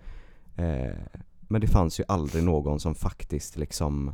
Eh, 0.56 0.94
men 1.40 1.60
det 1.60 1.66
fanns 1.66 2.00
ju 2.00 2.04
aldrig 2.08 2.44
någon 2.44 2.80
som 2.80 2.94
faktiskt 2.94 3.56
liksom 3.56 4.12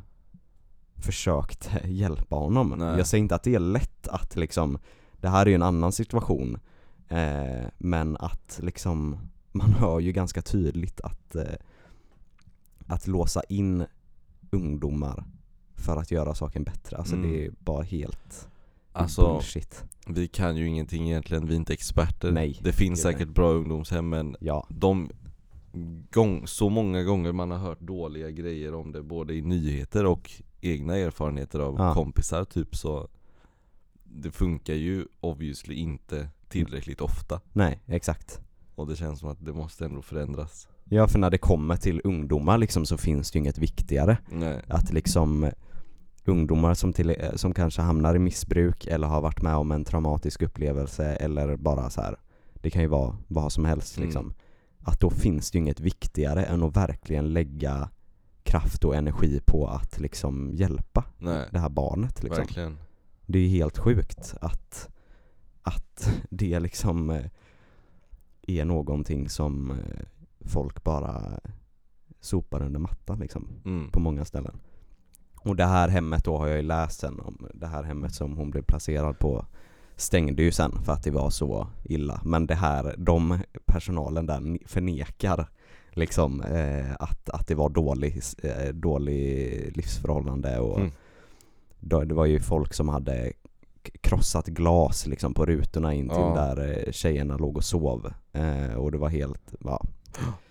försökte 0.96 1.80
hjälpa 1.88 2.36
honom. 2.36 2.74
Nej. 2.78 2.98
Jag 2.98 3.06
säger 3.06 3.22
inte 3.22 3.34
att 3.34 3.42
det 3.42 3.54
är 3.54 3.58
lätt 3.60 4.08
att 4.08 4.36
liksom, 4.36 4.78
det 5.12 5.28
här 5.28 5.46
är 5.46 5.50
ju 5.50 5.54
en 5.54 5.62
annan 5.62 5.92
situation, 5.92 6.58
eh, 7.08 7.66
men 7.78 8.16
att 8.16 8.60
liksom, 8.62 9.16
man 9.52 9.70
hör 9.78 10.00
ju 10.00 10.12
ganska 10.12 10.42
tydligt 10.42 11.00
att 11.00 11.36
eh, 11.36 11.44
att 12.86 13.06
låsa 13.06 13.42
in 13.48 13.84
ungdomar 14.50 15.24
för 15.74 15.96
att 15.96 16.10
göra 16.10 16.34
saken 16.34 16.64
bättre, 16.64 16.96
alltså 16.96 17.14
Mm. 17.14 17.30
det 17.30 17.46
är 17.46 17.50
bara 17.58 17.82
helt 17.82 18.48
Alltså, 18.96 19.32
bullshit. 19.32 19.84
vi 20.06 20.28
kan 20.28 20.56
ju 20.56 20.68
ingenting 20.68 21.08
egentligen, 21.10 21.46
vi 21.46 21.52
är 21.52 21.56
inte 21.56 21.72
experter. 21.72 22.32
Nej, 22.32 22.60
det 22.62 22.72
finns 22.72 23.02
det 23.02 23.12
säkert 23.12 23.28
bra 23.28 23.50
ungdomshem 23.50 24.08
men 24.08 24.36
Ja, 24.40 24.66
de 24.70 25.10
gång, 26.12 26.46
så 26.46 26.68
många 26.68 27.02
gånger 27.02 27.32
man 27.32 27.50
har 27.50 27.58
hört 27.58 27.80
dåliga 27.80 28.30
grejer 28.30 28.74
om 28.74 28.92
det 28.92 29.02
både 29.02 29.34
i 29.34 29.42
nyheter 29.42 30.06
och 30.06 30.30
egna 30.60 30.96
erfarenheter 30.96 31.58
av 31.60 31.74
Ja. 31.78 31.94
kompisar 31.94 32.44
typ 32.44 32.76
så 32.76 33.08
Det 34.04 34.30
funkar 34.30 34.74
ju 34.74 35.06
obviously 35.20 35.74
inte 35.74 36.28
tillräckligt 36.48 37.00
ofta 37.00 37.40
nej 37.52 37.80
exakt. 37.86 38.40
och 38.74 38.86
det 38.86 38.96
känns 38.96 39.20
som 39.20 39.28
att 39.28 39.44
det 39.44 39.52
måste 39.52 39.84
ändå 39.84 40.02
förändras 40.02 40.68
Ja 40.84 41.08
för 41.08 41.18
när 41.18 41.30
det 41.30 41.38
kommer 41.38 41.76
till 41.76 42.00
ungdomar 42.04 42.58
liksom 42.58 42.86
så 42.86 42.96
finns 42.98 43.30
det 43.30 43.36
ju 43.38 43.40
inget 43.42 43.58
viktigare. 43.58 44.18
Nej, 44.30 44.62
Att 44.68 44.92
liksom 44.92 45.50
ungdomar 46.28 46.74
som, 46.74 46.92
till, 46.92 47.10
eh, 47.10 47.34
som 47.34 47.54
kanske 47.54 47.82
hamnar 47.82 48.14
i 48.14 48.18
missbruk 48.18 48.86
eller 48.86 49.06
har 49.06 49.20
varit 49.20 49.42
med 49.42 49.56
om 49.56 49.72
en 49.72 49.84
traumatisk 49.84 50.42
upplevelse 50.42 51.04
eller 51.04 51.56
bara 51.56 51.90
så 51.90 52.00
här. 52.00 52.16
det 52.54 52.70
kan 52.70 52.82
ju 52.82 52.88
vara 52.88 53.16
vad 53.28 53.52
som 53.52 53.64
helst 53.64 53.96
Mm. 53.96 54.06
liksom. 54.06 54.34
Att 54.78 55.00
då 55.00 55.10
finns 55.10 55.50
det 55.50 55.58
ju 55.58 55.62
inget 55.62 55.80
viktigare 55.80 56.44
än 56.44 56.62
att 56.62 56.76
verkligen 56.76 57.32
lägga 57.32 57.90
kraft 58.42 58.84
och 58.84 58.96
energi 58.96 59.40
på 59.46 59.66
att 59.66 60.00
liksom 60.00 60.50
hjälpa 60.52 61.04
nej, 61.18 61.48
det 61.52 61.58
här 61.58 61.68
barnet 61.68 62.22
liksom. 62.22 62.44
verkligen 62.44 62.78
Det 63.26 63.38
är 63.38 63.42
ju 63.42 63.48
helt 63.48 63.78
sjukt 63.78 64.34
att, 64.40 64.88
att 65.62 66.10
det 66.30 66.60
liksom 66.60 67.10
eh, 67.10 67.24
är 68.42 68.64
någonting 68.64 69.28
som 69.28 69.70
eh, 69.70 69.76
folk 70.40 70.84
bara 70.84 71.40
sopar 72.20 72.62
under 72.62 72.80
mattan 72.80 73.18
liksom 73.18 73.48
mm. 73.64 73.90
på 73.90 74.00
många 74.00 74.24
ställen. 74.24 74.60
Och 75.46 75.56
det 75.56 75.64
här 75.64 75.88
hemmet 75.88 76.24
då 76.24 76.38
har 76.38 76.46
jag 76.46 76.56
ju 76.56 76.62
läst 76.62 77.00
sen 77.00 77.20
om, 77.20 77.46
det 77.54 77.66
här 77.66 77.82
hemmet 77.82 78.14
som 78.14 78.36
hon 78.36 78.50
blev 78.50 78.62
placerad 78.62 79.18
på 79.18 79.44
stängde 79.96 80.42
ju 80.42 80.52
sen 80.52 80.72
för 80.84 80.92
att 80.92 81.02
det 81.04 81.10
var 81.10 81.30
så 81.30 81.66
illa. 81.84 82.20
Men 82.24 82.46
det 82.46 82.54
här, 82.54 82.94
de 82.98 83.38
personalen 83.66 84.26
där 84.26 84.68
förnekar 84.68 85.48
liksom 85.90 86.40
eh, 86.42 86.92
att, 86.98 87.30
att 87.30 87.46
det 87.46 87.54
var 87.54 87.68
dålig, 87.68 88.22
eh, 88.42 88.68
dålig 88.74 89.72
livsförhållande 89.76 90.58
och 90.58 90.78
Mm. 90.78 90.90
då, 91.80 92.04
det 92.04 92.14
var 92.14 92.26
ju 92.26 92.40
folk 92.40 92.74
som 92.74 92.88
hade 92.88 93.32
krossat 94.00 94.46
glas 94.46 95.06
liksom 95.06 95.34
på 95.34 95.46
rutorna 95.46 95.94
in 95.94 96.08
till 96.08 96.18
Ja. 96.18 96.34
där 96.54 96.84
eh, 96.86 96.92
tjejerna 96.92 97.36
låg 97.36 97.56
och 97.56 97.64
sov. 97.64 98.12
Eh, 98.32 98.74
och 98.74 98.92
det 98.92 98.98
var 98.98 99.08
helt, 99.08 99.54
ja, 99.64 99.84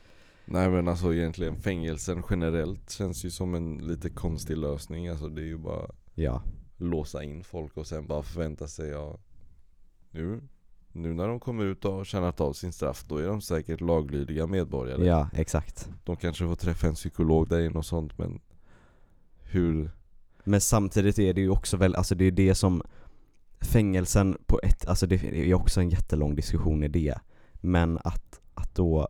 Nej 0.46 0.70
men 0.70 0.88
alltså 0.88 1.14
egentligen 1.14 1.56
fängelsen 1.56 2.24
generellt 2.30 2.89
känns 2.89 3.26
ju 3.26 3.32
som 3.32 3.56
en 3.56 3.78
lite 3.78 4.10
konstig 4.10 4.58
lösning 4.58 5.08
Alltså 5.08 5.30
det 5.30 5.41
är 5.41 5.46
ju 5.46 5.58
bara 5.58 5.89
ja, 6.14 6.41
låsa 6.78 7.24
in 7.24 7.43
folk 7.43 7.78
och 7.78 7.88
sen 7.88 8.08
bara 8.08 8.24
förvänta 8.24 8.68
sig 8.68 8.89
ja, 8.89 9.20
nu, 10.12 10.41
nu 10.91 11.14
när 11.14 11.28
de 11.28 11.39
kommer 11.39 11.66
ut 11.66 11.86
och 11.86 11.93
har 11.93 12.04
tjänat 12.04 12.41
av 12.41 12.54
sin 12.54 12.74
straff 12.74 13.06
då 13.08 13.18
är 13.18 13.28
de 13.28 13.41
säkert 13.41 13.82
laglydiga 13.82 14.48
medborgare 14.48 15.06
ja 15.06 15.30
exakt. 15.34 15.89
De 16.04 16.16
kanske 16.16 16.48
får 16.48 16.56
träffa 16.56 16.88
en 16.88 16.96
psykolog 16.96 17.50
där 17.50 17.60
inne 17.60 17.78
och 17.78 17.86
sånt 17.86 18.18
men 18.18 18.39
hur, 19.43 19.91
Men 20.43 20.62
samtidigt 20.62 21.20
är 21.20 21.34
det 21.34 21.41
ju 21.41 21.50
också 21.50 21.78
väl, 21.78 21.96
alltså 21.96 22.16
det 22.16 22.26
är 22.26 22.32
det 22.32 22.56
som 22.56 22.84
fängelsen 23.62 24.38
på 24.46 24.60
ett, 24.64 24.86
alltså 24.86 25.08
det 25.08 25.16
är 25.16 25.54
också 25.54 25.82
en 25.82 25.89
jättelång 25.89 26.36
diskussion 26.36 26.84
i 26.84 26.88
det. 26.88 27.16
Men 27.54 27.98
att, 27.98 28.41
att 28.54 28.76
då 28.76 29.10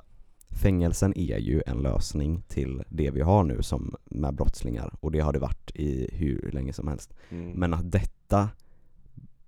fängelsen 0.55 1.17
är 1.17 1.37
ju 1.37 1.61
en 1.65 1.77
lösning 1.77 2.41
till 2.47 2.83
det 2.89 3.11
vi 3.11 3.21
har 3.21 3.43
nu 3.43 3.61
som 3.63 3.95
med 4.05 4.35
brottslingar 4.35 4.93
och 4.99 5.11
det 5.11 5.19
har 5.19 5.33
det 5.33 5.39
varit 5.39 5.71
i 5.75 6.09
hur 6.13 6.49
länge 6.53 6.73
som 6.73 6.87
helst. 6.87 7.13
mm, 7.29 7.51
Men 7.51 7.73
att 7.73 7.91
detta, 7.91 8.49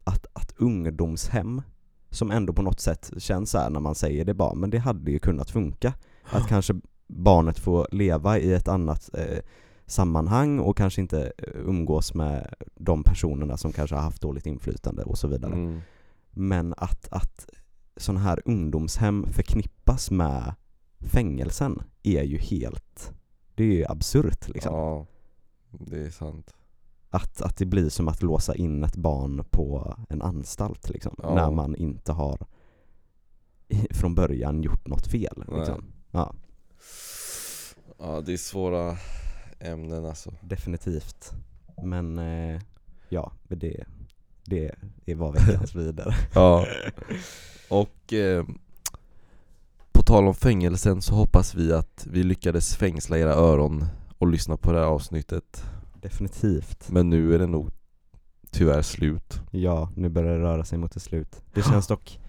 att, 0.04 0.26
att 0.34 0.54
ungdomshem 0.58 1.62
som 2.10 2.32
ändå 2.32 2.54
på 2.54 2.62
något 2.62 2.80
sätt 2.80 3.12
känns 3.18 3.52
så 3.52 3.58
här 3.58 3.70
när 3.70 3.80
man 3.80 3.96
säger 3.96 4.26
det 4.26 4.34
bara, 4.34 4.54
men 4.56 4.70
det 4.70 4.78
hade 4.78 5.12
ju 5.12 5.20
kunnat 5.20 5.50
funka. 5.50 5.94
Att 6.24 6.48
kanske 6.48 6.76
barnet 7.08 7.60
får 7.60 7.88
leva 7.92 8.40
i 8.40 8.54
ett 8.54 8.68
annat 8.68 9.10
eh, 9.14 9.40
sammanhang 9.86 10.60
och 10.60 10.78
kanske 10.78 11.02
inte 11.02 11.32
eh, 11.38 11.54
umgås 11.66 12.14
med 12.14 12.54
de 12.76 13.04
personerna 13.04 13.58
som 13.58 13.72
kanske 13.72 13.96
har 13.96 14.04
haft 14.04 14.22
dåligt 14.22 14.46
inflytande 14.46 15.04
och 15.04 15.18
så 15.18 15.28
vidare. 15.28 15.54
mm, 15.54 15.82
Men 16.32 16.74
att, 16.78 17.08
att 17.12 17.50
sådana 17.98 18.20
här 18.20 18.42
ungdomshem 18.46 19.26
förknippas 19.32 20.12
med 20.12 20.54
fängelsen 21.00 21.84
är 22.04 22.24
ju 22.24 22.38
helt, 22.38 23.14
det 23.56 23.64
är 23.64 23.68
ju 23.74 23.86
absurt 23.86 24.48
liksom. 24.50 24.74
ja 24.76 25.06
det 25.72 25.98
är 26.06 26.10
sant 26.10 26.54
Att, 27.10 27.42
att 27.42 27.58
det 27.58 27.66
blir 27.66 27.90
som 27.90 28.08
att 28.08 28.22
låsa 28.22 28.56
in 28.56 28.84
ett 28.84 28.96
barn 28.96 29.44
på 29.52 29.96
en 30.10 30.22
anstalt 30.22 30.90
liksom, 30.90 31.16
Ja. 31.24 31.36
när 31.36 31.52
man 31.52 31.76
inte 31.76 32.12
har 32.12 32.46
från 33.92 34.16
början 34.16 34.64
gjort 34.64 34.88
något 34.88 35.08
fel. 35.08 35.44
Liksom. 35.58 35.86
Ja, 36.12 36.36
Ja 38.00 38.22
det 38.22 38.34
är 38.34 38.38
svåra 38.38 38.98
ämnen 39.60 40.06
alltså 40.06 40.34
definitivt. 40.42 41.32
Men 41.84 42.20
eh, 42.20 42.62
ja, 43.10 43.32
det, 43.48 43.84
det 44.46 44.72
är 45.06 45.16
vad 45.16 45.34
veckans 45.46 45.76
vidare. 45.76 46.16
Ja 46.34 46.66
Och 47.70 48.14
eh, 48.14 48.46
tal 50.08 50.28
om 50.28 50.36
fängelsen 50.36 51.02
så 51.02 51.16
hoppas 51.16 51.56
vi 51.56 51.74
att 51.74 52.08
vi 52.12 52.24
lyckades 52.24 52.76
fängsla 52.76 53.18
era 53.18 53.34
öron 53.34 53.86
och 54.18 54.28
lyssna 54.28 54.58
på 54.58 54.72
det 54.72 54.80
här 54.80 54.86
avsnittet 54.86 55.66
Definitivt. 56.02 56.90
Men 56.92 57.10
nu 57.10 57.36
är 57.36 57.40
det 57.40 57.48
nog 57.48 57.70
tyvärr 58.52 58.82
slut. 58.82 59.42
Ja, 59.52 59.90
nu 59.96 60.10
börjar 60.10 60.38
det 60.38 60.44
röra 60.44 60.66
sig 60.66 60.78
mot 60.78 60.96
ett 60.96 61.02
slut. 61.02 61.42
Det 61.54 61.62
känns 61.62 61.88
dock 61.88 62.20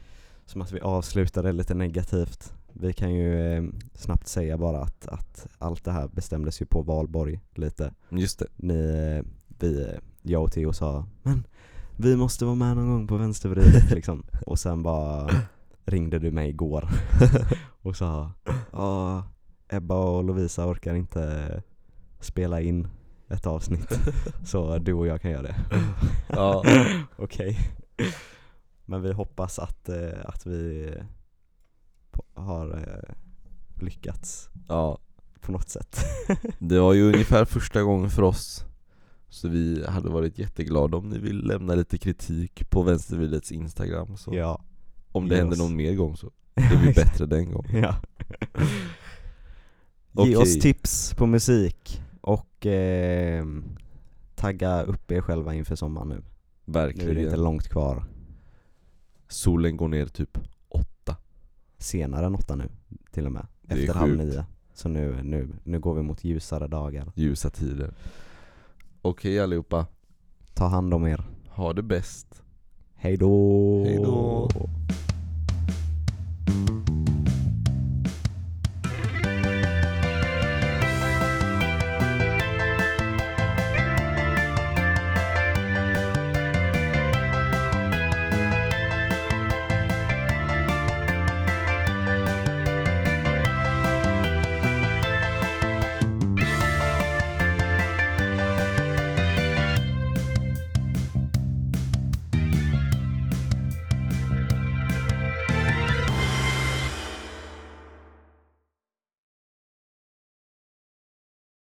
som 0.47 0.63
att 0.63 0.73
vi 0.73 0.81
avslutade 0.81 1.53
lite 1.53 1.75
negativt. 1.75 2.53
Vi 2.73 2.93
kan 2.93 3.15
ju 3.15 3.57
eh, 3.57 3.65
snabbt 3.95 4.29
säga 4.29 4.59
bara 4.59 4.81
att, 4.81 5.09
att 5.09 5.47
allt 5.59 5.85
det 5.85 5.93
här 5.93 6.09
bestämdes 6.09 6.63
ju 6.63 6.67
på 6.67 6.83
valborg 6.83 7.41
lite. 7.55 7.95
Just 8.09 8.39
det. 8.39 8.47
Ni, 8.57 8.75
eh, 8.75 9.31
vi, 9.59 9.83
eh, 9.83 9.99
jag 10.23 10.43
och 10.43 10.53
Theo 10.53 10.73
sa 10.73 11.07
men 11.23 11.47
vi 11.97 12.17
måste 12.17 12.45
vara 12.45 12.55
med 12.55 12.77
någon 12.77 12.89
gång 12.89 13.07
på 13.07 13.17
vänstervridet 13.17 13.91
liksom. 13.95 14.27
Och 14.47 14.59
sen 14.59 14.83
bara 14.83 15.31
ringde 15.91 16.19
du 16.19 16.31
mig 16.31 16.49
igår 16.49 16.89
och 17.83 17.97
sa 17.97 18.33
ja, 18.73 19.25
Ebba 19.69 19.95
och 19.95 20.25
Lovisa 20.25 20.67
orkar 20.67 20.95
inte 20.95 21.63
spela 22.21 22.61
in 22.61 22.89
ett 23.29 23.47
avsnitt 23.47 24.01
så 24.45 24.79
du 24.79 24.93
och 24.93 25.07
jag 25.07 25.23
kan 25.23 25.31
göra 25.31 25.43
det. 25.43 25.57
Ja. 26.29 26.65
Okej. 27.17 27.59
Men 28.85 29.03
vi 29.03 29.13
hoppas 29.13 29.59
att, 29.59 29.89
eh, 29.89 30.25
att 30.25 30.47
vi 30.47 30.95
har 32.35 32.71
eh, 32.71 33.15
lyckats 33.85 34.49
ja. 34.69 34.99
på 35.41 35.53
något 35.53 35.69
sätt. 35.69 35.99
Det 36.59 36.79
var 36.79 36.93
ju 36.93 37.03
ungefär 37.13 37.45
första 37.45 37.83
gången 37.83 38.11
för 38.11 38.23
oss 38.23 38.65
Så 39.29 39.49
vi 39.49 39.87
hade 39.87 40.09
varit 40.09 40.39
jätteglada 40.39 40.97
om 40.97 41.09
ni 41.09 41.19
vill 41.19 41.47
lämna 41.47 41.75
lite 41.75 41.99
kritik 41.99 42.71
på 42.71 42.83
Vänstervridets 42.83 43.53
instagram 43.53 44.17
så 44.17 44.35
ja. 44.35 44.61
Om 45.13 45.29
det 45.29 45.35
ge 45.35 45.41
händer 45.41 45.55
oss. 45.57 45.59
någon 45.63 45.77
mer 45.77 45.95
gång 45.95 46.17
så 46.17 46.31
det 46.55 46.77
blir 46.83 46.95
bättre 46.95 47.27
den 47.27 47.53
gången 47.53 47.83
ja. 47.83 47.95
Ge 50.13 50.23
Okej. 50.23 50.37
oss 50.37 50.59
tips 50.59 51.15
på 51.15 51.27
musik 51.27 52.03
och 52.21 52.67
eh, 52.67 53.47
tagga 54.35 54.83
upp 54.83 55.11
er 55.13 55.21
själva 55.21 55.55
inför 55.55 55.77
sommaren 55.77 56.09
nu. 56.09 56.15
Nu 56.15 56.79
är 56.81 56.85
det 56.87 56.91
inte 56.91 57.05
Verkligen 57.05 57.43
långt 57.43 57.69
kvar. 57.69 58.05
Solen 59.29 59.77
går 59.77 59.89
ner 59.89 60.07
typ 60.07 60.39
åtta 60.69 61.17
Senare 61.79 62.27
än 62.27 62.35
åtta 62.35 62.55
nu 62.57 62.69
till 63.13 63.27
och 63.27 63.33
med. 63.33 63.47
Det 63.63 63.75
är 63.75 63.79
Efter 63.79 63.95
halv 63.95 64.19
sjukt. 64.19 64.25
nio. 64.35 64.45
Så 64.75 64.89
nu, 64.89 65.23
nu, 65.23 65.49
nu 65.65 65.81
går 65.81 65.95
vi 65.95 66.03
mot 66.03 66.25
ljusare 66.25 66.67
dagar. 66.67 67.13
ljusa 67.15 67.51
tider 67.51 67.95
Okej 69.03 69.41
allihopa, 69.41 69.87
Ta 70.55 70.67
hand 70.67 70.95
om 70.95 71.07
er. 71.07 71.25
ha 71.49 71.73
det 71.73 71.83
bäst 71.83 72.28
Hej 73.01 73.17
då! 73.17 73.85
Hej 73.85 73.97
då! 73.97 74.49